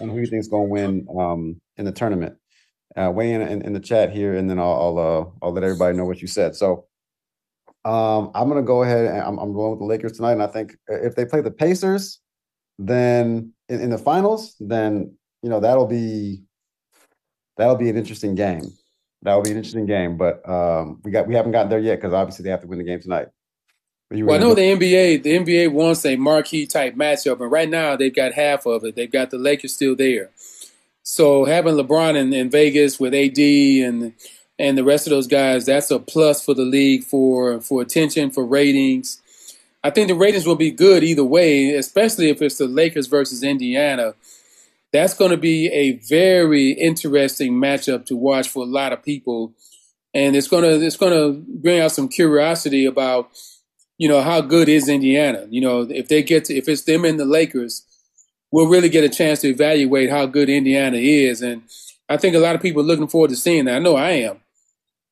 and 0.00 0.10
who 0.10 0.18
you 0.18 0.26
think 0.26 0.40
is 0.40 0.48
going 0.48 0.66
to 0.66 0.70
win 0.70 1.06
um, 1.18 1.60
in 1.76 1.84
the 1.84 1.92
tournament. 1.92 2.36
Uh, 2.96 3.10
weigh 3.10 3.32
in, 3.32 3.42
in, 3.42 3.62
in 3.62 3.72
the 3.72 3.80
chat 3.80 4.12
here, 4.12 4.36
and 4.36 4.48
then 4.48 4.58
I'll 4.58 4.72
I'll, 4.72 4.98
uh, 4.98 5.44
I'll 5.44 5.52
let 5.52 5.64
everybody 5.64 5.96
know 5.96 6.04
what 6.04 6.22
you 6.22 6.28
said. 6.28 6.54
So 6.54 6.86
um, 7.84 8.30
I'm 8.34 8.48
going 8.48 8.62
to 8.62 8.66
go 8.66 8.82
ahead 8.82 9.06
and 9.06 9.18
I'm, 9.18 9.38
I'm 9.38 9.52
going 9.52 9.72
with 9.72 9.80
the 9.80 9.84
Lakers 9.84 10.12
tonight. 10.12 10.32
And 10.32 10.42
I 10.42 10.46
think 10.46 10.76
if 10.88 11.16
they 11.16 11.26
play 11.26 11.42
the 11.42 11.50
Pacers, 11.50 12.20
then 12.78 13.52
in, 13.68 13.80
in 13.80 13.90
the 13.90 13.98
finals, 13.98 14.56
then 14.58 15.14
you 15.42 15.50
know 15.50 15.60
that'll 15.60 15.86
be 15.86 16.42
that'll 17.56 17.76
be 17.76 17.90
an 17.90 17.96
interesting 17.96 18.34
game. 18.34 18.64
That'll 19.22 19.42
be 19.42 19.50
an 19.50 19.56
interesting 19.56 19.86
game. 19.86 20.16
But 20.16 20.48
um, 20.48 21.00
we 21.04 21.10
got 21.10 21.26
we 21.26 21.34
haven't 21.34 21.52
gotten 21.52 21.68
there 21.68 21.78
yet 21.78 21.96
because 21.96 22.14
obviously 22.14 22.44
they 22.44 22.50
have 22.50 22.62
to 22.62 22.66
win 22.66 22.78
the 22.78 22.84
game 22.84 23.00
tonight. 23.00 23.28
Well, 24.10 24.36
I 24.36 24.38
know 24.38 24.54
the 24.54 24.62
NBA. 24.62 25.22
The 25.22 25.38
NBA 25.38 25.72
wants 25.72 26.04
a 26.06 26.16
marquee 26.16 26.66
type 26.66 26.94
matchup, 26.94 27.40
and 27.40 27.50
right 27.50 27.68
now 27.68 27.96
they've 27.96 28.14
got 28.14 28.32
half 28.32 28.64
of 28.66 28.84
it. 28.84 28.96
They've 28.96 29.10
got 29.10 29.30
the 29.30 29.38
Lakers 29.38 29.74
still 29.74 29.96
there. 29.96 30.30
So 31.04 31.44
having 31.44 31.74
LeBron 31.74 32.16
in, 32.16 32.32
in 32.32 32.50
Vegas 32.50 32.98
with 32.98 33.14
AD 33.14 33.38
and 33.38 34.14
and 34.58 34.78
the 34.78 34.84
rest 34.84 35.06
of 35.06 35.10
those 35.10 35.26
guys, 35.26 35.66
that's 35.66 35.90
a 35.90 35.98
plus 35.98 36.44
for 36.44 36.54
the 36.54 36.64
league 36.64 37.04
for 37.04 37.60
for 37.60 37.82
attention, 37.82 38.30
for 38.30 38.44
ratings. 38.44 39.20
I 39.84 39.90
think 39.90 40.08
the 40.08 40.14
ratings 40.14 40.46
will 40.46 40.56
be 40.56 40.70
good 40.70 41.04
either 41.04 41.24
way, 41.24 41.74
especially 41.74 42.30
if 42.30 42.40
it's 42.40 42.58
the 42.58 42.66
Lakers 42.66 43.06
versus 43.06 43.42
Indiana. 43.42 44.14
That's 44.92 45.12
going 45.12 45.32
to 45.32 45.36
be 45.36 45.66
a 45.68 45.92
very 45.92 46.70
interesting 46.70 47.52
matchup 47.54 48.06
to 48.06 48.16
watch 48.16 48.48
for 48.48 48.62
a 48.62 48.66
lot 48.66 48.92
of 48.92 49.02
people, 49.02 49.52
and 50.14 50.34
it's 50.34 50.48
gonna 50.48 50.78
it's 50.78 50.96
gonna 50.96 51.32
bring 51.32 51.80
out 51.80 51.92
some 51.92 52.08
curiosity 52.08 52.86
about 52.86 53.30
you 53.98 54.08
know, 54.08 54.22
how 54.22 54.40
good 54.40 54.68
is 54.68 54.88
Indiana? 54.88 55.46
You 55.50 55.60
know, 55.60 55.82
if 55.82 56.08
they 56.08 56.22
get 56.22 56.46
to, 56.46 56.54
if 56.54 56.68
it's 56.68 56.82
them 56.82 57.04
and 57.04 57.18
the 57.18 57.24
Lakers, 57.24 57.84
we'll 58.54 58.68
really 58.68 58.88
get 58.88 59.02
a 59.02 59.08
chance 59.08 59.40
to 59.40 59.48
evaluate 59.48 60.10
how 60.10 60.26
good 60.26 60.48
Indiana 60.48 60.96
is. 60.96 61.42
And 61.42 61.62
I 62.08 62.16
think 62.16 62.36
a 62.36 62.38
lot 62.38 62.54
of 62.54 62.62
people 62.62 62.82
are 62.82 62.86
looking 62.86 63.08
forward 63.08 63.30
to 63.30 63.36
seeing 63.36 63.64
that. 63.64 63.74
I 63.74 63.78
know 63.80 63.96
I 63.96 64.10
am. 64.10 64.40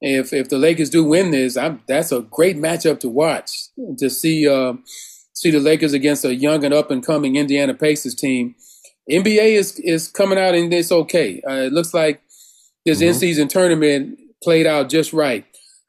if 0.01 0.33
if 0.33 0.49
the 0.49 0.59
Lakers 0.59 0.91
do 0.91 1.03
win 1.03 1.33
this, 1.33 1.57
I'm, 1.57 1.83
that's 1.89 2.13
a 2.13 2.21
great 2.21 2.57
matchup 2.57 3.01
to 3.01 3.09
watch 3.09 3.51
to 3.99 4.09
see 4.09 4.49
uh, 4.49 4.75
see 5.35 5.51
the 5.51 5.59
Lakers 5.59 5.93
against 5.93 6.25
a 6.25 6.33
young 6.33 6.65
and 6.65 6.73
up 6.73 6.93
and 6.93 7.05
coming 7.05 7.35
Indiana 7.35 7.75
Pacers 7.75 8.15
team. 8.15 8.55
NBA 9.11 9.57
is 9.59 9.77
is 9.81 10.07
coming 10.07 10.39
out 10.39 10.55
and 10.55 10.73
it's 10.73 10.93
okay. 10.93 11.43
Uh, 11.45 11.67
it 11.67 11.73
looks 11.73 11.93
like 11.93 12.23
this 12.87 12.99
mm-hmm. 12.99 13.09
in 13.09 13.15
season 13.15 13.49
tournament 13.49 14.21
played 14.41 14.69
out 14.69 14.89
just 14.89 15.13
right. 15.13 15.45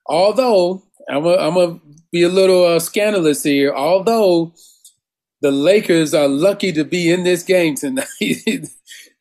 Although 0.08 0.82
I'm 1.08 1.24
gonna 1.24 1.80
be 2.12 2.24
a 2.24 2.30
little 2.30 2.66
uh, 2.66 2.80
scandalous 2.80 3.44
here. 3.44 3.72
Although 3.76 4.56
the 5.44 5.52
Lakers 5.52 6.14
are 6.14 6.30
lucky 6.30 6.72
to 6.72 6.86
be 6.86 7.12
in 7.12 7.24
this 7.24 7.44
game 7.44 7.76
tonight, 7.76 8.08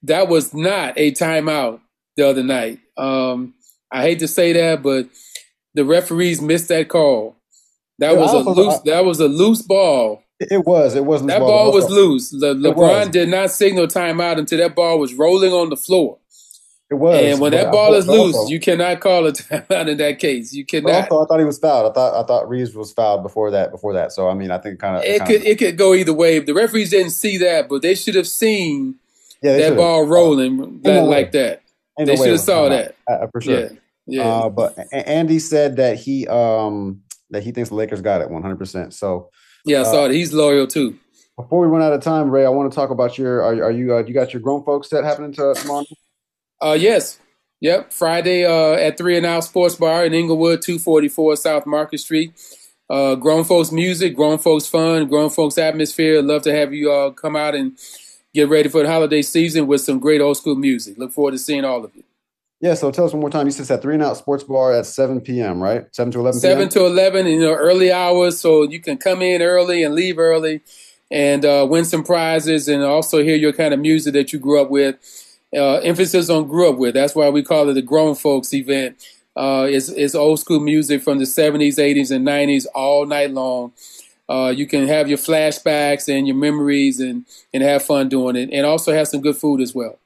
that 0.05 0.29
was 0.29 0.55
not 0.55 0.95
a 0.97 1.11
timeout 1.11 1.81
the 2.17 2.27
other 2.27 2.45
night. 2.45 2.79
Um, 2.97 3.55
I 3.91 4.03
hate 4.03 4.21
to 4.21 4.29
say 4.29 4.53
that, 4.53 4.85
but 4.85 5.09
the 5.75 5.85
referees 5.85 6.41
missed 6.41 6.69
that 6.69 6.89
call. 6.89 7.37
That 7.99 8.15
yeah, 8.15 8.21
was 8.21 8.33
a 8.33 8.49
loose. 8.49 8.75
I, 8.75 8.81
that 8.85 9.05
was 9.05 9.19
a 9.19 9.27
loose 9.27 9.63
ball. 9.63 10.23
It 10.39 10.65
was. 10.65 10.95
It 10.95 11.05
wasn't. 11.05 11.29
That 11.29 11.41
ball, 11.41 11.71
ball 11.71 11.73
was 11.73 11.91
loose. 11.91 12.33
Le, 12.33 12.55
LeBron 12.55 12.77
was. 12.77 13.09
did 13.09 13.29
not 13.29 13.51
signal 13.51 13.89
timeout 13.89 14.39
until 14.39 14.59
that 14.59 14.77
ball 14.77 15.01
was 15.01 15.15
rolling 15.15 15.53
on 15.53 15.71
the 15.71 15.77
floor. 15.77 16.19
It 16.93 16.99
was. 16.99 17.25
And 17.25 17.41
when 17.41 17.53
that 17.53 17.73
ball 17.73 17.95
is 17.95 18.07
loose, 18.07 18.37
also, 18.37 18.51
you 18.51 18.61
cannot 18.61 19.01
call 19.01 19.27
a 19.27 19.33
timeout 19.33 19.89
in 19.89 19.97
that 19.97 20.19
case. 20.19 20.53
You 20.53 20.67
cannot. 20.67 21.11
Also, 21.11 21.25
I 21.25 21.27
thought 21.27 21.39
he 21.39 21.47
was 21.47 21.59
fouled. 21.59 21.91
I 21.91 21.95
thought 21.95 22.23
I 22.23 22.27
thought 22.27 22.51
Reaves 22.51 22.75
was 22.75 22.93
fouled 22.93 23.23
before 23.23 23.51
that. 23.51 23.71
Before 23.71 23.95
that, 23.95 24.13
so 24.13 24.29
I 24.29 24.35
mean, 24.35 24.51
I 24.51 24.59
think 24.59 24.79
kind 24.79 24.99
of 24.99 25.03
it 25.03 25.25
kinda, 25.25 25.25
could 25.25 25.47
it 25.47 25.59
could 25.59 25.79
go 25.79 25.95
either 25.95 26.13
way. 26.13 26.39
The 26.39 26.53
referees 26.53 26.91
didn't 26.91 27.13
see 27.13 27.39
that, 27.39 27.71
but 27.71 27.81
they 27.81 27.95
should 27.95 28.15
have 28.15 28.29
seen 28.29 28.97
yeah, 29.43 29.57
that 29.57 29.77
ball 29.79 30.05
rolling 30.05 30.83
that, 30.83 31.05
like 31.05 31.33
that. 31.33 31.63
Ain't 31.99 32.09
they 32.09 32.15
no 32.15 32.23
should 32.23 32.33
have 32.33 32.41
saw 32.41 32.69
that 32.69 32.95
uh, 33.09 33.27
for 33.29 33.41
sure. 33.41 33.61
Yeah. 33.61 33.69
Yeah. 34.07 34.23
Uh, 34.25 34.49
but 34.51 34.77
Andy 34.93 35.39
said 35.39 35.77
that 35.77 35.97
he 35.97 36.29
um 36.29 37.01
that 37.31 37.43
he 37.43 37.53
thinks 37.53 37.71
the 37.71 37.75
Lakers 37.75 38.03
got 38.03 38.21
it 38.21 38.29
100. 38.29 38.59
percent 38.59 38.93
So 38.93 39.31
yeah, 39.65 39.81
I 39.81 39.85
saw 39.85 40.03
uh, 40.03 40.09
it. 40.09 40.13
He's 40.13 40.35
loyal 40.35 40.67
too. 40.67 40.99
Before 41.39 41.61
we 41.61 41.69
run 41.69 41.81
out 41.81 41.95
of 41.95 42.03
time, 42.03 42.31
Ray, 42.31 42.45
I 42.45 42.51
want 42.51 42.71
to 42.71 42.77
talk 42.77 42.91
about 42.91 43.17
your. 43.17 43.43
Are, 43.43 43.65
are 43.65 43.71
you? 43.71 43.95
Uh, 43.95 44.05
you 44.05 44.13
got 44.13 44.35
your 44.35 44.43
grown 44.43 44.63
folks 44.65 44.91
set 44.91 45.05
happening 45.05 45.33
to 45.33 45.55
tomorrow? 45.55 45.87
Uh, 46.63 46.77
yes. 46.79 47.19
Yep. 47.61 47.93
Friday 47.93 48.45
uh, 48.45 48.75
at 48.75 48.97
Three 48.97 49.17
and 49.17 49.27
Out 49.27 49.45
Sports 49.45 49.77
Bar 49.77 50.05
in 50.05 50.15
Inglewood, 50.15 50.63
two 50.63 50.79
forty 50.79 51.09
four 51.09 51.37
South 51.37 51.67
Market 51.67 51.99
Street. 51.99 52.33
Uh, 52.91 53.15
grown 53.15 53.45
folks 53.45 53.73
music, 53.73 54.15
grown 54.15 54.39
folks 54.39 54.67
fun, 54.67 55.09
grown 55.09 55.31
folks 55.31 55.59
atmosphere. 55.59 56.21
Love 56.23 56.43
to 56.43 56.55
have 56.55 56.75
you 56.75 56.91
all 56.91 57.11
come 57.11 57.37
out 57.37 57.55
and 57.55 57.79
get 58.35 58.49
ready 58.49 58.69
for 58.69 58.83
the 58.83 58.89
holiday 58.89 59.23
season 59.23 59.67
with 59.67 59.81
some 59.81 59.99
great 59.99 60.21
old 60.21 60.37
school 60.37 60.57
music. 60.57 60.99
Look 60.99 61.13
forward 61.13 61.33
to 61.33 61.39
seeing 61.39 61.65
all 61.65 61.85
of 61.85 61.95
you. 61.95 62.05
Yeah, 62.61 62.75
so 62.75 62.91
tell 62.93 63.05
us 63.05 63.13
one 63.13 63.21
more 63.21 63.31
time. 63.31 63.47
You 63.47 63.51
said 63.53 63.69
at 63.71 63.83
Three 63.83 63.95
and 63.95 64.03
Out 64.03 64.17
Sports 64.17 64.45
Bar 64.45 64.75
at 64.75 64.87
7 64.87 65.21
p.m., 65.21 65.61
right? 65.61 65.85
7 65.93 66.13
to 66.13 66.21
11 66.21 66.41
7 66.41 66.69
to 66.69 66.87
11, 66.87 67.27
you 67.27 67.41
know, 67.41 67.55
early 67.55 67.91
hours. 67.91 68.41
So 68.41 68.63
you 68.63 68.79
can 68.81 68.99
come 68.99 69.21
in 69.21 69.43
early 69.43 69.83
and 69.83 69.97
leave 69.97 70.19
early 70.19 70.61
and 71.11 71.45
uh, 71.45 71.67
win 71.69 71.85
some 71.85 72.05
prizes 72.05 72.69
and 72.69 72.85
also 72.85 73.21
hear 73.23 73.35
your 73.35 73.53
kind 73.53 73.75
of 73.75 73.81
music 73.81 74.13
that 74.15 74.33
you 74.33 74.39
grew 74.39 74.63
up 74.63 74.71
with. 74.71 74.97
Uh, 75.55 75.77
emphasis 75.79 76.31
on 76.31 76.49
grew 76.49 76.71
up 76.71 76.79
with. 76.79 76.95
That's 76.95 77.15
why 77.15 77.29
we 77.29 77.43
call 77.43 77.69
it 77.69 77.75
the 77.75 77.83
grown 77.83 78.15
folks 78.15 78.55
event. 78.55 78.97
Uh, 79.37 79.67
it's, 79.69 79.89
it's 79.89 80.15
old 80.15 80.41
school 80.41 80.61
music 80.61 81.03
from 81.03 81.19
the 81.19 81.25
70s, 81.25 81.79
80s, 81.79 82.11
and 82.11 82.27
90s 82.27 82.67
all 82.75 83.07
night 83.07 83.31
long. 83.31 83.73
Uh, 84.29 84.53
you 84.55 84.67
can 84.67 84.87
have 84.87 85.09
your 85.09 85.19
flashbacks 85.19 86.09
and 86.09 86.27
your 86.27 86.37
memories 86.37 87.01
and, 87.01 87.27
and 87.53 87.63
have 87.63 87.83
fun 87.83 88.09
doing 88.09 88.37
it, 88.37 88.51
and 88.53 88.65
also 88.65 88.93
have 88.93 89.09
some 89.09 89.21
good 89.21 89.37
food 89.37 89.61
as 89.61 89.75
well. 89.75 89.99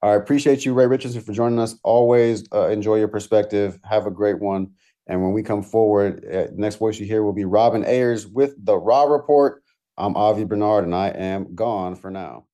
I 0.00 0.14
appreciate 0.14 0.64
you, 0.64 0.74
Ray 0.74 0.86
Richardson, 0.86 1.22
for 1.22 1.32
joining 1.32 1.58
us. 1.58 1.74
Always 1.82 2.44
uh, 2.52 2.68
enjoy 2.68 2.96
your 2.96 3.08
perspective. 3.08 3.80
Have 3.82 4.06
a 4.06 4.12
great 4.12 4.38
one. 4.38 4.70
And 5.08 5.22
when 5.22 5.32
we 5.32 5.42
come 5.42 5.62
forward, 5.62 6.24
uh, 6.32 6.46
next 6.54 6.76
voice 6.76 7.00
you 7.00 7.06
hear 7.06 7.22
will 7.22 7.32
be 7.32 7.46
Robin 7.46 7.84
Ayers 7.84 8.26
with 8.26 8.54
the 8.64 8.76
Raw 8.76 9.04
Report. 9.04 9.62
I'm 9.96 10.16
Avi 10.16 10.44
Bernard, 10.44 10.84
and 10.84 10.94
I 10.94 11.08
am 11.08 11.54
gone 11.56 11.96
for 11.96 12.10
now. 12.10 12.44